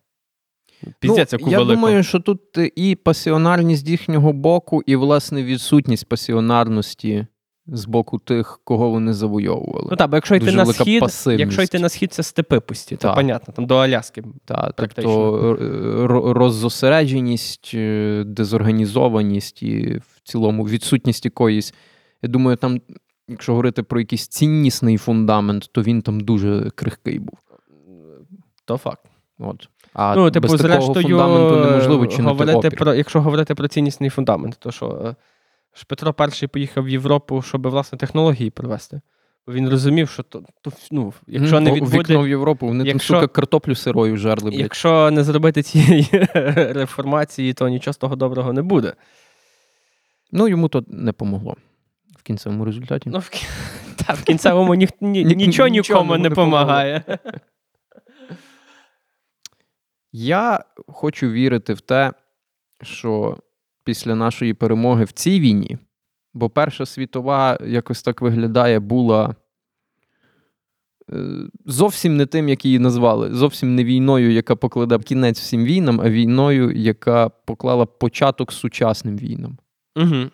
Піздець, 0.99 1.33
яку 1.33 1.45
ну, 1.45 1.51
я 1.51 1.57
велику. 1.57 1.75
думаю, 1.75 2.03
що 2.03 2.19
тут 2.19 2.39
і 2.75 2.95
пасіонарність 2.95 3.87
їхнього 3.89 4.33
боку, 4.33 4.83
і, 4.85 4.95
власне, 4.95 5.43
відсутність 5.43 6.09
пасіонарності 6.09 7.27
з 7.67 7.85
боку 7.85 8.19
тих, 8.19 8.59
кого 8.63 8.89
вони 8.89 9.13
завойовували. 9.13 9.87
Ну 9.91 9.97
так, 9.97 10.09
бо 10.09 10.17
якщо 10.17 10.35
йти 10.35 10.45
Дуже 10.45 10.57
на 10.57 10.65
схід, 10.65 10.99
пасивність. 10.99 11.39
якщо 11.39 11.61
йти 11.61 11.79
на 11.79 11.89
схід, 11.89 12.13
це 12.13 12.23
степи 12.23 12.59
пусті, 12.59 12.95
то 12.95 13.01
Так. 13.01 13.15
понятно, 13.15 13.53
там 13.53 13.65
до 13.65 13.75
Аляски. 13.75 14.23
Та, 14.45 14.71
практично. 14.77 15.11
тобто 15.11 16.33
роззосередженість, 16.33 17.71
е, 17.73 18.23
дезорганізованість 18.27 19.63
і 19.63 20.01
в 20.07 20.21
цілому 20.23 20.63
відсутність 20.63 21.25
якоїсь. 21.25 21.73
Я 22.21 22.29
думаю, 22.29 22.57
там, 22.57 22.81
якщо 23.27 23.51
говорити 23.51 23.83
про 23.83 23.99
якийсь 23.99 24.27
ціннісний 24.27 24.97
фундамент, 24.97 25.69
то 25.71 25.81
він 25.81 26.01
там 26.01 26.19
дуже 26.19 26.69
крихкий 26.75 27.19
був. 27.19 27.39
То 28.65 28.77
факт. 28.77 29.05
От. 29.39 29.69
А 29.95 30.15
ну, 30.15 30.31
типу, 30.31 30.47
без 30.47 30.61
такого 30.61 30.81
зрештою, 30.81 31.07
фундаменту 31.07 31.69
неможливо 31.69 32.07
чинити 32.07 32.23
говорити 32.23 32.67
опір. 32.67 32.79
про, 32.79 32.93
якщо 32.93 33.21
говорити 33.21 33.55
про 33.55 33.67
ціннісний 33.67 34.09
фундамент, 34.09 34.55
то 34.59 34.71
що 34.71 35.01
е, 35.05 35.15
ж 35.77 35.85
Петро 35.87 36.15
І 36.41 36.47
поїхав 36.47 36.83
в 36.83 36.89
Європу, 36.89 37.41
щоб 37.41 37.67
власне 37.67 37.97
технології 37.97 38.49
привезти. 38.49 39.01
Він 39.47 39.69
розумів, 39.69 40.09
що 40.09 40.23
то, 40.23 40.43
то 40.61 40.71
ну, 40.91 41.13
якщо 41.27 41.59
не 41.59 41.71
відбуде, 41.71 41.97
Вікно 41.97 42.21
в 42.21 42.27
Європу, 42.27 42.67
вони 42.67 42.83
якщо- 42.83 43.13
там, 43.13 43.21
сука, 43.21 43.33
картоплю 43.33 43.75
сирою 43.75 44.17
жерли, 44.17 44.49
блядь. 44.49 44.59
якщо 44.59 45.11
не 45.11 45.23
зробити 45.23 45.63
цієї 45.63 46.07
реформації, 46.73 47.53
то 47.53 47.69
нічого 47.69 47.93
з 47.93 47.97
того 47.97 48.15
доброго 48.15 48.53
не 48.53 48.61
буде. 48.61 48.93
Ну, 50.31 50.47
йому 50.47 50.67
то 50.69 50.83
не 50.87 51.11
помогло 51.11 51.55
в 52.19 52.23
кінцевому 52.23 52.65
результаті. 52.65 53.09
Ну, 53.09 53.19
в, 53.19 53.29
та, 54.05 54.13
в 54.13 54.23
кінцевому 54.23 54.75
ні, 54.75 54.87
ні, 55.01 55.25
Ні- 55.25 55.35
нічого 55.35 55.67
нікому 55.67 56.17
не 56.17 56.29
допомагає. 56.29 57.03
Я 60.17 60.63
хочу 60.87 61.29
вірити 61.29 61.73
в 61.73 61.81
те, 61.81 62.13
що 62.81 63.37
після 63.83 64.15
нашої 64.15 64.53
перемоги 64.53 65.03
в 65.03 65.11
цій 65.11 65.39
війні, 65.39 65.77
бо 66.33 66.49
Перша 66.49 66.85
світова 66.85 67.57
якось 67.65 68.03
так 68.03 68.21
виглядає, 68.21 68.79
була 68.79 69.35
зовсім 71.65 72.17
не 72.17 72.25
тим, 72.25 72.49
як 72.49 72.65
її 72.65 72.79
назвали. 72.79 73.33
Зовсім 73.33 73.75
не 73.75 73.83
війною, 73.83 74.31
яка 74.31 74.55
покладе 74.55 74.99
кінець 74.99 75.39
всім 75.39 75.63
війнам, 75.63 76.01
а 76.01 76.09
війною, 76.09 76.71
яка 76.71 77.29
поклала 77.29 77.85
початок 77.85 78.51
сучасним 78.51 79.17
війнам. 79.17 79.57
Угу. 79.95 80.29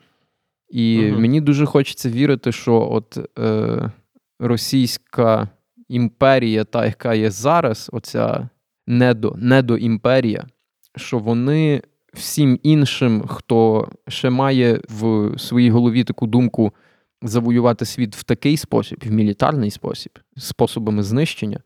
І 0.70 1.00
Мгм. 1.02 1.22
мені 1.22 1.42
дуже 1.42 1.66
хочеться 1.66 2.10
вірити, 2.10 2.52
що 2.52 2.90
от 2.92 3.18
е, 3.40 3.92
російська 4.40 5.50
імперія, 5.88 6.64
та, 6.64 6.86
яка 6.86 7.14
є 7.14 7.32
зараз, 7.32 7.90
оця 7.94 8.50
недо, 8.88 9.36
недоімперія, 9.38 10.48
що 10.96 11.20
вони 11.20 11.82
всім 12.14 12.60
іншим, 12.64 13.24
хто 13.28 13.90
ще 14.08 14.30
має 14.30 14.82
в 14.90 15.34
своїй 15.40 15.70
голові 15.70 16.04
таку 16.04 16.28
думку 16.28 16.74
завоювати 17.22 17.86
світ 17.86 18.16
в 18.16 18.24
такий 18.24 18.58
спосіб, 18.58 19.04
в 19.06 19.12
мілітарний 19.12 19.72
спосіб, 19.72 20.20
способами 20.38 21.04
знищення, 21.04 21.60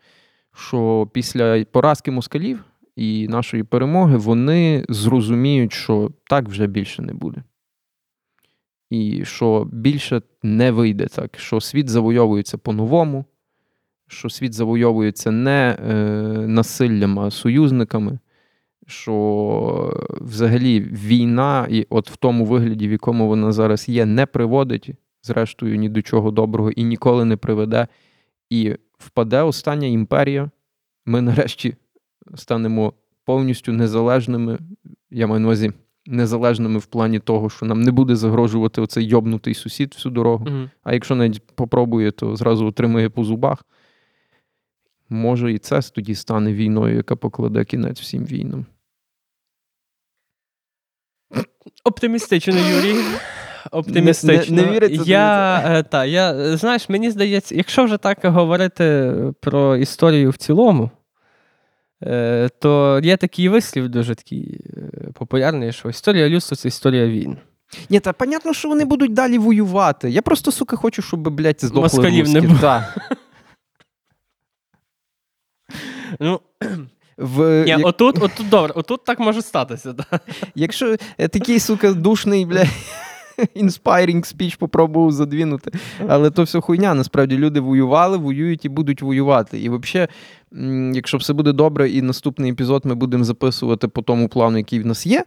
що 0.53 1.09
після 1.13 1.65
поразки 1.65 2.11
москалів 2.11 2.63
і 2.95 3.27
нашої 3.27 3.63
перемоги 3.63 4.17
вони 4.17 4.85
зрозуміють, 4.89 5.73
що 5.73 6.11
так 6.29 6.49
вже 6.49 6.67
більше 6.67 7.01
не 7.01 7.13
буде. 7.13 7.43
І 8.89 9.25
що 9.25 9.67
більше 9.71 10.21
не 10.43 10.71
вийде 10.71 11.07
так, 11.07 11.39
що 11.39 11.61
світ 11.61 11.89
завойовується 11.89 12.57
по-новому, 12.57 13.25
що 14.07 14.29
світ 14.29 14.53
завойовується 14.53 15.31
не 15.31 15.77
е, 15.79 15.93
насиллям, 16.47 17.19
а 17.19 17.31
союзниками, 17.31 18.19
що 18.87 20.07
взагалі 20.21 20.79
війна, 20.79 21.67
і 21.69 21.87
от 21.89 22.09
в 22.11 22.15
тому 22.15 22.45
вигляді, 22.45 22.87
в 22.87 22.91
якому 22.91 23.27
вона 23.27 23.51
зараз 23.51 23.89
є, 23.89 24.05
не 24.05 24.25
приводить, 24.25 24.91
зрештою, 25.23 25.77
ні 25.77 25.89
до 25.89 26.01
чого 26.01 26.31
доброго 26.31 26.71
і 26.71 26.83
ніколи 26.83 27.25
не 27.25 27.37
приведе. 27.37 27.87
І 28.49 28.75
впаде 28.97 29.41
остання 29.41 29.87
імперія. 29.87 30.49
Ми 31.05 31.21
нарешті 31.21 31.75
станемо 32.35 32.93
повністю 33.25 33.73
незалежними. 33.73 34.57
Я 35.11 35.27
маю 35.27 35.39
на 35.39 35.47
увазі 35.47 35.71
незалежними 36.05 36.79
в 36.79 36.85
плані 36.85 37.19
того, 37.19 37.49
що 37.49 37.65
нам 37.65 37.81
не 37.81 37.91
буде 37.91 38.15
загрожувати 38.15 38.81
оцей 38.81 39.05
йобнутий 39.05 39.53
сусід 39.53 39.93
всю 39.93 40.13
дорогу. 40.13 40.45
Угу. 40.47 40.69
А 40.83 40.93
якщо 40.93 41.15
навіть 41.15 41.41
попробує, 41.55 42.11
то 42.11 42.35
зразу 42.35 42.65
отримує 42.65 43.09
по 43.09 43.23
зубах. 43.23 43.65
Може, 45.09 45.53
і 45.53 45.57
це 45.57 45.81
тоді 45.81 46.15
стане 46.15 46.53
війною, 46.53 46.95
яка 46.95 47.15
покладе 47.15 47.65
кінець 47.65 48.01
всім 48.01 48.25
війнам. 48.25 48.65
Оптимістично, 51.83 52.53
Юрій. 52.57 53.03
Оптимістично. 53.71 54.55
Не- 54.55 54.61
не- 54.61 54.67
не 54.67 54.73
віриться, 54.73 55.03
я, 55.05 55.57
е, 55.65 55.83
та, 55.83 56.05
я, 56.05 56.57
знаєш, 56.57 56.89
мені 56.89 57.11
здається, 57.11 57.55
якщо 57.55 57.85
вже 57.85 57.97
так 57.97 58.17
говорити 58.23 59.13
про 59.41 59.75
історію 59.75 60.29
в 60.29 60.37
цілому, 60.37 60.89
е, 62.03 62.49
то 62.59 62.99
є 63.03 63.17
такий 63.17 63.49
вислів 63.49 63.89
дуже 63.89 64.15
такий 64.15 64.61
е, 64.77 65.11
популярний, 65.13 65.71
що 65.71 65.89
історія 65.89 66.29
людства 66.29 66.57
це 66.57 66.67
історія 66.67 67.07
війн. 67.07 67.37
Ні, 67.89 67.99
та 67.99 68.13
понятно, 68.13 68.53
що 68.53 68.67
вони 68.67 68.85
будуть 68.85 69.13
далі 69.13 69.37
воювати. 69.37 70.09
Я 70.09 70.21
просто, 70.21 70.51
сука, 70.51 70.75
хочу, 70.75 71.01
щоб, 71.01 71.29
блядь, 71.29 71.61
здохли 71.61 71.81
Москалів 71.81 72.29
не 72.29 72.41
було. 72.41 72.59
Та. 72.59 72.95
Ну, 76.19 76.39
В, 77.17 77.63
ні, 77.63 77.69
як- 77.69 77.85
отут, 77.85 78.17
отут 78.17 78.49
добре, 78.49 78.73
отут 78.75 79.03
так 79.03 79.19
може 79.19 79.41
статися. 79.41 79.93
Да. 79.93 80.19
Якщо 80.55 80.95
такий, 81.17 81.59
сука, 81.59 81.93
душний, 81.93 82.45
бля, 82.45 82.65
inspiring 83.53 84.25
speech 84.25 84.55
попробував 84.55 85.11
задвінути. 85.11 85.71
Але 86.07 86.29
то 86.31 86.43
все 86.43 86.61
хуйня. 86.61 86.93
Насправді 86.93 87.37
люди 87.37 87.59
воювали, 87.59 88.17
воюють 88.17 88.65
і 88.65 88.69
будуть 88.69 89.01
воювати. 89.01 89.59
І 89.59 89.69
взагалі, 89.69 90.09
якщо 90.95 91.17
все 91.17 91.33
буде 91.33 91.51
добре, 91.51 91.89
і 91.89 92.01
наступний 92.01 92.51
епізод 92.51 92.85
ми 92.85 92.95
будемо 92.95 93.23
записувати 93.23 93.87
по 93.87 94.01
тому 94.01 94.29
плану, 94.29 94.57
який 94.57 94.79
в 94.79 94.85
нас 94.85 95.05
є, 95.05 95.23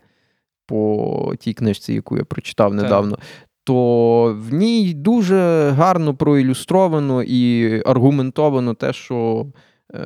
по 0.67 1.35
тій 1.39 1.55
книжці, 1.55 1.93
яку 1.95 2.17
я 2.17 2.25
прочитав 2.25 2.75
недавно. 2.75 3.19
То 3.65 4.37
в 4.41 4.55
ній 4.55 4.95
дуже 4.95 5.71
гарно 5.77 6.15
проілюстровано 6.15 7.23
і 7.23 7.83
аргументовано 7.87 8.75
те, 8.75 8.93
що 8.93 9.47
е, 9.47 9.53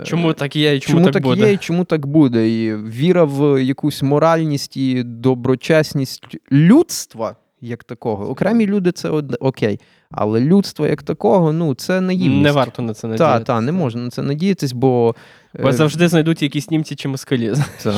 Чому 0.04 0.32
так 0.32 0.56
є 0.56 0.76
і 0.76 0.80
чому, 0.80 0.98
чому 0.98 1.04
так, 1.04 1.12
так, 1.12 1.22
буде? 1.22 1.46
є 1.46 1.52
і 1.52 1.56
чому 1.56 1.84
так 1.84 2.06
буде. 2.06 2.48
І 2.50 2.76
віра 2.76 3.24
в 3.24 3.62
якусь 3.64 4.02
моральність 4.02 4.76
і 4.76 5.02
доброчесність 5.02 6.22
людства 6.52 7.36
як 7.60 7.84
такого. 7.84 8.30
Окремі 8.30 8.66
люди 8.66 8.92
це 8.92 9.08
од- 9.08 9.36
окей. 9.40 9.80
Але 10.10 10.40
людство 10.40 10.86
як 10.86 11.02
такого, 11.02 11.52
ну 11.52 11.74
це 11.74 12.00
наївність. 12.00 12.42
Не 12.42 12.52
варто 12.52 12.82
на 12.82 12.94
це 12.94 13.06
надіятися. 13.06 13.38
Так, 13.38 13.44
та, 13.44 13.60
не 13.60 13.72
можна 13.72 14.02
на 14.02 14.10
це 14.10 14.22
надіятись, 14.22 14.72
бо. 14.72 15.14
Бо 15.62 15.68
е, 15.68 15.72
завжди 15.72 16.08
знайдуть 16.08 16.42
якісь 16.42 16.70
німці 16.70 16.94
чи 16.96 17.08
москалі. 17.08 17.52
та, 17.82 17.92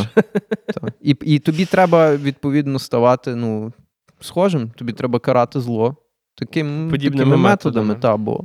та. 0.66 0.92
І, 1.02 1.16
і 1.22 1.38
тобі 1.38 1.64
треба 1.64 2.16
відповідно 2.16 2.78
ставати 2.78 3.34
ну, 3.34 3.72
схожим, 4.20 4.70
тобі 4.70 4.92
треба 4.92 5.18
карати 5.18 5.60
зло 5.60 5.96
таким, 6.34 6.88
Подібними 6.90 7.24
такими 7.24 7.36
методами. 7.36 7.86
методами, 7.86 7.94
та, 8.00 8.16
бо, 8.16 8.44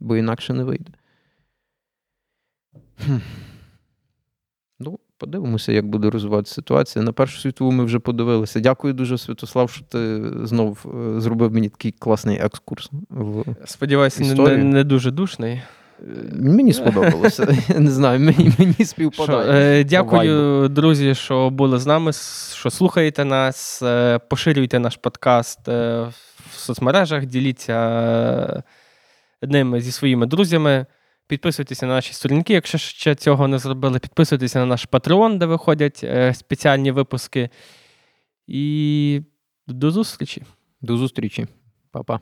бо 0.00 0.16
інакше 0.16 0.52
не 0.52 0.64
вийде. 0.64 0.90
Хм. 3.06 3.16
Ну, 4.80 4.98
подивимося, 5.18 5.72
як 5.72 5.86
буде 5.86 6.10
розвиватися 6.10 6.54
ситуація. 6.54 7.04
На 7.04 7.12
першу 7.12 7.40
світову 7.40 7.72
ми 7.72 7.84
вже 7.84 7.98
подивилися. 7.98 8.60
Дякую 8.60 8.94
дуже, 8.94 9.18
Святослав, 9.18 9.70
що 9.70 9.84
ти 9.84 10.22
знов 10.46 10.86
е, 11.16 11.20
зробив 11.20 11.52
мені 11.52 11.68
такий 11.68 11.92
класний 11.92 12.38
екскурс. 12.38 12.90
В... 13.10 13.44
Сподіваюся, 13.64 14.24
не, 14.24 14.34
не, 14.34 14.64
не 14.64 14.84
дуже 14.84 15.10
душний. 15.10 15.62
Мені 16.32 16.72
сподобалося. 16.72 17.56
Не 17.78 17.90
знаю, 17.90 18.20
мені, 18.20 18.52
мені 18.58 18.84
співпадає. 18.84 19.80
е, 19.80 19.84
дякую, 19.84 20.68
друзі, 20.68 21.14
що 21.14 21.50
були 21.50 21.78
з 21.78 21.86
нами, 21.86 22.12
що 22.54 22.70
слухаєте 22.70 23.24
нас. 23.24 23.82
Е, 23.82 24.18
поширюйте 24.28 24.78
наш 24.78 24.96
подкаст 24.96 25.68
е, 25.68 26.00
в 26.50 26.58
соцмережах, 26.58 27.26
діліться 27.26 27.74
е, 29.42 29.46
ними 29.46 29.80
зі 29.80 29.92
своїми 29.92 30.26
друзями. 30.26 30.86
Підписуйтеся 31.28 31.86
на 31.86 31.94
наші 31.94 32.14
сторінки, 32.14 32.54
якщо 32.54 32.78
ще 32.78 33.14
цього 33.14 33.48
не 33.48 33.58
зробили. 33.58 33.98
Підписуйтеся 33.98 34.58
на 34.58 34.66
наш 34.66 34.88
Patreon, 34.88 35.38
де 35.38 35.46
виходять 35.46 36.00
е, 36.04 36.34
спеціальні 36.34 36.90
випуски. 36.90 37.50
І 38.46 39.22
до 39.66 39.90
зустрічі. 39.90 40.42
До 40.80 40.96
зустрічі. 40.96 41.46
Па-па. 41.90 42.20